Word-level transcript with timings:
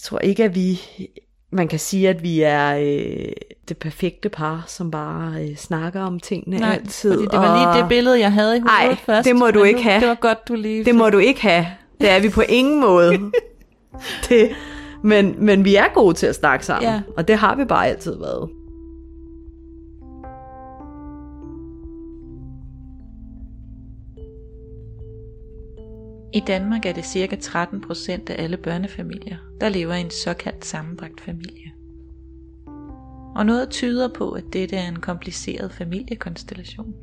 Jeg 0.00 0.04
tror 0.04 0.18
ikke, 0.18 0.44
at 0.44 0.54
vi... 0.54 0.80
Man 1.52 1.68
kan 1.68 1.78
sige, 1.78 2.08
at 2.08 2.22
vi 2.22 2.40
er 2.40 2.76
øh, 2.76 3.32
det 3.68 3.76
perfekte 3.78 4.28
par, 4.28 4.64
som 4.66 4.90
bare 4.90 5.42
øh, 5.42 5.56
snakker 5.56 6.00
om 6.00 6.20
tingene 6.20 6.58
Nej, 6.58 6.72
altid. 6.74 7.12
fordi 7.12 7.24
det 7.26 7.38
var 7.38 7.72
lige 7.74 7.82
det 7.82 7.88
billede, 7.88 8.20
jeg 8.20 8.32
havde 8.32 8.56
i 8.56 8.60
hovedet 8.60 8.90
Ej, 8.90 8.96
først. 9.06 9.28
det 9.28 9.36
må 9.36 9.50
du 9.50 9.62
ikke 9.62 9.78
nu- 9.78 9.82
have. 9.82 10.00
Det 10.00 10.08
var 10.08 10.14
godt, 10.14 10.48
du 10.48 10.54
lige... 10.54 10.84
Det 10.84 10.94
må 10.94 11.10
du 11.10 11.18
ikke 11.18 11.42
have. 11.42 11.66
Det 12.00 12.10
er 12.10 12.20
vi 12.20 12.28
på 12.28 12.40
ingen 12.48 12.80
måde. 12.80 13.18
det, 14.28 14.50
men, 15.04 15.34
men 15.38 15.64
vi 15.64 15.74
er 15.76 15.84
gode 15.94 16.14
til 16.14 16.26
at 16.26 16.34
snakke 16.34 16.66
sammen. 16.66 16.90
Ja. 16.92 17.00
Og 17.16 17.28
det 17.28 17.36
har 17.36 17.56
vi 17.56 17.64
bare 17.64 17.86
altid 17.88 18.18
været. 18.18 18.48
I 26.32 26.40
Danmark 26.40 26.86
er 26.86 26.92
det 26.92 27.04
ca. 27.04 27.36
13% 27.36 28.10
af 28.10 28.42
alle 28.42 28.56
børnefamilier, 28.56 29.36
der 29.60 29.68
lever 29.68 29.94
i 29.94 30.00
en 30.00 30.10
såkaldt 30.10 30.64
sammenbragt 30.64 31.20
familie. 31.20 31.72
Og 33.34 33.46
noget 33.46 33.70
tyder 33.70 34.08
på, 34.08 34.30
at 34.30 34.44
dette 34.52 34.76
er 34.76 34.88
en 34.88 35.00
kompliceret 35.00 35.72
familiekonstellation. 35.72 36.94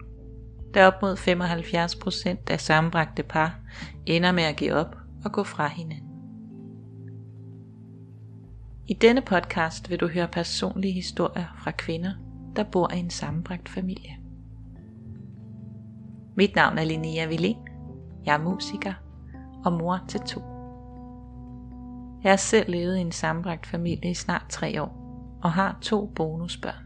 Da 0.74 0.88
op 0.88 1.02
mod 1.02 1.18
75% 1.18 2.38
af 2.52 2.62
sammenbragte 2.62 3.24
par 3.24 3.60
ender 4.06 4.32
med 4.32 4.44
at 4.44 4.56
give 4.56 4.74
op 4.74 4.96
og 5.26 5.32
gå 5.32 5.44
fra 5.44 5.68
hinanden. 5.68 6.08
I 8.88 8.94
denne 8.94 9.22
podcast 9.22 9.90
vil 9.90 10.00
du 10.00 10.08
høre 10.08 10.28
personlige 10.28 10.94
historier 10.94 11.46
fra 11.64 11.72
kvinder, 11.72 12.14
der 12.56 12.64
bor 12.64 12.94
i 12.94 12.98
en 12.98 13.10
sammenbragt 13.10 13.70
familie. 13.70 14.18
Mit 16.36 16.56
navn 16.56 16.78
er 16.78 16.84
Linnea 16.84 17.28
Villén. 17.28 17.70
Jeg 18.26 18.34
er 18.34 18.44
musiker 18.44 18.94
og 19.68 19.74
mor 19.74 20.00
til 20.08 20.20
to. 20.20 20.42
Jeg 22.24 22.32
har 22.32 22.38
selv 22.38 22.72
levet 22.72 22.98
i 22.98 23.02
en 23.02 23.12
sambragt 23.12 23.66
familie 23.66 24.12
i 24.12 24.14
snart 24.14 24.46
tre 24.50 24.82
år 24.82 24.98
og 25.44 25.52
har 25.52 25.78
to 25.82 26.06
bonusbørn. 26.16 26.84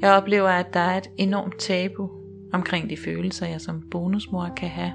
Jeg 0.00 0.12
oplever, 0.12 0.48
at 0.48 0.74
der 0.74 0.80
er 0.80 0.96
et 0.96 1.10
enormt 1.18 1.58
tabu 1.58 2.10
omkring 2.52 2.90
de 2.90 2.96
følelser, 2.96 3.46
jeg 3.46 3.60
som 3.60 3.82
bonusmor 3.90 4.48
kan 4.56 4.68
have 4.68 4.92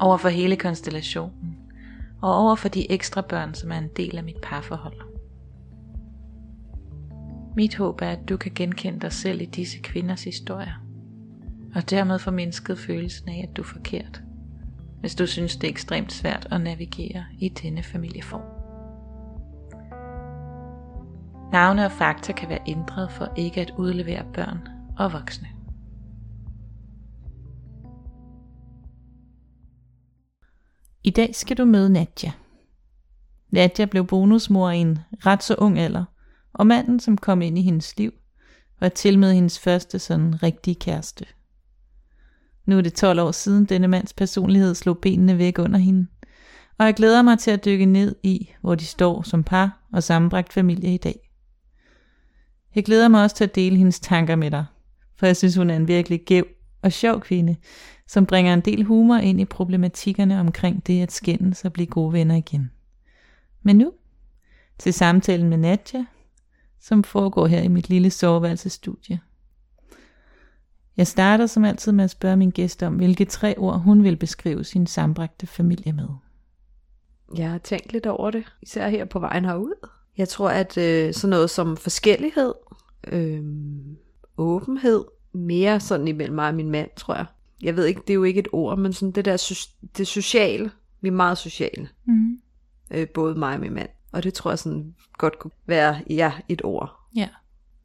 over 0.00 0.16
for 0.16 0.28
hele 0.28 0.56
konstellationen 0.56 1.58
og 2.22 2.34
over 2.34 2.54
for 2.54 2.68
de 2.68 2.90
ekstra 2.90 3.20
børn, 3.20 3.54
som 3.54 3.72
er 3.72 3.78
en 3.78 3.90
del 3.96 4.18
af 4.18 4.24
mit 4.24 4.40
parforhold. 4.42 5.00
Mit 7.56 7.76
håb 7.76 8.00
er, 8.02 8.10
at 8.10 8.28
du 8.28 8.36
kan 8.36 8.52
genkende 8.54 9.00
dig 9.00 9.12
selv 9.12 9.40
i 9.40 9.44
disse 9.44 9.78
kvinders 9.78 10.24
historier, 10.24 10.82
og 11.74 11.90
dermed 11.90 12.18
få 12.18 12.30
mindsket 12.30 12.78
følelsen 12.78 13.28
af, 13.28 13.46
at 13.48 13.56
du 13.56 13.62
er 13.62 13.66
forkert, 13.66 14.22
hvis 15.06 15.14
du 15.14 15.26
synes, 15.26 15.56
det 15.56 15.66
er 15.66 15.70
ekstremt 15.70 16.12
svært 16.12 16.48
at 16.50 16.60
navigere 16.60 17.24
i 17.38 17.48
denne 17.48 17.82
familieform. 17.82 18.42
Navne 21.52 21.84
og 21.84 21.92
fakta 21.92 22.32
kan 22.32 22.48
være 22.48 22.58
ændret 22.66 23.12
for 23.12 23.32
ikke 23.36 23.60
at 23.60 23.72
udlevere 23.78 24.24
børn 24.34 24.68
og 24.98 25.12
voksne. 25.12 25.48
I 31.04 31.10
dag 31.10 31.34
skal 31.34 31.58
du 31.58 31.64
møde 31.64 31.92
Nadja. 31.92 32.32
Nadja 33.50 33.84
blev 33.84 34.06
bonusmor 34.06 34.70
i 34.70 34.78
en 34.78 34.98
ret 35.26 35.42
så 35.42 35.54
ung 35.58 35.78
alder, 35.78 36.04
og 36.52 36.66
manden, 36.66 37.00
som 37.00 37.18
kom 37.18 37.42
ind 37.42 37.58
i 37.58 37.62
hendes 37.62 37.98
liv, 37.98 38.12
var 38.80 38.88
til 38.88 39.18
med 39.18 39.32
hendes 39.32 39.58
første 39.58 39.98
sådan 39.98 40.42
rigtige 40.42 40.74
kæreste. 40.74 41.26
Nu 42.66 42.78
er 42.78 42.82
det 42.82 42.94
12 42.94 43.20
år 43.20 43.30
siden 43.30 43.64
denne 43.64 43.88
mands 43.88 44.12
personlighed 44.12 44.74
slog 44.74 44.98
benene 44.98 45.38
væk 45.38 45.58
under 45.58 45.78
hende, 45.78 46.06
og 46.78 46.86
jeg 46.86 46.94
glæder 46.94 47.22
mig 47.22 47.38
til 47.38 47.50
at 47.50 47.64
dykke 47.64 47.86
ned 47.86 48.16
i, 48.22 48.50
hvor 48.60 48.74
de 48.74 48.84
står 48.84 49.22
som 49.22 49.44
par 49.44 49.86
og 49.92 50.02
sammenbragt 50.02 50.52
familie 50.52 50.94
i 50.94 50.96
dag. 50.96 51.30
Jeg 52.74 52.84
glæder 52.84 53.08
mig 53.08 53.22
også 53.22 53.36
til 53.36 53.44
at 53.44 53.54
dele 53.54 53.76
hendes 53.76 54.00
tanker 54.00 54.36
med 54.36 54.50
dig, 54.50 54.64
for 55.16 55.26
jeg 55.26 55.36
synes 55.36 55.56
hun 55.56 55.70
er 55.70 55.76
en 55.76 55.88
virkelig 55.88 56.20
gæv 56.20 56.46
og 56.82 56.92
sjov 56.92 57.20
kvinde, 57.20 57.56
som 58.06 58.26
bringer 58.26 58.54
en 58.54 58.60
del 58.60 58.84
humor 58.84 59.16
ind 59.16 59.40
i 59.40 59.44
problematikkerne 59.44 60.40
omkring 60.40 60.86
det 60.86 61.02
at 61.02 61.12
skændes 61.12 61.64
og 61.64 61.72
blive 61.72 61.86
gode 61.86 62.12
venner 62.12 62.34
igen. 62.34 62.70
Men 63.62 63.76
nu 63.76 63.92
til 64.78 64.92
samtalen 64.92 65.48
med 65.48 65.56
Nadja, 65.56 66.04
som 66.80 67.04
foregår 67.04 67.46
her 67.46 67.62
i 67.62 67.68
mit 67.68 67.88
lille 67.88 68.10
soveværelsestudie. 68.10 69.20
Jeg 70.96 71.06
starter 71.06 71.46
som 71.46 71.64
altid 71.64 71.92
med 71.92 72.04
at 72.04 72.10
spørge 72.10 72.36
min 72.36 72.50
gæst 72.50 72.82
om, 72.82 72.94
hvilke 72.94 73.24
tre 73.24 73.54
ord 73.58 73.80
hun 73.80 74.02
vil 74.02 74.16
beskrive 74.16 74.64
sin 74.64 74.86
sambragte 74.86 75.46
familie 75.46 75.92
med. 75.92 76.08
Jeg 77.36 77.50
har 77.50 77.58
tænkt 77.58 77.92
lidt 77.92 78.06
over 78.06 78.30
det, 78.30 78.44
især 78.62 78.88
her 78.88 79.04
på 79.04 79.18
vejen 79.18 79.44
herud. 79.44 79.88
Jeg 80.16 80.28
tror, 80.28 80.50
at 80.50 80.78
øh, 80.78 81.14
sådan 81.14 81.30
noget 81.30 81.50
som 81.50 81.76
forskellighed, 81.76 82.54
øh, 83.06 83.44
åbenhed, 84.36 85.04
mere 85.32 85.80
sådan 85.80 86.08
imellem 86.08 86.34
mig 86.34 86.48
og 86.48 86.54
min 86.54 86.70
mand, 86.70 86.90
tror 86.96 87.14
jeg. 87.14 87.26
Jeg 87.62 87.76
ved 87.76 87.84
ikke, 87.84 88.00
det 88.00 88.10
er 88.10 88.14
jo 88.14 88.24
ikke 88.24 88.40
et 88.40 88.48
ord, 88.52 88.78
men 88.78 88.92
sådan 88.92 89.12
det 89.12 89.24
der 89.24 89.66
det 89.98 90.06
sociale. 90.06 90.70
Vi 91.00 91.08
er 91.08 91.12
meget 91.12 91.38
sociale, 91.38 91.88
Mm. 92.04 92.38
øh, 92.90 93.08
både 93.08 93.34
mig 93.34 93.54
og 93.54 93.60
min 93.60 93.74
mand. 93.74 93.88
Og 94.12 94.22
det 94.22 94.34
tror 94.34 94.50
jeg 94.50 94.58
sådan 94.58 94.94
godt 95.18 95.38
kunne 95.38 95.50
være 95.66 96.02
ja, 96.10 96.32
et 96.48 96.64
ord. 96.64 96.92
Ja. 97.16 97.28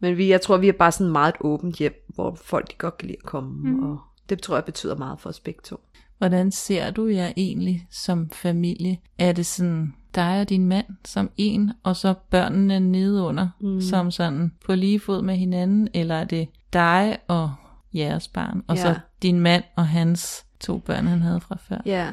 Men 0.01 0.17
vi, 0.17 0.29
jeg 0.29 0.41
tror, 0.41 0.57
vi 0.57 0.67
er 0.67 0.73
bare 0.73 0.91
sådan 0.91 1.11
meget 1.11 1.35
et 1.35 1.41
åbent 1.41 1.75
hjem, 1.75 2.05
hvor 2.07 2.37
folk 2.43 2.71
de 2.71 2.75
godt 2.77 2.97
kan 2.97 3.07
lide 3.07 3.17
at 3.23 3.25
komme. 3.25 3.69
Mm. 3.71 3.83
Og 3.83 3.99
det 4.29 4.41
tror 4.41 4.55
jeg 4.55 4.65
betyder 4.65 4.95
meget 4.95 5.19
for 5.19 5.29
os 5.29 5.39
begge 5.39 5.59
to. 5.63 5.79
Hvordan 6.17 6.51
ser 6.51 6.91
du 6.91 7.07
jer 7.07 7.31
egentlig 7.37 7.87
som 7.91 8.29
familie? 8.29 8.97
Er 9.19 9.31
det 9.31 9.45
sådan 9.45 9.93
dig 10.15 10.41
og 10.41 10.49
din 10.49 10.65
mand 10.65 10.85
som 11.05 11.29
en, 11.37 11.71
og 11.83 11.95
så 11.95 12.13
børnene 12.29 12.79
nedunder 12.79 13.49
mm. 13.61 13.81
som 13.81 14.11
sådan 14.11 14.51
på 14.65 14.75
lige 14.75 14.99
fod 14.99 15.21
med 15.21 15.35
hinanden? 15.35 15.87
Eller 15.93 16.15
er 16.15 16.23
det 16.23 16.47
dig 16.73 17.17
og 17.27 17.53
jeres 17.93 18.27
barn, 18.27 18.63
og 18.67 18.75
Ja. 18.75 18.81
så 18.81 18.99
din 19.21 19.39
mand 19.39 19.63
og 19.75 19.87
hans 19.87 20.45
to 20.59 20.77
børn, 20.77 21.07
han 21.07 21.21
havde 21.21 21.41
fra 21.41 21.57
før? 21.67 21.77
Ja. 21.85 22.07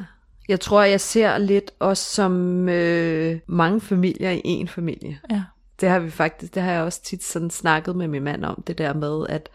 Jeg 0.47 0.59
tror, 0.59 0.83
jeg 0.83 1.01
ser 1.01 1.37
lidt 1.37 1.71
også 1.79 2.03
som 2.15 2.69
øh, 2.69 3.39
mange 3.47 3.81
familier 3.81 4.31
i 4.31 4.41
en 4.43 4.67
familie. 4.67 5.19
Ja. 5.31 5.43
Det 5.81 5.89
har 5.89 5.99
vi 5.99 6.09
faktisk, 6.09 6.55
det 6.55 6.63
har 6.63 6.71
jeg 6.71 6.83
også 6.83 7.03
tit 7.03 7.23
sådan 7.23 7.49
snakket 7.49 7.95
med 7.95 8.07
min 8.07 8.23
mand 8.23 8.45
om, 8.45 8.63
det 8.67 8.77
der 8.77 8.93
med, 8.93 9.25
at 9.29 9.49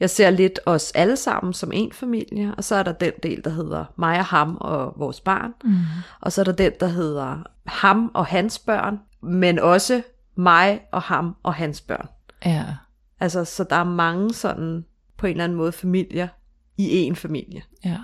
jeg 0.00 0.10
ser 0.10 0.30
lidt 0.30 0.60
os 0.66 0.92
alle 0.94 1.16
sammen 1.16 1.52
som 1.52 1.72
en 1.72 1.92
familie, 1.92 2.54
og 2.54 2.64
så 2.64 2.74
er 2.74 2.82
der 2.82 2.92
den 2.92 3.12
del, 3.22 3.44
der 3.44 3.50
hedder 3.50 3.84
mig 3.96 4.18
og 4.18 4.24
ham 4.24 4.56
og 4.60 4.94
vores 4.96 5.20
barn, 5.20 5.52
mm. 5.64 5.74
og 6.20 6.32
så 6.32 6.40
er 6.40 6.44
der 6.44 6.52
den, 6.52 6.72
der 6.80 6.86
hedder 6.88 7.42
ham 7.66 8.10
og 8.14 8.26
hans 8.26 8.58
børn, 8.58 8.98
men 9.22 9.58
også 9.58 10.02
mig 10.36 10.80
og 10.92 11.02
ham 11.02 11.36
og 11.42 11.54
hans 11.54 11.80
børn. 11.80 12.08
Ja. 12.44 12.64
Altså, 13.20 13.44
så 13.44 13.64
der 13.70 13.76
er 13.76 13.84
mange 13.84 14.34
sådan, 14.34 14.84
på 15.16 15.26
en 15.26 15.30
eller 15.30 15.44
anden 15.44 15.58
måde, 15.58 15.72
familier 15.72 16.28
i 16.78 16.96
en 16.96 17.16
familie. 17.16 17.62
Ja. 17.84 17.98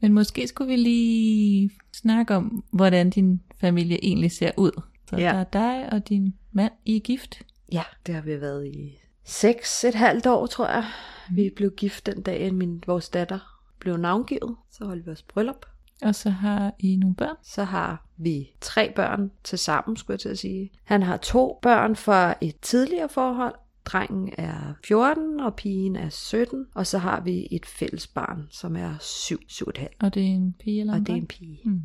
Men 0.00 0.12
måske 0.12 0.48
skulle 0.48 0.68
vi 0.68 0.76
lige 0.76 1.70
snakke 1.92 2.36
om, 2.36 2.64
hvordan 2.72 3.10
din 3.10 3.40
familie 3.60 4.04
egentlig 4.04 4.32
ser 4.32 4.50
ud. 4.56 4.82
Så 5.10 5.16
Ja. 5.16 5.22
der 5.22 5.32
er 5.32 5.44
dig 5.44 5.92
og 5.92 6.08
din 6.08 6.34
mand, 6.54 6.72
I 6.84 6.96
er 6.96 7.00
gift. 7.00 7.42
Ja, 7.72 7.82
det 8.06 8.14
har 8.14 8.22
vi 8.22 8.40
været 8.40 8.66
i 8.66 8.98
seks, 9.24 9.84
et 9.84 9.94
halvt 9.94 10.26
år, 10.26 10.46
tror 10.46 10.68
jeg. 10.68 10.84
Vi 11.30 11.50
blev 11.56 11.70
gift 11.70 12.06
den 12.06 12.22
dag, 12.22 12.54
min, 12.54 12.82
vores 12.86 13.08
datter 13.08 13.60
blev 13.78 13.96
navngivet. 13.96 14.56
Så 14.70 14.84
holdt 14.84 15.06
vi 15.06 15.10
os 15.10 15.22
bryllup. 15.22 15.66
Og 16.02 16.14
så 16.14 16.30
har 16.30 16.74
I 16.78 16.96
nogle 16.96 17.16
børn. 17.16 17.36
Så 17.42 17.64
har 17.64 18.06
vi 18.16 18.50
tre 18.60 18.92
børn 18.96 19.30
til 19.44 19.58
sammen, 19.58 19.96
skulle 19.96 20.14
jeg 20.14 20.20
til 20.20 20.28
at 20.28 20.38
sige. 20.38 20.70
Han 20.84 21.02
har 21.02 21.16
to 21.16 21.58
børn 21.62 21.96
fra 21.96 22.34
et 22.40 22.60
tidligere 22.60 23.08
forhold. 23.08 23.54
Drengen 23.84 24.32
er 24.38 24.74
14, 24.84 25.40
og 25.40 25.54
pigen 25.54 25.96
er 25.96 26.08
17. 26.08 26.66
Og 26.74 26.86
så 26.86 26.98
har 26.98 27.20
vi 27.20 27.48
et 27.50 27.66
fælles 27.66 28.06
barn, 28.06 28.46
som 28.50 28.76
er 28.76 28.94
7, 29.00 29.38
7,5. 29.50 29.86
Og 30.00 30.14
det 30.14 30.22
er 30.22 30.26
en 30.26 30.54
pige 30.60 30.80
eller 30.80 30.92
Og 30.92 30.98
en 30.98 31.06
det 31.06 31.12
er 31.12 31.16
en 31.16 31.26
pige. 31.26 31.60
Mm. 31.64 31.82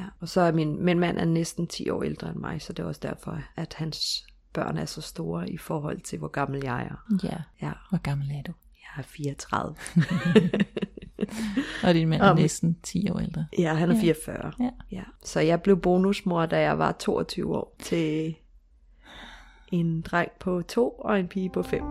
Ja, 0.00 0.04
og 0.20 0.28
så 0.28 0.40
er 0.40 0.52
min, 0.52 0.84
min 0.84 0.98
mand 0.98 1.18
er 1.18 1.24
næsten 1.24 1.66
10 1.66 1.90
år 1.90 2.02
ældre 2.02 2.28
end 2.30 2.36
mig, 2.38 2.62
så 2.62 2.72
det 2.72 2.82
er 2.82 2.86
også 2.86 3.00
derfor, 3.02 3.38
at 3.56 3.74
hans 3.74 4.26
børn 4.52 4.76
er 4.78 4.84
så 4.84 5.00
store 5.00 5.50
i 5.50 5.56
forhold 5.56 6.00
til, 6.00 6.18
hvor 6.18 6.28
gammel 6.28 6.60
jeg 6.64 6.82
er. 6.82 7.16
Ja. 7.22 7.36
Ja, 7.66 7.72
Hvor 7.88 7.98
gammel 7.98 8.30
er 8.30 8.42
du? 8.42 8.52
jeg 8.96 9.02
er 9.02 9.06
34. 9.06 9.74
Og 11.88 11.94
din 11.94 12.08
mand 12.08 12.22
er 12.22 12.34
min- 12.34 12.42
næsten 12.42 12.76
10 12.82 13.10
år 13.10 13.18
ældre. 13.20 13.46
Ja, 13.58 13.74
han 13.74 13.90
er 13.90 13.94
Ja. 13.94 14.00
44. 14.00 14.52
Ja. 14.60 14.70
ja. 14.90 15.02
Så 15.24 15.40
jeg 15.40 15.62
blev 15.62 15.80
bonusmor, 15.80 16.46
da 16.46 16.60
jeg 16.60 16.78
var 16.78 16.92
22 16.92 17.56
år, 17.56 17.76
til 17.78 18.34
en 19.72 20.00
dreng 20.00 20.30
på 20.40 20.62
to 20.68 20.88
og 20.88 21.20
en 21.20 21.28
pige 21.28 21.50
på 21.50 21.62
fem. 21.62 21.82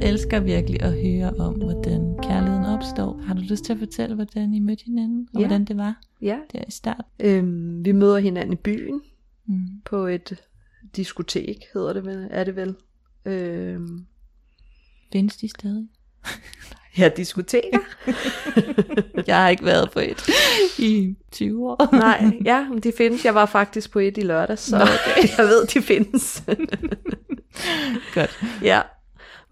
Jeg 0.00 0.08
elsker 0.08 0.40
virkelig 0.40 0.82
at 0.82 0.92
høre 0.92 1.32
om, 1.38 1.54
hvordan 1.54 2.16
kærligheden 2.22 2.64
opstår. 2.64 3.20
Har 3.26 3.34
du 3.34 3.40
lyst 3.40 3.64
til 3.64 3.72
at 3.72 3.78
fortælle, 3.78 4.14
hvordan 4.14 4.54
I 4.54 4.58
mødte 4.58 4.84
hinanden? 4.84 5.28
Og 5.34 5.40
Ja. 5.40 5.46
hvordan 5.46 5.64
det 5.64 5.76
var 5.76 6.00
Ja. 6.22 6.38
der 6.52 6.58
i 6.68 6.70
start? 6.70 7.04
Øhm, 7.20 7.84
vi 7.84 7.92
møder 7.92 8.18
hinanden 8.18 8.52
i 8.52 8.56
byen 8.56 9.00
Mm. 9.46 9.56
på 9.84 10.06
et 10.06 10.42
diskotek, 10.96 11.56
hedder 11.74 11.92
det 11.92 12.04
vel, 12.04 12.28
er 12.30 12.44
det 12.44 12.56
vel. 12.56 12.74
Øhm, 13.24 14.06
Findes 15.12 15.36
de 15.36 15.48
stadig? 15.48 15.88
Jeg 16.98 17.16
diskuterer. 17.16 17.78
Jeg 19.26 19.36
har 19.42 19.48
ikke 19.48 19.64
været 19.64 19.90
på 19.90 19.98
et 20.00 20.22
i 20.78 21.14
20 21.32 21.70
år. 21.70 21.94
Nej, 21.96 22.32
ja, 22.44 22.68
men 22.68 22.80
de 22.80 22.92
findes. 22.96 23.24
Jeg 23.24 23.34
var 23.34 23.46
faktisk 23.46 23.90
på 23.92 23.98
et 23.98 24.18
i 24.18 24.20
lørdag, 24.20 24.58
så 24.58 24.76
okay. 24.76 25.28
jeg 25.38 25.46
ved, 25.46 25.66
de 25.66 25.82
findes. 25.82 26.44
Godt. 28.14 28.40
ja. 28.62 28.80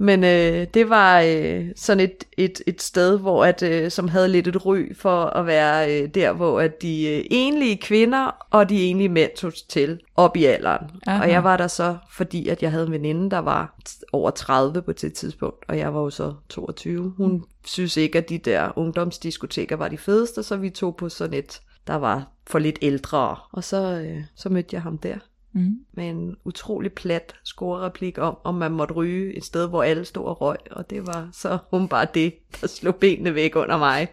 Men 0.02 0.24
øh, 0.24 0.66
det 0.74 0.88
var 0.88 1.20
øh, 1.20 1.66
sådan 1.76 2.00
et, 2.00 2.24
et, 2.36 2.62
et 2.66 2.82
sted, 2.82 3.18
hvor 3.18 3.44
at, 3.44 3.62
øh, 3.62 3.90
som 3.90 4.08
havde 4.08 4.28
lidt 4.28 4.48
et 4.48 4.66
ry 4.66 4.94
for 4.94 5.24
at 5.24 5.46
være 5.46 6.02
øh, 6.02 6.08
der, 6.14 6.32
hvor 6.32 6.60
at 6.60 6.82
de 6.82 7.08
øh, 7.08 7.24
enlige 7.30 7.76
kvinder 7.76 8.46
og 8.50 8.68
de 8.68 8.82
enlige 8.82 9.08
mænd 9.08 9.30
tog 9.36 9.52
til 9.68 10.00
op 10.16 10.36
i 10.36 10.44
alderen. 10.44 10.90
Aha. 11.06 11.22
Og 11.22 11.30
jeg 11.30 11.44
var 11.44 11.56
der 11.56 11.66
så, 11.66 11.96
fordi 12.10 12.48
at 12.48 12.62
jeg 12.62 12.70
havde 12.70 12.86
en 12.86 12.92
veninde, 12.92 13.30
der 13.30 13.38
var 13.38 13.76
over 14.12 14.30
30 14.30 14.82
på 14.82 14.92
det 14.92 15.14
tidspunkt, 15.14 15.64
og 15.68 15.78
jeg 15.78 15.94
var 15.94 16.00
jo 16.00 16.10
så 16.10 16.34
22. 16.48 17.14
Hun 17.16 17.32
mm. 17.32 17.44
synes 17.64 17.96
ikke, 17.96 18.18
at 18.18 18.28
de 18.28 18.38
der 18.38 18.78
ungdomsdiskoteker 18.78 19.76
var 19.76 19.88
de 19.88 19.98
fedeste, 19.98 20.42
så 20.42 20.56
vi 20.56 20.70
tog 20.70 20.96
på 20.96 21.08
sådan 21.08 21.38
et, 21.38 21.60
der 21.86 21.94
var 21.94 22.26
for 22.46 22.58
lidt 22.58 22.78
ældre. 22.82 23.36
Og 23.52 23.64
så, 23.64 24.02
øh, 24.06 24.22
så 24.34 24.48
mødte 24.48 24.74
jeg 24.74 24.82
ham 24.82 24.98
der 24.98 25.16
Mm. 25.54 25.78
med 25.92 26.08
en 26.10 26.36
utrolig 26.44 26.92
plat 26.92 27.34
scorereplik 27.44 28.18
om, 28.18 28.36
om 28.44 28.54
man 28.54 28.72
måtte 28.72 28.94
ryge 28.94 29.36
et 29.36 29.44
sted, 29.44 29.68
hvor 29.68 29.82
alle 29.82 30.04
stod 30.04 30.24
og 30.24 30.40
røg, 30.40 30.56
og 30.70 30.90
det 30.90 31.06
var 31.06 31.28
så 31.32 31.58
hun 31.70 31.88
bare 31.88 32.06
det, 32.14 32.34
der 32.60 32.66
slog 32.66 32.94
benene 32.94 33.34
væk 33.34 33.56
under 33.56 33.78
mig. 33.78 34.08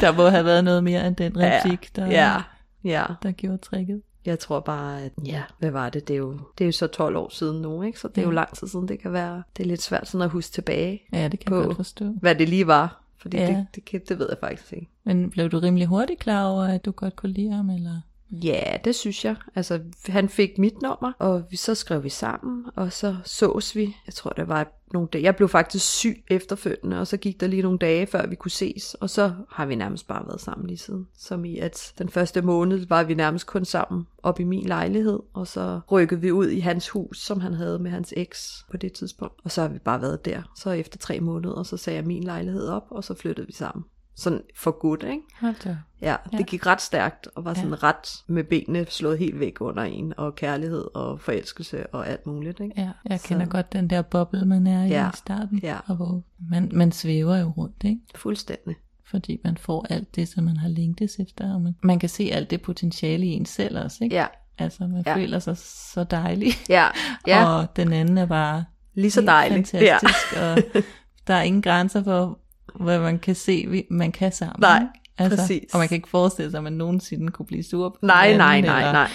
Der 0.00 0.16
må 0.16 0.22
have 0.28 0.44
været 0.44 0.64
noget 0.64 0.84
mere 0.84 1.06
end 1.06 1.16
den 1.16 1.32
replik, 1.36 1.96
der, 1.96 2.06
ja, 2.06 2.42
ja. 2.84 3.04
der 3.22 3.32
gjorde 3.32 3.58
tricket. 3.58 4.02
Jeg 4.26 4.38
tror 4.38 4.60
bare, 4.60 5.02
at 5.02 5.12
ja, 5.26 5.42
hvad 5.58 5.70
var 5.70 5.90
det? 5.90 6.08
Det 6.08 6.14
er 6.14 6.18
jo, 6.18 6.38
det 6.58 6.64
er 6.64 6.66
jo 6.68 6.72
så 6.72 6.86
12 6.86 7.16
år 7.16 7.28
siden 7.28 7.62
nu, 7.62 7.82
ikke? 7.82 8.00
Så 8.00 8.08
det 8.08 8.18
er 8.18 8.22
jo 8.24 8.30
lang 8.30 8.54
tid 8.56 8.66
siden, 8.68 8.88
det 8.88 9.00
kan 9.00 9.12
være. 9.12 9.42
Det 9.56 9.62
er 9.62 9.66
lidt 9.66 9.82
svært 9.82 10.08
sådan 10.08 10.22
at 10.24 10.30
huske 10.30 10.52
tilbage, 10.52 11.02
Ja, 11.12 11.28
det 11.28 11.40
kan 11.40 11.50
På- 11.50 11.56
jeg 11.56 11.64
godt 11.66 11.76
forstå. 11.76 12.04
hvad 12.20 12.34
det 12.34 12.48
lige 12.48 12.66
var. 12.66 13.04
Fordi 13.18 13.36
Ja. 13.36 13.46
det, 13.46 13.66
det, 13.74 13.84
kan- 13.84 14.00
det 14.08 14.18
ved 14.18 14.26
jeg 14.28 14.38
faktisk 14.40 14.72
ikke. 14.72 14.88
Men 15.04 15.30
blev 15.30 15.48
du 15.50 15.58
rimelig 15.58 15.86
hurtigt 15.86 16.20
klar 16.20 16.44
over, 16.46 16.62
at 16.64 16.84
du 16.84 16.90
godt 16.90 17.16
kunne 17.16 17.32
lide 17.32 17.50
ham, 17.52 17.70
eller? 17.70 18.00
Ja, 18.32 18.76
det 18.84 18.94
synes 18.94 19.24
jeg. 19.24 19.36
Altså, 19.54 19.80
han 20.06 20.28
fik 20.28 20.58
mit 20.58 20.82
nummer, 20.82 21.12
og 21.18 21.44
vi, 21.50 21.56
så 21.56 21.74
skrev 21.74 22.04
vi 22.04 22.08
sammen, 22.08 22.64
og 22.76 22.92
så 22.92 23.16
sås 23.24 23.76
vi. 23.76 23.96
Jeg 24.06 24.14
tror, 24.14 24.30
det 24.30 24.48
var 24.48 24.72
nogle 24.92 25.08
dage. 25.12 25.24
Jeg 25.24 25.36
blev 25.36 25.48
faktisk 25.48 25.86
syg 25.86 26.24
efterfølgende, 26.30 27.00
og 27.00 27.06
så 27.06 27.16
gik 27.16 27.40
der 27.40 27.46
lige 27.46 27.62
nogle 27.62 27.78
dage, 27.78 28.06
før 28.06 28.26
vi 28.26 28.34
kunne 28.34 28.50
ses. 28.50 28.94
Og 28.94 29.10
så 29.10 29.32
har 29.50 29.66
vi 29.66 29.74
nærmest 29.74 30.08
bare 30.08 30.26
været 30.26 30.40
sammen 30.40 30.66
lige 30.66 30.78
siden. 30.78 31.06
Som 31.18 31.44
i, 31.44 31.58
at 31.58 31.92
den 31.98 32.08
første 32.08 32.42
måned 32.42 32.86
var 32.86 33.02
vi 33.02 33.14
nærmest 33.14 33.46
kun 33.46 33.64
sammen 33.64 34.06
op 34.22 34.40
i 34.40 34.44
min 34.44 34.66
lejlighed, 34.66 35.18
og 35.34 35.46
så 35.46 35.80
rykkede 35.92 36.20
vi 36.20 36.32
ud 36.32 36.48
i 36.48 36.60
hans 36.60 36.88
hus, 36.88 37.22
som 37.22 37.40
han 37.40 37.54
havde 37.54 37.78
med 37.78 37.90
hans 37.90 38.14
eks 38.16 38.64
på 38.70 38.76
det 38.76 38.92
tidspunkt. 38.92 39.40
Og 39.44 39.50
så 39.50 39.60
har 39.60 39.68
vi 39.68 39.78
bare 39.78 40.00
været 40.00 40.24
der. 40.24 40.42
Så 40.56 40.70
efter 40.70 40.98
tre 40.98 41.20
måneder, 41.20 41.62
så 41.62 41.76
sagde 41.76 41.96
jeg 41.96 42.06
min 42.06 42.24
lejlighed 42.24 42.68
op, 42.68 42.86
og 42.90 43.04
så 43.04 43.14
flyttede 43.14 43.46
vi 43.46 43.52
sammen. 43.52 43.84
Sådan 44.16 44.42
for 44.56 44.70
godt, 44.70 45.02
ikke? 45.02 45.22
Hold 45.40 45.54
da. 45.64 45.76
Ja, 46.02 46.16
det 46.32 46.38
Ja. 46.38 46.44
gik 46.44 46.66
ret 46.66 46.80
stærkt, 46.80 47.28
og 47.34 47.44
var 47.44 47.54
sådan 47.54 47.70
Ja. 47.70 47.76
ret 47.82 48.08
med 48.26 48.44
benene 48.44 48.86
slået 48.88 49.18
helt 49.18 49.40
væk 49.40 49.60
under 49.60 49.82
en, 49.82 50.12
og 50.16 50.34
kærlighed 50.34 50.84
og 50.94 51.20
forelskelse 51.20 51.86
og 51.86 52.08
alt 52.08 52.26
muligt, 52.26 52.60
ikke? 52.60 52.74
Ja, 52.76 52.90
jeg 53.08 53.20
Så- 53.20 53.28
kender 53.28 53.46
godt 53.46 53.72
den 53.72 53.90
der 53.90 54.02
boble, 54.02 54.44
man 54.44 54.66
er 54.66 54.84
i 54.84 54.88
Ja, 54.88 55.08
i 55.08 55.16
starten. 55.16 55.60
ja. 55.62 55.76
Og 55.86 55.96
hvor 55.96 56.22
man, 56.50 56.70
man 56.74 56.92
svæver 56.92 57.36
jo 57.36 57.48
rundt, 57.56 57.84
ikke? 57.84 58.00
Fuldstændig. 58.14 58.76
Fordi 59.10 59.40
man 59.44 59.56
får 59.56 59.86
alt 59.90 60.16
det, 60.16 60.28
som 60.28 60.44
man 60.44 60.56
har 60.56 60.68
længtes 60.68 61.16
efter. 61.18 61.54
Og 61.54 61.60
man, 61.60 61.74
man 61.82 61.98
kan 61.98 62.08
se 62.08 62.30
alt 62.32 62.50
det 62.50 62.62
potentiale 62.62 63.26
i 63.26 63.30
en 63.30 63.46
selv 63.46 63.78
også, 63.78 64.04
ikke? 64.04 64.16
Ja, 64.16 64.26
Altså, 64.58 64.86
man 64.86 65.02
Ja. 65.06 65.16
føler 65.16 65.38
sig 65.38 65.56
så 65.58 66.04
dejlig. 66.04 66.52
ja, 66.68 66.86
ja, 67.26 67.44
Og 67.58 67.76
den 67.76 67.92
anden 67.92 68.18
er 68.18 68.26
bare 68.26 68.64
lige 68.94 69.10
så 69.10 69.20
helt 69.20 69.28
dejligt. 69.28 69.74
Ja. 69.74 69.98
fantastisk. 70.02 70.36
Og 70.42 70.82
der 71.26 71.34
er 71.34 71.42
ingen 71.42 71.62
grænser 71.62 72.04
for, 72.04 72.38
hvad 72.74 72.98
man 72.98 73.18
kan 73.18 73.34
se, 73.34 73.66
vi- 73.68 73.86
man 73.90 74.12
kan 74.12 74.32
sammen. 74.32 74.56
Nej, 74.60 74.82
altså, 75.18 75.38
præcis. 75.38 75.72
Og 75.72 75.78
man 75.78 75.88
kan 75.88 75.94
ikke 75.96 76.08
forestille 76.08 76.50
sig, 76.50 76.58
at 76.58 76.64
man 76.64 76.72
nogensinde 76.72 77.28
kunne 77.32 77.46
blive 77.46 77.62
sur 77.62 77.88
på 77.88 77.98
Nej, 78.02 78.30
hinanden, 78.30 78.38
nej, 78.38 78.60
nej, 78.60 78.78
eller- 78.80 78.92
nej. 78.92 79.10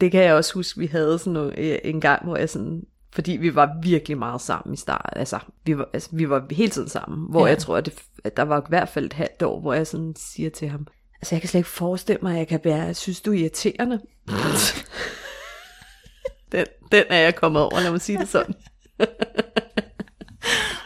Det 0.00 0.12
kan 0.12 0.22
jeg 0.22 0.34
også 0.34 0.54
huske, 0.54 0.78
vi 0.80 0.86
havde 0.86 1.18
sådan 1.18 1.32
noget, 1.32 1.54
øh, 1.58 1.78
en 1.84 2.00
gang, 2.00 2.24
hvor 2.24 2.36
jeg 2.36 2.48
sådan, 2.50 2.82
fordi 3.14 3.32
vi 3.32 3.54
var 3.54 3.70
virkelig 3.82 4.18
meget 4.18 4.40
sammen 4.40 4.74
i 4.74 4.76
starten, 4.76 5.18
altså 5.18 5.38
vi 5.66 5.78
var, 5.78 5.88
altså, 5.92 6.08
vi 6.12 6.30
var 6.30 6.46
hele 6.50 6.70
tiden 6.70 6.88
sammen, 6.88 7.26
hvor 7.30 7.40
ja. 7.46 7.50
jeg 7.52 7.58
tror, 7.58 7.76
at, 7.76 7.86
det, 7.86 7.94
at 8.24 8.36
der 8.36 8.42
var 8.42 8.60
i 8.60 8.64
hvert 8.68 8.88
fald 8.88 9.04
et 9.04 9.12
halvt 9.12 9.42
år, 9.42 9.60
hvor 9.60 9.72
jeg 9.72 9.86
sådan 9.86 10.14
siger 10.16 10.50
til 10.50 10.68
ham, 10.68 10.86
altså 11.20 11.34
jeg 11.34 11.40
kan 11.42 11.48
slet 11.48 11.58
ikke 11.58 11.68
forestille 11.70 12.18
mig, 12.22 12.32
at 12.32 12.38
jeg 12.38 12.48
kan 12.48 12.60
være, 12.64 12.82
jeg 12.82 12.96
synes 12.96 13.20
du 13.20 13.32
er 13.32 13.36
irriterende. 13.38 14.00
den, 16.52 16.66
den 16.92 17.04
er 17.10 17.18
jeg 17.18 17.34
kommet 17.34 17.62
over, 17.62 17.80
lad 17.80 17.90
mig 17.90 18.00
sige 18.00 18.18
det 18.18 18.28
sådan. 18.28 18.54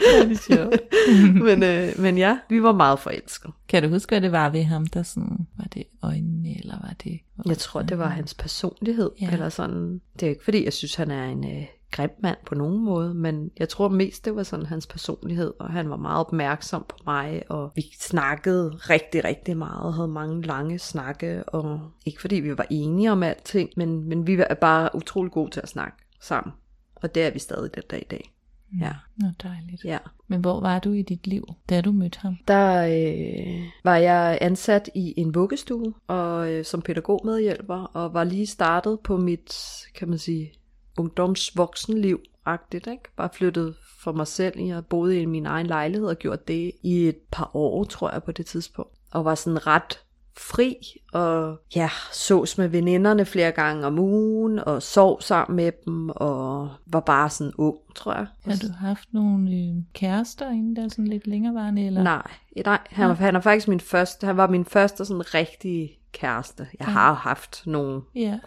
Det 0.01 0.33
er 0.33 0.57
sjovt. 0.57 0.81
men, 1.47 1.63
øh, 1.63 1.89
men 1.99 2.19
ja, 2.19 2.39
vi 2.49 2.63
var 2.63 2.73
meget 2.73 2.99
forelskede. 2.99 3.53
Kan 3.69 3.83
du 3.83 3.89
huske, 3.89 4.11
hvad 4.11 4.21
det 4.21 4.33
var 4.33 4.51
ved 4.51 4.63
ham, 4.65 4.87
der 4.87 5.03
sådan, 5.03 5.47
var 5.59 5.65
det 5.75 5.85
øjnene, 6.03 6.59
eller 6.59 6.75
var 6.83 6.95
det... 7.05 7.21
Jeg 7.47 7.59
tror, 7.59 7.83
det 7.83 7.99
var 7.99 8.09
hans 8.09 8.35
personlighed, 8.35 9.11
Ja. 9.21 9.27
ja. 9.27 9.33
eller 9.33 9.49
sådan. 9.49 10.01
Det 10.21 10.27
er 10.27 10.31
ikke 10.31 10.45
fordi, 10.45 10.65
jeg 10.65 10.73
synes, 10.73 10.95
han 10.95 11.11
er 11.11 11.25
en 11.25 11.45
øh, 11.45 11.67
grim 11.91 12.11
mand 12.23 12.37
på 12.47 12.55
nogen 12.55 12.85
måde, 12.85 13.15
men 13.15 13.51
jeg 13.59 13.69
tror 13.69 13.89
mest, 13.89 14.25
det 14.25 14.37
var 14.37 14.43
sådan 14.43 14.67
hans 14.67 14.87
personlighed, 14.87 15.53
og 15.59 15.71
han 15.71 15.91
var 15.91 15.97
meget 15.97 16.21
opmærksom 16.21 16.85
på 16.89 16.97
mig, 17.07 17.43
og 17.49 17.73
vi 17.75 17.83
snakkede 18.01 18.71
rigtig, 18.71 19.25
rigtig 19.25 19.57
meget, 19.57 19.95
havde 19.95 20.09
mange 20.09 20.43
lange 20.43 20.79
snakke, 20.79 21.45
og 21.45 21.81
ikke 22.07 22.21
fordi 22.21 22.37
vi 22.37 22.59
var 22.59 22.67
enige 22.71 23.13
om 23.13 23.23
alting, 23.23 23.71
men, 23.77 24.09
men 24.09 24.27
vi 24.27 24.39
var 24.39 24.57
bare 24.61 24.91
utrolig 24.95 25.33
gode 25.33 25.51
til 25.51 25.61
at 25.61 25.69
snakke 25.69 25.97
sammen. 26.21 26.53
Og 26.97 27.15
det 27.15 27.23
er 27.23 27.31
vi 27.31 27.39
stadig 27.39 27.75
den 27.75 27.83
dag 27.91 28.01
i 28.01 28.09
dag. 28.11 28.33
Ja. 28.81 28.93
Nå, 29.17 29.27
dejligt. 29.43 29.85
ja. 29.85 29.99
Men 30.29 30.41
hvor 30.41 30.61
var 30.61 30.79
du 30.79 30.93
i 30.93 31.03
dit 31.03 31.27
liv, 31.27 31.45
da 31.69 31.81
du 31.81 31.93
mødte 31.93 32.19
ham? 32.19 32.37
Der 32.49 32.87
øh, 32.87 33.65
var 33.85 33.97
jeg 33.97 34.39
ansat 34.41 34.91
i 34.95 35.15
en 35.17 35.35
vuggestue 35.35 35.95
og 36.07 36.53
øh, 36.53 36.65
som 36.65 36.83
pædagogmedhjælper 36.83 37.83
og 37.83 38.15
var 38.15 38.25
lige 38.25 38.47
startet 38.47 39.01
på 39.01 39.17
mit, 39.17 39.57
kan 39.95 40.09
man 40.09 40.19
sige, 40.19 40.53
ungdomsvoksenliv 40.99 42.21
agtigt, 42.45 42.87
ikke? 42.87 43.03
Bare 43.17 43.29
flyttet 43.33 43.75
for 44.03 44.13
mig 44.13 44.27
selv. 44.27 44.61
Jeg 44.61 44.87
boede 44.87 45.21
i 45.21 45.27
min 45.27 45.47
egen 45.47 45.67
lejlighed 45.67 46.09
og 46.09 46.17
gjort 46.17 46.49
det 46.49 46.73
i 46.83 47.09
et 47.09 47.19
par 47.31 47.51
år, 47.55 47.85
tror 47.85 48.11
jeg, 48.11 48.23
på 48.23 48.33
det 48.33 48.47
tidspunkt. 48.47 48.93
Og 49.13 49.25
var 49.25 49.35
sådan 49.35 49.67
ret 49.67 50.01
fri 50.41 50.77
og 51.13 51.59
ja, 51.77 51.91
sås 52.13 52.59
med 52.59 52.69
veninderne 52.69 53.25
flere 53.25 53.51
gange 53.53 53.87
om 53.87 53.99
ugen 53.99 54.59
og 54.59 54.83
sov 54.83 55.21
sammen 55.21 55.57
med 55.57 55.73
dem 55.85 56.11
og 56.11 56.71
var 56.87 57.01
bare 57.01 57.31
sådan 57.31 57.53
ung, 57.59 57.77
tror 57.95 58.13
jeg. 58.15 58.27
Har 58.45 58.53
du 58.63 58.73
haft 58.81 59.09
nogle 59.13 59.51
øh, 59.51 59.75
kærester 59.95 60.51
inden 60.51 60.77
der 60.77 60.89
sådan 60.89 61.07
lidt 61.07 61.27
længerevarende? 61.27 61.87
Eller? 61.87 62.03
Nej, 62.03 62.23
nej 62.67 62.79
han, 62.91 63.09
var, 63.09 63.15
han 63.15 63.37
er 63.37 63.41
faktisk 63.41 63.69
min 63.69 63.81
første, 63.81 64.27
han 64.27 64.37
var 64.37 64.47
min 64.51 64.65
første 64.65 65.05
sådan 65.05 65.35
rigtige 65.35 65.91
kæreste. 66.13 66.67
Jeg 66.79 66.87
Ja. 66.89 66.93
har 66.93 67.13
haft 67.13 67.63
nogle 67.67 68.03
Ja, 68.15 68.39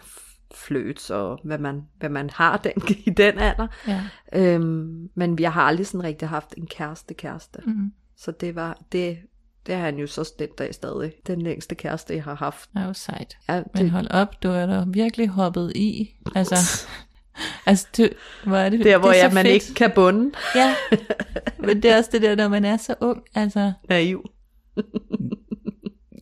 fløts 0.54 1.10
og 1.10 1.38
hvad 1.44 1.58
man, 1.58 1.82
hvad 1.98 2.08
man 2.08 2.30
har 2.30 2.56
den, 2.56 2.72
i 3.06 3.10
den 3.10 3.38
alder. 3.38 3.66
ja. 3.88 4.02
Øhm, 4.32 5.08
men 5.14 5.38
jeg 5.38 5.52
har 5.52 5.62
aldrig 5.62 5.86
sådan 5.86 6.04
rigtig 6.04 6.28
haft 6.28 6.54
en 6.56 6.66
kæreste 6.66 7.14
kæreste. 7.14 7.58
Mm. 7.66 7.92
Så 8.16 8.30
det 8.30 8.54
var, 8.54 8.78
det, 8.92 9.18
det 9.66 9.74
har 9.74 9.82
han 9.82 9.98
jo 9.98 10.06
så 10.06 10.32
den 10.38 10.48
dag 10.58 10.74
stadig. 10.74 11.12
Den 11.26 11.42
længste 11.42 11.74
kæreste, 11.74 12.14
jeg 12.14 12.24
har 12.24 12.34
haft. 12.34 12.70
Det 12.74 12.82
er 12.82 12.86
jo 12.86 12.92
sejt. 12.92 13.36
Ja, 13.48 13.62
Men 13.74 13.82
det, 13.84 13.90
hold 13.90 14.10
op, 14.10 14.42
du 14.42 14.48
er 14.48 14.66
da 14.66 14.84
virkelig 14.86 15.28
hoppet 15.28 15.72
i. 15.74 16.14
Altså, 16.34 16.86
altså 17.66 17.86
du, 17.96 18.08
hvor 18.46 18.56
er 18.56 18.68
det, 18.68 18.84
der, 18.84 18.98
hvor 18.98 19.08
det 19.08 19.18
er 19.18 19.24
jeg, 19.24 19.34
man 19.34 19.44
fedt. 19.44 19.54
ikke 19.54 19.74
kan 19.74 19.92
bunde. 19.94 20.32
Ja, 20.54 20.74
men 21.66 21.82
det 21.82 21.90
er 21.90 21.96
også 21.98 22.10
det 22.12 22.22
der, 22.22 22.36
når 22.36 22.48
man 22.48 22.64
er 22.64 22.76
så 22.76 22.94
ung. 23.00 23.22
Altså, 23.34 23.72
Naiv. 23.88 24.30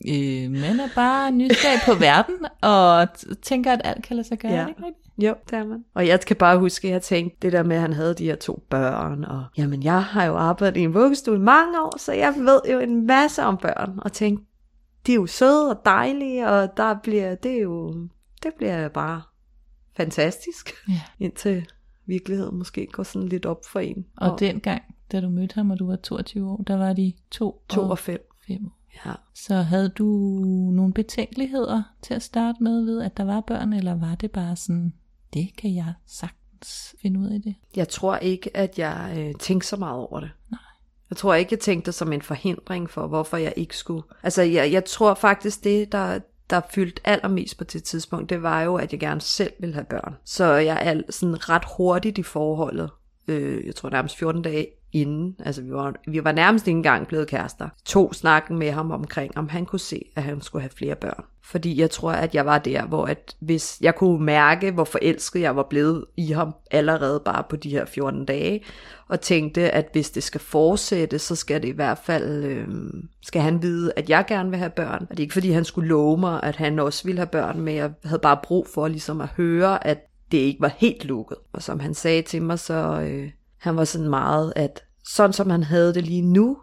øh, 0.07 0.51
man 0.51 0.79
er 0.79 0.89
bare 0.95 1.31
nysgerrig 1.31 1.79
på 1.85 1.93
verden, 1.93 2.35
og 2.61 3.07
tænker, 3.41 3.73
at 3.73 3.81
alt 3.83 4.03
kan 4.03 4.15
lade 4.15 4.27
sig 4.27 4.39
gøre. 4.39 4.51
Ja. 4.51 4.57
er 4.59 4.67
Ikke? 4.67 4.81
Jo, 5.17 5.35
det 5.49 5.57
er 5.57 5.65
man. 5.65 5.85
Og 5.93 6.07
jeg 6.07 6.21
kan 6.21 6.35
bare 6.35 6.59
huske, 6.59 6.87
at 6.87 6.91
jeg 6.93 7.01
tænkte 7.01 7.37
det 7.41 7.51
der 7.51 7.63
med, 7.63 7.75
at 7.75 7.81
han 7.81 7.93
havde 7.93 8.13
de 8.13 8.23
her 8.25 8.35
to 8.35 8.63
børn, 8.69 9.23
og 9.23 9.45
jamen, 9.57 9.83
jeg 9.83 10.03
har 10.03 10.25
jo 10.25 10.35
arbejdet 10.35 10.79
i 10.79 10.83
en 10.83 10.93
vuggestue 10.93 11.35
i 11.35 11.39
mange 11.39 11.81
år, 11.81 11.97
så 11.97 12.13
jeg 12.13 12.33
ved 12.37 12.61
jo 12.71 12.79
en 12.79 13.07
masse 13.07 13.43
om 13.43 13.57
børn, 13.57 13.99
og 14.01 14.11
tænkte, 14.11 14.45
de 15.07 15.11
er 15.11 15.15
jo 15.15 15.25
søde 15.25 15.69
og 15.69 15.81
dejlige, 15.85 16.49
og 16.49 16.77
der 16.77 16.95
bliver, 17.03 17.35
det 17.35 17.51
er 17.51 17.61
jo, 17.61 17.93
det 18.43 18.51
bliver 18.57 18.87
bare 18.87 19.21
fantastisk, 19.97 20.73
Ja. 20.89 21.01
indtil 21.25 21.65
virkeligheden 22.05 22.57
måske 22.57 22.87
går 22.91 23.03
sådan 23.03 23.27
lidt 23.27 23.45
op 23.45 23.65
for 23.71 23.79
en. 23.79 24.05
Og 24.17 24.39
dengang, 24.39 24.81
da 25.11 25.21
du 25.21 25.29
mødte 25.29 25.55
ham, 25.55 25.71
og 25.71 25.79
du 25.79 25.87
var 25.87 25.95
22 25.95 26.49
år, 26.51 26.57
der 26.67 26.77
var 26.77 26.93
de 26.93 27.13
to, 27.31 27.63
to 27.69 27.81
og 27.81 27.89
og 27.89 27.99
fem. 27.99 28.19
fem 28.47 28.65
år. 28.65 28.77
Ja. 29.05 29.13
Så 29.35 29.55
havde 29.55 29.89
du 29.89 30.05
nogle 30.73 30.93
betænkeligheder 30.93 31.83
til 32.01 32.13
at 32.13 32.21
starte 32.21 32.63
med 32.63 32.85
ved, 32.85 33.01
at 33.01 33.17
der 33.17 33.23
var 33.23 33.41
børn, 33.41 33.73
eller 33.73 33.95
var 33.95 34.15
det 34.15 34.31
bare 34.31 34.55
sådan, 34.55 34.93
det 35.33 35.49
kan 35.57 35.75
jeg 35.75 35.93
sagtens 36.07 36.95
finde 37.01 37.19
ud 37.19 37.27
af 37.27 37.41
det? 37.41 37.55
Jeg 37.75 37.89
tror 37.89 38.17
ikke, 38.17 38.57
at 38.57 38.79
jeg 38.79 39.13
øh, 39.17 39.35
tænkte 39.39 39.67
så 39.67 39.77
meget 39.77 39.97
over 39.97 40.19
det. 40.19 40.31
Nej. 40.51 40.59
Jeg 41.09 41.17
tror 41.17 41.33
ikke, 41.33 41.53
jeg 41.53 41.59
tænkte 41.59 41.85
det 41.85 41.95
som 41.95 42.13
en 42.13 42.21
forhindring 42.21 42.89
for, 42.89 43.07
hvorfor 43.07 43.37
jeg 43.37 43.53
ikke 43.55 43.77
skulle. 43.77 44.03
Altså, 44.23 44.41
jeg, 44.41 44.71
jeg 44.71 44.85
tror 44.85 45.13
faktisk, 45.13 45.63
det, 45.63 45.91
der, 45.91 46.19
der 46.49 46.61
fyldte 46.69 47.01
allermest 47.07 47.57
på 47.57 47.63
det 47.63 47.83
tidspunkt, 47.83 48.29
det 48.29 48.43
var 48.43 48.61
jo, 48.61 48.75
at 48.75 48.91
jeg 48.91 48.99
gerne 48.99 49.21
selv 49.21 49.53
ville 49.59 49.73
have 49.73 49.85
børn. 49.85 50.15
Så 50.25 50.45
jeg 50.45 50.79
er 50.81 51.01
sådan 51.09 51.49
ret 51.49 51.63
hurtigt 51.77 52.17
i 52.17 52.23
forholdet 52.23 52.89
øh, 53.27 53.65
jeg 53.65 53.75
tror 53.75 53.89
nærmest 53.89 54.17
14 54.17 54.41
dage 54.41 54.67
inden, 54.93 55.35
altså 55.45 55.61
vi 55.61 55.71
var, 55.71 55.93
vi 56.07 56.23
var 56.23 56.31
nærmest 56.31 56.67
ikke 56.67 56.77
engang 56.77 57.07
blevet 57.07 57.27
kærester, 57.27 57.69
tog 57.85 58.15
snakken 58.15 58.59
med 58.59 58.71
ham 58.71 58.91
omkring, 58.91 59.37
om 59.37 59.49
han 59.49 59.65
kunne 59.65 59.79
se, 59.79 60.01
at 60.15 60.23
han 60.23 60.41
skulle 60.41 60.61
have 60.61 60.71
flere 60.77 60.95
børn. 60.95 61.23
Fordi 61.45 61.81
jeg 61.81 61.89
tror, 61.89 62.11
at 62.11 62.35
jeg 62.35 62.45
var 62.45 62.57
der, 62.57 62.85
hvor 62.85 63.05
at 63.05 63.35
hvis 63.39 63.77
jeg 63.81 63.95
kunne 63.95 64.25
mærke, 64.25 64.71
hvor 64.71 64.83
forelsket 64.83 65.41
jeg 65.41 65.55
var 65.55 65.63
blevet 65.69 66.05
i 66.17 66.31
ham 66.31 66.55
allerede 66.71 67.21
bare 67.25 67.43
på 67.49 67.55
de 67.55 67.69
her 67.69 67.85
14 67.85 68.25
dage, 68.25 68.63
og 69.07 69.21
tænkte, 69.21 69.71
at 69.71 69.89
hvis 69.91 70.11
det 70.11 70.23
skal 70.23 70.41
fortsætte, 70.41 71.19
så 71.19 71.35
skal 71.35 71.61
det 71.61 71.67
i 71.67 71.71
hvert 71.71 71.97
fald, 71.97 72.43
øh, 72.43 72.67
skal 73.21 73.41
han 73.41 73.61
vide, 73.61 73.93
at 73.95 74.09
jeg 74.09 74.25
gerne 74.27 74.49
vil 74.49 74.59
have 74.59 74.69
børn. 74.69 75.01
Og 75.01 75.09
det 75.09 75.19
er 75.19 75.23
ikke 75.23 75.33
fordi, 75.33 75.51
han 75.51 75.65
skulle 75.65 75.89
love 75.89 76.17
mig, 76.17 76.43
at 76.43 76.55
han 76.55 76.79
også 76.79 77.03
ville 77.03 77.19
have 77.19 77.27
børn, 77.27 77.61
men 77.61 77.75
jeg 77.75 77.91
havde 78.03 78.19
bare 78.19 78.39
brug 78.43 78.67
for 78.73 78.87
ligesom 78.87 79.21
at 79.21 79.29
høre, 79.37 79.87
at 79.87 79.99
det 80.31 80.37
ikke 80.37 80.61
var 80.61 80.71
helt 80.77 81.05
lukket. 81.05 81.37
Og 81.53 81.61
som 81.63 81.79
han 81.79 81.93
sagde 81.93 82.21
til 82.21 82.41
mig, 82.41 82.59
så 82.59 83.01
øh, 83.01 83.29
han 83.63 83.75
var 83.75 83.83
sådan 83.83 84.09
meget, 84.09 84.53
at 84.55 84.83
sådan 85.05 85.33
som 85.33 85.49
han 85.49 85.63
havde 85.63 85.93
det 85.93 86.03
lige 86.03 86.21
nu, 86.21 86.57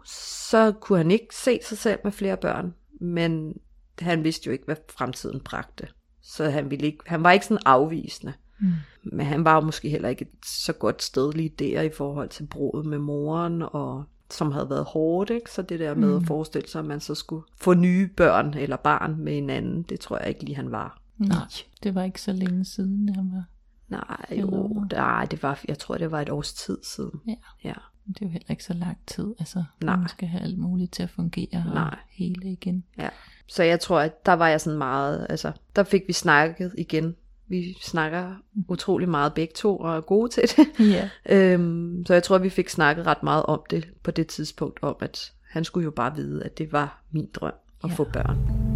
så 0.49 0.71
kunne 0.71 0.97
han 0.97 1.11
ikke 1.11 1.35
se 1.35 1.59
sig 1.63 1.77
selv 1.77 1.99
med 2.03 2.11
flere 2.11 2.37
børn. 2.37 2.73
Men 2.99 3.53
han 3.99 4.23
vidste 4.23 4.47
jo 4.47 4.51
ikke, 4.51 4.65
hvad 4.65 4.75
fremtiden 4.89 5.39
bragte. 5.39 5.87
Så 6.21 6.49
han, 6.49 6.69
ville 6.69 6.85
ikke, 6.85 6.97
han 7.05 7.23
var 7.23 7.31
ikke 7.31 7.45
sådan 7.45 7.63
afvisende. 7.65 8.33
Mm. 8.59 8.73
Men 9.03 9.25
han 9.25 9.45
var 9.45 9.59
måske 9.59 9.89
heller 9.89 10.09
ikke 10.09 10.25
et 10.25 10.45
så 10.45 10.73
godt 10.73 11.03
sted 11.03 11.33
lige 11.33 11.49
der 11.49 11.81
i 11.81 11.89
forhold 11.89 12.29
til 12.29 12.47
brudet 12.47 12.85
med 12.85 12.97
moren, 12.97 13.63
og 13.71 14.03
som 14.31 14.51
havde 14.51 14.69
været 14.69 14.85
hårdt, 14.85 15.29
ikke? 15.29 15.51
så 15.51 15.61
det 15.61 15.79
der 15.79 15.95
med 15.95 16.09
mm. 16.09 16.15
at 16.15 16.23
forestille 16.27 16.67
sig, 16.67 16.79
at 16.79 16.85
man 16.85 16.99
så 16.99 17.15
skulle 17.15 17.43
få 17.57 17.73
nye 17.73 18.07
børn 18.17 18.53
eller 18.53 18.77
barn 18.77 19.15
med 19.17 19.33
hinanden, 19.33 19.81
det 19.81 19.99
tror 19.99 20.17
jeg 20.17 20.29
ikke 20.29 20.43
lige 20.43 20.55
han 20.55 20.71
var. 20.71 21.01
Nej, 21.17 21.37
det 21.83 21.95
var 21.95 22.03
ikke 22.03 22.21
så 22.21 22.33
længe 22.33 22.65
siden, 22.65 23.09
han 23.09 23.31
var 23.31 23.43
Nej, 23.91 24.25
jo, 24.39 24.85
nej, 24.91 25.25
det 25.25 25.43
var, 25.43 25.59
jeg 25.67 25.79
tror, 25.79 25.97
det 25.97 26.11
var 26.11 26.21
et 26.21 26.29
års 26.29 26.53
tid 26.53 26.77
siden. 26.83 27.21
Ja. 27.27 27.35
ja. 27.63 27.73
Det 28.07 28.21
er 28.21 28.25
jo 28.25 28.29
heller 28.29 28.51
ikke 28.51 28.63
så 28.63 28.73
lang 28.73 28.97
tid. 29.07 29.33
Altså, 29.39 29.63
Nej. 29.81 29.95
man 29.95 30.07
skal 30.09 30.27
have 30.27 30.43
alt 30.43 30.57
muligt 30.57 30.91
til 30.93 31.03
at 31.03 31.09
fungere 31.09 31.63
Nej. 31.73 31.83
og 31.83 31.97
hele 32.11 32.51
igen. 32.51 32.83
Ja. 32.97 33.09
Så 33.47 33.63
jeg 33.63 33.79
tror, 33.79 33.99
at 33.99 34.25
der 34.25 34.33
var 34.33 34.47
jeg 34.47 34.61
sådan 34.61 34.77
meget, 34.77 35.27
altså, 35.29 35.51
der 35.75 35.83
fik 35.83 36.01
vi 36.07 36.13
snakket 36.13 36.75
igen. 36.77 37.15
Vi 37.47 37.77
snakker 37.81 38.35
utrolig 38.67 39.09
meget 39.09 39.33
begge 39.33 39.53
to 39.55 39.77
og 39.77 39.97
er 39.97 40.01
gode 40.01 40.29
til 40.29 40.43
det. 40.43 40.89
Ja. 40.91 41.09
øhm, 41.53 42.05
så 42.05 42.13
jeg 42.13 42.23
tror, 42.23 42.37
vi 42.37 42.49
fik 42.49 42.69
snakket 42.69 43.05
ret 43.07 43.23
meget 43.23 43.43
om 43.45 43.61
det 43.69 43.87
på 44.03 44.11
det 44.11 44.27
tidspunkt, 44.27 44.79
om 44.81 44.95
at 44.99 45.31
han 45.49 45.63
skulle 45.63 45.83
jo 45.83 45.91
bare 45.91 46.15
vide, 46.15 46.43
at 46.43 46.57
det 46.57 46.71
var 46.71 47.01
min 47.11 47.29
drøm 47.33 47.53
at 47.83 47.89
Ja. 47.89 47.95
få 47.95 48.03
børn. 48.03 48.70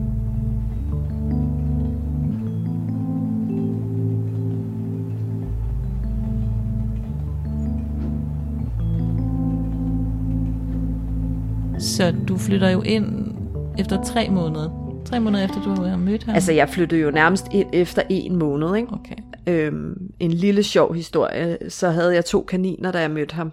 Så 11.85 12.13
du 12.27 12.37
flytter 12.37 12.69
jo 12.69 12.81
ind 12.81 13.35
efter 13.79 14.03
tre 14.03 14.29
måneder. 14.29 15.01
Tre 15.05 15.19
måneder 15.19 15.45
efter 15.45 15.61
du 15.63 15.81
har 15.81 15.97
mødt 15.97 16.23
ham. 16.23 16.35
Altså, 16.35 16.51
jeg 16.51 16.69
flyttede 16.69 17.01
jo 17.01 17.11
nærmest 17.11 17.45
ind 17.51 17.69
efter 17.73 18.01
en 18.09 18.35
måned, 18.35 18.75
ikke? 18.75 18.93
Okay. 18.93 19.15
Øhm, 19.47 19.93
en 20.19 20.31
lille 20.31 20.63
sjov 20.63 20.93
historie, 20.93 21.57
så 21.69 21.89
havde 21.89 22.15
jeg 22.15 22.25
to 22.25 22.41
kaniner, 22.43 22.91
da 22.91 22.99
jeg 22.99 23.11
mødte 23.11 23.35
ham. 23.35 23.51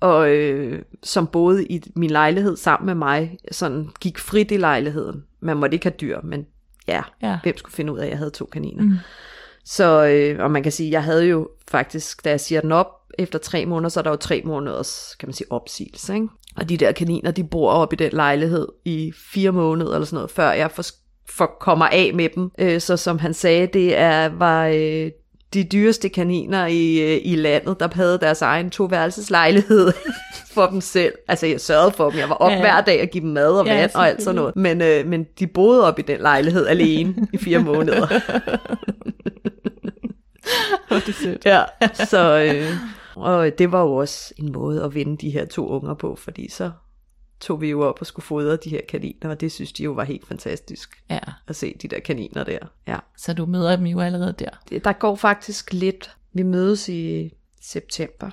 Og 0.00 0.30
øh, 0.30 0.82
som 1.02 1.26
boede 1.26 1.66
i 1.66 1.82
min 1.96 2.10
lejlighed 2.10 2.56
sammen 2.56 2.86
med 2.86 2.94
mig, 2.94 3.38
sådan 3.52 3.88
gik 4.00 4.18
frit 4.18 4.50
i 4.50 4.56
lejligheden. 4.56 5.22
Man 5.40 5.56
måtte 5.56 5.74
ikke 5.74 5.86
have 5.86 5.94
dyr, 6.00 6.20
men 6.22 6.46
ja, 6.88 7.02
Ja. 7.22 7.38
hvem 7.42 7.56
skulle 7.56 7.74
finde 7.74 7.92
ud 7.92 7.98
af, 7.98 8.04
at 8.04 8.10
jeg 8.10 8.18
havde 8.18 8.30
to 8.30 8.44
kaniner. 8.44 8.82
Mm. 8.82 8.94
Så, 9.64 10.06
øh, 10.06 10.44
og 10.44 10.50
man 10.50 10.62
kan 10.62 10.72
sige, 10.72 10.90
jeg 10.90 11.02
havde 11.02 11.26
jo 11.26 11.48
faktisk, 11.68 12.24
da 12.24 12.30
jeg 12.30 12.40
siger 12.40 12.60
den 12.60 12.72
op, 12.72 12.86
efter 13.18 13.38
tre 13.38 13.66
måneder, 13.66 13.88
så 13.88 14.00
er 14.00 14.02
der 14.02 14.10
jo 14.10 14.16
tre 14.16 14.42
måneders, 14.44 15.16
kan 15.20 15.26
man 15.28 15.34
sige, 15.34 15.52
opsigelse, 15.52 16.14
ikke? 16.14 16.28
Og 16.60 16.68
de 16.68 16.76
der 16.76 16.92
kaniner, 16.92 17.30
de 17.30 17.44
bor 17.44 17.70
op 17.70 17.92
i 17.92 17.96
den 17.96 18.12
lejlighed 18.12 18.66
i 18.84 19.12
fire 19.32 19.52
måneder 19.52 19.94
eller 19.94 20.06
sådan 20.06 20.16
noget, 20.16 20.30
før 20.30 20.50
jeg 20.50 20.70
for, 20.70 20.84
for 21.30 21.50
kommer 21.60 21.86
af 21.86 22.10
med 22.14 22.28
dem. 22.34 22.50
Øh, 22.58 22.80
så 22.80 22.96
som 22.96 23.18
han 23.18 23.34
sagde, 23.34 23.66
det 23.66 23.96
er, 23.96 24.28
var 24.38 24.66
øh, 24.66 25.10
de 25.54 25.64
dyreste 25.64 26.08
kaniner 26.08 26.66
i, 26.66 27.00
øh, 27.00 27.20
i 27.24 27.36
landet, 27.36 27.80
der 27.80 27.88
havde 27.92 28.18
deres 28.20 28.42
egen 28.42 28.70
toværelseslejlighed 28.70 29.92
for 30.54 30.66
dem 30.66 30.80
selv. 30.80 31.12
Altså 31.28 31.46
jeg 31.46 31.60
sørgede 31.60 31.92
for 31.96 32.10
dem, 32.10 32.18
jeg 32.18 32.28
var 32.28 32.34
op 32.34 32.50
Ja, 32.50 32.56
ja, 32.56 32.62
hver 32.62 32.80
dag 32.80 33.02
og 33.02 33.08
give 33.08 33.22
dem 33.22 33.30
mad 33.30 33.52
og 33.52 33.66
Ja, 33.66 33.80
vand 33.80 33.90
og 33.94 34.08
alt 34.08 34.22
sådan 34.22 34.36
noget. 34.36 34.56
Men, 34.56 34.82
øh, 34.82 35.06
men 35.06 35.26
de 35.38 35.46
boede 35.46 35.86
op 35.86 35.98
i 35.98 36.02
den 36.02 36.20
lejlighed 36.20 36.66
alene 36.66 37.14
i 37.32 37.38
fire 37.38 37.58
måneder. 37.58 38.06
Hvor 40.88 40.98
det 41.06 41.14
sødt. 41.14 41.46
Ja, 41.46 41.62
så 41.94 42.38
øh, 42.38 42.64
og 43.20 43.58
det 43.58 43.72
var 43.72 43.82
jo 43.82 43.94
også 43.94 44.34
en 44.36 44.52
måde 44.52 44.84
at 44.84 44.94
vinde 44.94 45.16
de 45.16 45.30
her 45.30 45.44
to 45.44 45.68
unger 45.68 45.94
på, 45.94 46.16
fordi 46.16 46.50
så 46.50 46.70
tog 47.40 47.60
vi 47.60 47.70
jo 47.70 47.82
op 47.82 48.00
og 48.00 48.06
skulle 48.06 48.24
fodre 48.24 48.56
de 48.56 48.70
her 48.70 48.80
kaniner, 48.88 49.30
og 49.30 49.40
det 49.40 49.52
synes 49.52 49.72
de 49.72 49.82
jo 49.82 49.92
var 49.92 50.04
helt 50.04 50.26
fantastisk 50.26 51.02
Ja. 51.10 51.18
at 51.46 51.56
se 51.56 51.74
de 51.82 51.88
der 51.88 52.00
kaniner 52.00 52.44
der. 52.44 52.58
Ja. 52.86 52.98
Så 53.16 53.32
du 53.32 53.46
møder 53.46 53.76
dem 53.76 53.86
jo 53.86 54.00
allerede 54.00 54.34
der. 54.38 54.78
Der 54.84 54.92
går 54.92 55.14
faktisk 55.16 55.72
lidt. 55.72 56.10
Vi 56.32 56.42
mødes 56.42 56.88
i 56.88 57.32
september, 57.60 58.30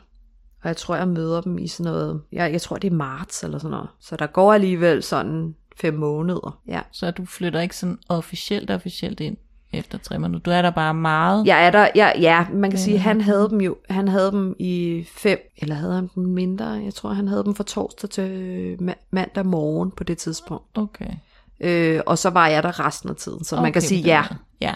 og 0.62 0.68
jeg 0.68 0.77
tror, 0.77 0.96
jeg 0.96 1.08
møder 1.08 1.42
dem 1.42 1.58
i 1.58 1.68
sådan 1.68 1.92
noget, 1.92 2.22
jeg, 2.32 2.51
jeg 2.51 2.62
tror, 2.62 2.75
det 2.77 2.92
er 2.92 2.96
marts 2.96 3.44
eller 3.44 3.58
sådan 3.58 3.72
noget. 3.72 3.89
Så 4.00 4.15
der 4.15 4.27
går 4.27 4.54
alligevel 4.54 5.04
sådan 5.04 5.56
fem 5.77 5.94
måneder. 5.94 6.62
Ja. 6.68 6.82
Så 6.92 7.12
du 7.12 7.25
flytter 7.25 7.60
ikke 7.60 7.77
sådan 7.77 8.00
officielt 8.10 8.72
officielt 8.72 9.20
ind 9.20 9.38
efter 9.74 10.19
måneder. 10.19 10.39
Du 10.39 10.51
er 10.51 10.62
der 10.62 10.69
bare 10.69 10.93
meget. 10.93 11.45
Jeg 11.48 11.65
er 11.67 11.72
der, 11.72 11.88
ja, 11.95 12.12
ja 12.19 12.45
man 12.53 12.69
kan 12.69 12.79
sige, 12.79 12.98
han 12.98 13.22
havde 13.22 13.50
dem 13.50 13.62
jo, 13.62 13.77
han 13.89 14.07
havde 14.07 14.31
dem 14.31 14.55
i 14.60 15.05
fem, 15.12 15.39
eller 15.57 15.75
havde 15.75 15.93
han 15.95 16.10
dem 16.15 16.24
mindre? 16.24 16.65
Jeg 16.65 16.93
tror, 16.93 17.10
han 17.13 17.27
havde 17.27 17.43
dem 17.43 17.55
fra 17.55 17.63
torsdag 17.63 18.10
til 18.10 18.77
ma- 18.81 19.05
mandag 19.12 19.45
morgen 19.45 19.91
på 19.91 20.03
det 20.03 20.17
tidspunkt. 20.17 20.77
Okay. 20.77 21.12
Øh, 21.60 22.01
og 22.05 22.17
så 22.17 22.29
var 22.29 22.48
jeg 22.48 22.63
der 22.63 22.86
resten 22.88 23.10
af 23.10 23.15
tiden, 23.15 23.43
så 23.43 23.55
okay, 23.55 23.63
man 23.63 23.74
kan 23.74 23.81
sige, 23.81 24.01
ja. 24.01 24.24
Ja. 24.62 24.74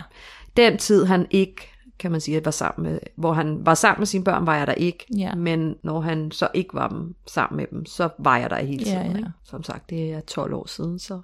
den 0.57 0.77
tid 0.77 1.05
han 1.05 1.27
ikke, 1.31 1.55
kan 1.99 2.11
man 2.11 2.21
sige, 2.21 2.45
var 2.45 2.51
sammen 2.51 2.91
med, 2.91 2.99
hvor 3.15 3.33
han 3.33 3.65
var 3.65 3.73
sammen 3.73 3.99
med 3.99 4.07
sine 4.07 4.23
børn, 4.23 4.45
var 4.45 4.55
jeg 4.57 4.67
der 4.67 4.73
ikke. 4.73 5.05
Ja. 5.17 5.35
Men 5.35 5.75
når 5.83 6.01
han 6.01 6.31
så 6.31 6.47
ikke 6.53 6.69
var 6.73 7.03
sammen 7.27 7.57
med 7.57 7.65
dem, 7.71 7.85
så 7.85 8.09
var 8.19 8.37
jeg 8.37 8.49
der 8.49 8.59
hele 8.59 8.83
Ja, 8.85 8.91
tiden. 8.91 9.11
ja. 9.11 9.17
Ikke? 9.17 9.29
Som 9.43 9.63
sagt, 9.63 9.89
det 9.89 10.11
er 10.13 10.19
12 10.19 10.53
år 10.53 10.67
siden, 10.67 10.99
så, 10.99 11.21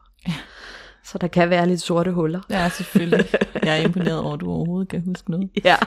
så 1.05 1.17
der 1.17 1.27
kan 1.27 1.50
være 1.50 1.67
lidt 1.67 1.81
sorte 1.81 2.12
huller. 2.12 2.41
Ja, 2.50 2.69
selvfølgelig. 2.69 3.25
Jeg 3.63 3.79
er 3.79 3.85
imponeret 3.85 4.19
over, 4.19 4.33
at 4.33 4.39
du 4.39 4.51
overhovedet 4.51 4.88
kan 4.88 5.01
huske 5.01 5.31
noget. 5.31 5.50
Ja. 5.63 5.75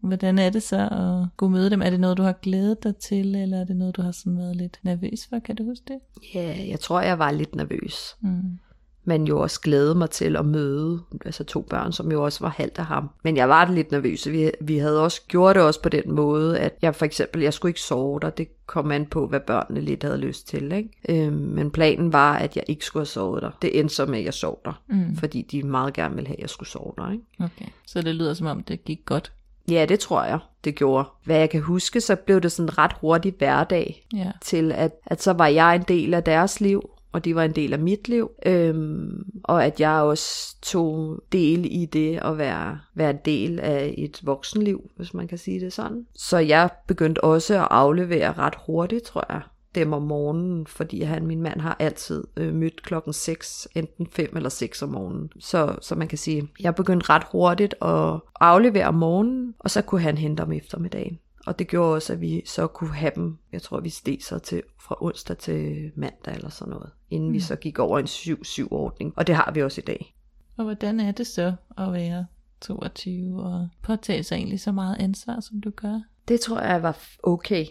Hvordan 0.00 0.38
er 0.38 0.50
det 0.50 0.62
så 0.62 0.88
at 0.88 1.36
gå 1.36 1.48
møde 1.48 1.70
dem? 1.70 1.82
Er 1.82 1.90
det 1.90 2.00
noget, 2.00 2.16
du 2.16 2.22
har 2.22 2.32
glædet 2.32 2.82
dig 2.82 2.96
til, 2.96 3.34
eller 3.36 3.60
er 3.60 3.64
det 3.64 3.76
noget, 3.76 3.96
du 3.96 4.02
har 4.02 4.12
sådan 4.12 4.38
været 4.38 4.56
lidt 4.56 4.78
nervøs 4.82 5.26
for? 5.28 5.38
Kan 5.38 5.56
du 5.56 5.64
huske 5.64 5.84
det? 5.88 5.98
ja, 6.34 6.68
jeg 6.68 6.80
tror, 6.80 7.00
jeg 7.00 7.18
var 7.18 7.30
lidt 7.30 7.54
nervøs. 7.54 8.16
Mm. 8.20 8.58
Men 9.04 9.24
jo 9.26 9.40
også 9.40 9.60
glæde 9.60 9.94
mig 9.94 10.10
til 10.10 10.36
at 10.36 10.44
møde 10.46 11.00
altså 11.24 11.44
to 11.44 11.60
børn, 11.70 11.92
som 11.92 12.12
jo 12.12 12.24
også 12.24 12.40
var 12.40 12.48
halvt 12.48 12.78
af 12.78 12.84
ham. 12.84 13.10
Men 13.24 13.36
jeg 13.36 13.48
var 13.48 13.70
lidt 13.70 13.90
nervøs. 13.92 14.28
Vi, 14.30 14.50
vi 14.60 14.78
havde 14.78 15.02
også 15.02 15.20
gjort 15.28 15.56
det 15.56 15.62
også 15.62 15.82
på 15.82 15.88
den 15.88 16.12
måde, 16.12 16.58
at 16.58 16.74
jeg 16.82 16.94
for 16.94 17.04
eksempel, 17.04 17.42
jeg 17.42 17.54
skulle 17.54 17.70
ikke 17.70 17.80
sove 17.80 18.20
der. 18.20 18.30
Det 18.30 18.48
kom 18.66 18.90
an 18.90 19.06
på, 19.06 19.26
hvad 19.26 19.40
børnene 19.40 19.80
lidt 19.80 20.02
havde 20.02 20.18
lyst 20.18 20.48
til. 20.48 20.72
Ikke? 20.72 20.88
Øhm, 21.26 21.32
men 21.36 21.70
planen 21.70 22.12
var, 22.12 22.36
at 22.36 22.56
jeg 22.56 22.64
ikke 22.68 22.84
skulle 22.84 23.00
have 23.00 23.06
sovet 23.06 23.42
der. 23.42 23.50
Det 23.62 23.78
endte 23.80 23.94
så 23.94 24.06
med, 24.06 24.18
at 24.18 24.24
jeg 24.24 24.34
sov 24.34 24.60
der, 24.64 24.82
Mm. 24.88 25.16
fordi 25.16 25.42
de 25.42 25.62
meget 25.62 25.94
gerne 25.94 26.14
ville 26.14 26.28
have, 26.28 26.36
at 26.36 26.40
jeg 26.42 26.50
skulle 26.50 26.68
sove 26.68 26.92
der. 26.98 27.10
Ikke? 27.12 27.24
Okay. 27.40 27.66
Så 27.86 28.02
det 28.02 28.14
lyder 28.14 28.34
som 28.34 28.46
om, 28.46 28.62
det 28.62 28.84
gik 28.84 29.00
godt. 29.04 29.32
Ja, 29.70 29.86
det 29.88 30.00
tror 30.00 30.24
jeg, 30.24 30.38
det 30.64 30.74
gjorde. 30.74 31.08
Hvad 31.24 31.38
jeg 31.38 31.50
kan 31.50 31.60
huske, 31.60 32.00
så 32.00 32.16
blev 32.16 32.40
det 32.40 32.52
sådan 32.52 32.78
ret 32.78 32.92
hurtigt 33.00 33.38
hverdag 33.38 34.06
Ja. 34.14 34.30
til, 34.42 34.72
at, 34.72 34.92
at 35.06 35.22
så 35.22 35.32
var 35.32 35.46
jeg 35.46 35.74
en 35.76 35.82
del 35.88 36.14
af 36.14 36.22
deres 36.24 36.60
liv, 36.60 36.90
og 37.14 37.24
det 37.24 37.34
var 37.34 37.44
en 37.44 37.52
del 37.52 37.72
af 37.72 37.78
mit 37.78 38.08
liv, 38.08 38.30
øhm, 38.46 39.26
og 39.44 39.64
at 39.64 39.80
jeg 39.80 40.00
også 40.00 40.56
tog 40.62 41.22
del 41.32 41.66
i 41.70 41.86
det 41.86 42.18
at 42.22 42.38
være, 42.38 42.78
være 42.94 43.10
en 43.10 43.18
del 43.24 43.60
af 43.60 43.94
et 43.98 44.20
voksenliv, 44.22 44.90
hvis 44.96 45.14
man 45.14 45.28
kan 45.28 45.38
sige 45.38 45.60
det 45.60 45.72
sådan. 45.72 46.06
Så 46.14 46.38
jeg 46.38 46.70
begyndte 46.86 47.24
også 47.24 47.54
at 47.54 47.68
aflevere 47.70 48.32
ret 48.32 48.54
hurtigt, 48.66 49.04
tror 49.04 49.24
jeg, 49.28 49.40
dem 49.74 49.92
om 49.92 50.02
morgenen, 50.02 50.66
fordi 50.66 51.02
han, 51.02 51.26
min 51.26 51.42
mand, 51.42 51.60
har 51.60 51.76
altid 51.78 52.24
øh, 52.36 52.54
mødt 52.54 52.82
klokken 52.82 53.12
6, 53.12 53.68
enten 53.74 54.06
5 54.06 54.36
eller 54.36 54.48
6 54.48 54.82
om 54.82 54.88
morgenen. 54.88 55.30
Så, 55.40 55.76
så 55.80 55.94
man 55.94 56.08
kan 56.08 56.18
sige, 56.18 56.48
jeg 56.60 56.74
begyndte 56.74 57.10
ret 57.10 57.24
hurtigt 57.32 57.74
at 57.82 58.20
aflevere 58.40 58.86
om 58.86 58.94
morgenen, 58.94 59.54
og 59.58 59.70
så 59.70 59.82
kunne 59.82 60.00
han 60.00 60.18
hente 60.18 60.40
om 60.40 60.52
eftermiddagen. 60.52 61.18
Og 61.46 61.58
det 61.58 61.68
gjorde 61.68 61.94
også, 61.94 62.12
at 62.12 62.20
vi 62.20 62.42
så 62.46 62.66
kunne 62.66 62.94
have 62.94 63.12
dem, 63.14 63.38
jeg 63.52 63.62
tror 63.62 63.80
vi 63.80 63.88
steg 63.88 64.18
så 64.20 64.38
til 64.38 64.62
fra 64.80 64.96
onsdag 65.00 65.38
til 65.38 65.92
mandag 65.96 66.34
eller 66.34 66.50
sådan 66.50 66.70
noget, 66.70 66.90
inden 67.10 67.28
mm. 67.28 67.34
vi 67.34 67.40
så 67.40 67.56
gik 67.56 67.78
over 67.78 67.98
en 67.98 68.06
7-7-ordning. 68.06 69.12
Og 69.16 69.26
det 69.26 69.34
har 69.34 69.50
vi 69.54 69.62
også 69.62 69.80
i 69.80 69.84
dag. 69.84 70.16
Og 70.56 70.64
hvordan 70.64 71.00
er 71.00 71.12
det 71.12 71.26
så 71.26 71.54
at 71.78 71.92
være 71.92 72.26
22 72.60 73.42
og 73.42 73.68
påtage 73.82 74.22
sig 74.22 74.36
egentlig 74.36 74.60
så 74.60 74.72
meget 74.72 74.96
ansvar, 75.00 75.40
som 75.40 75.60
du 75.60 75.70
gør? 75.70 76.00
Det 76.28 76.40
tror 76.40 76.60
jeg 76.60 76.82
var 76.82 76.98
okay. 77.22 77.66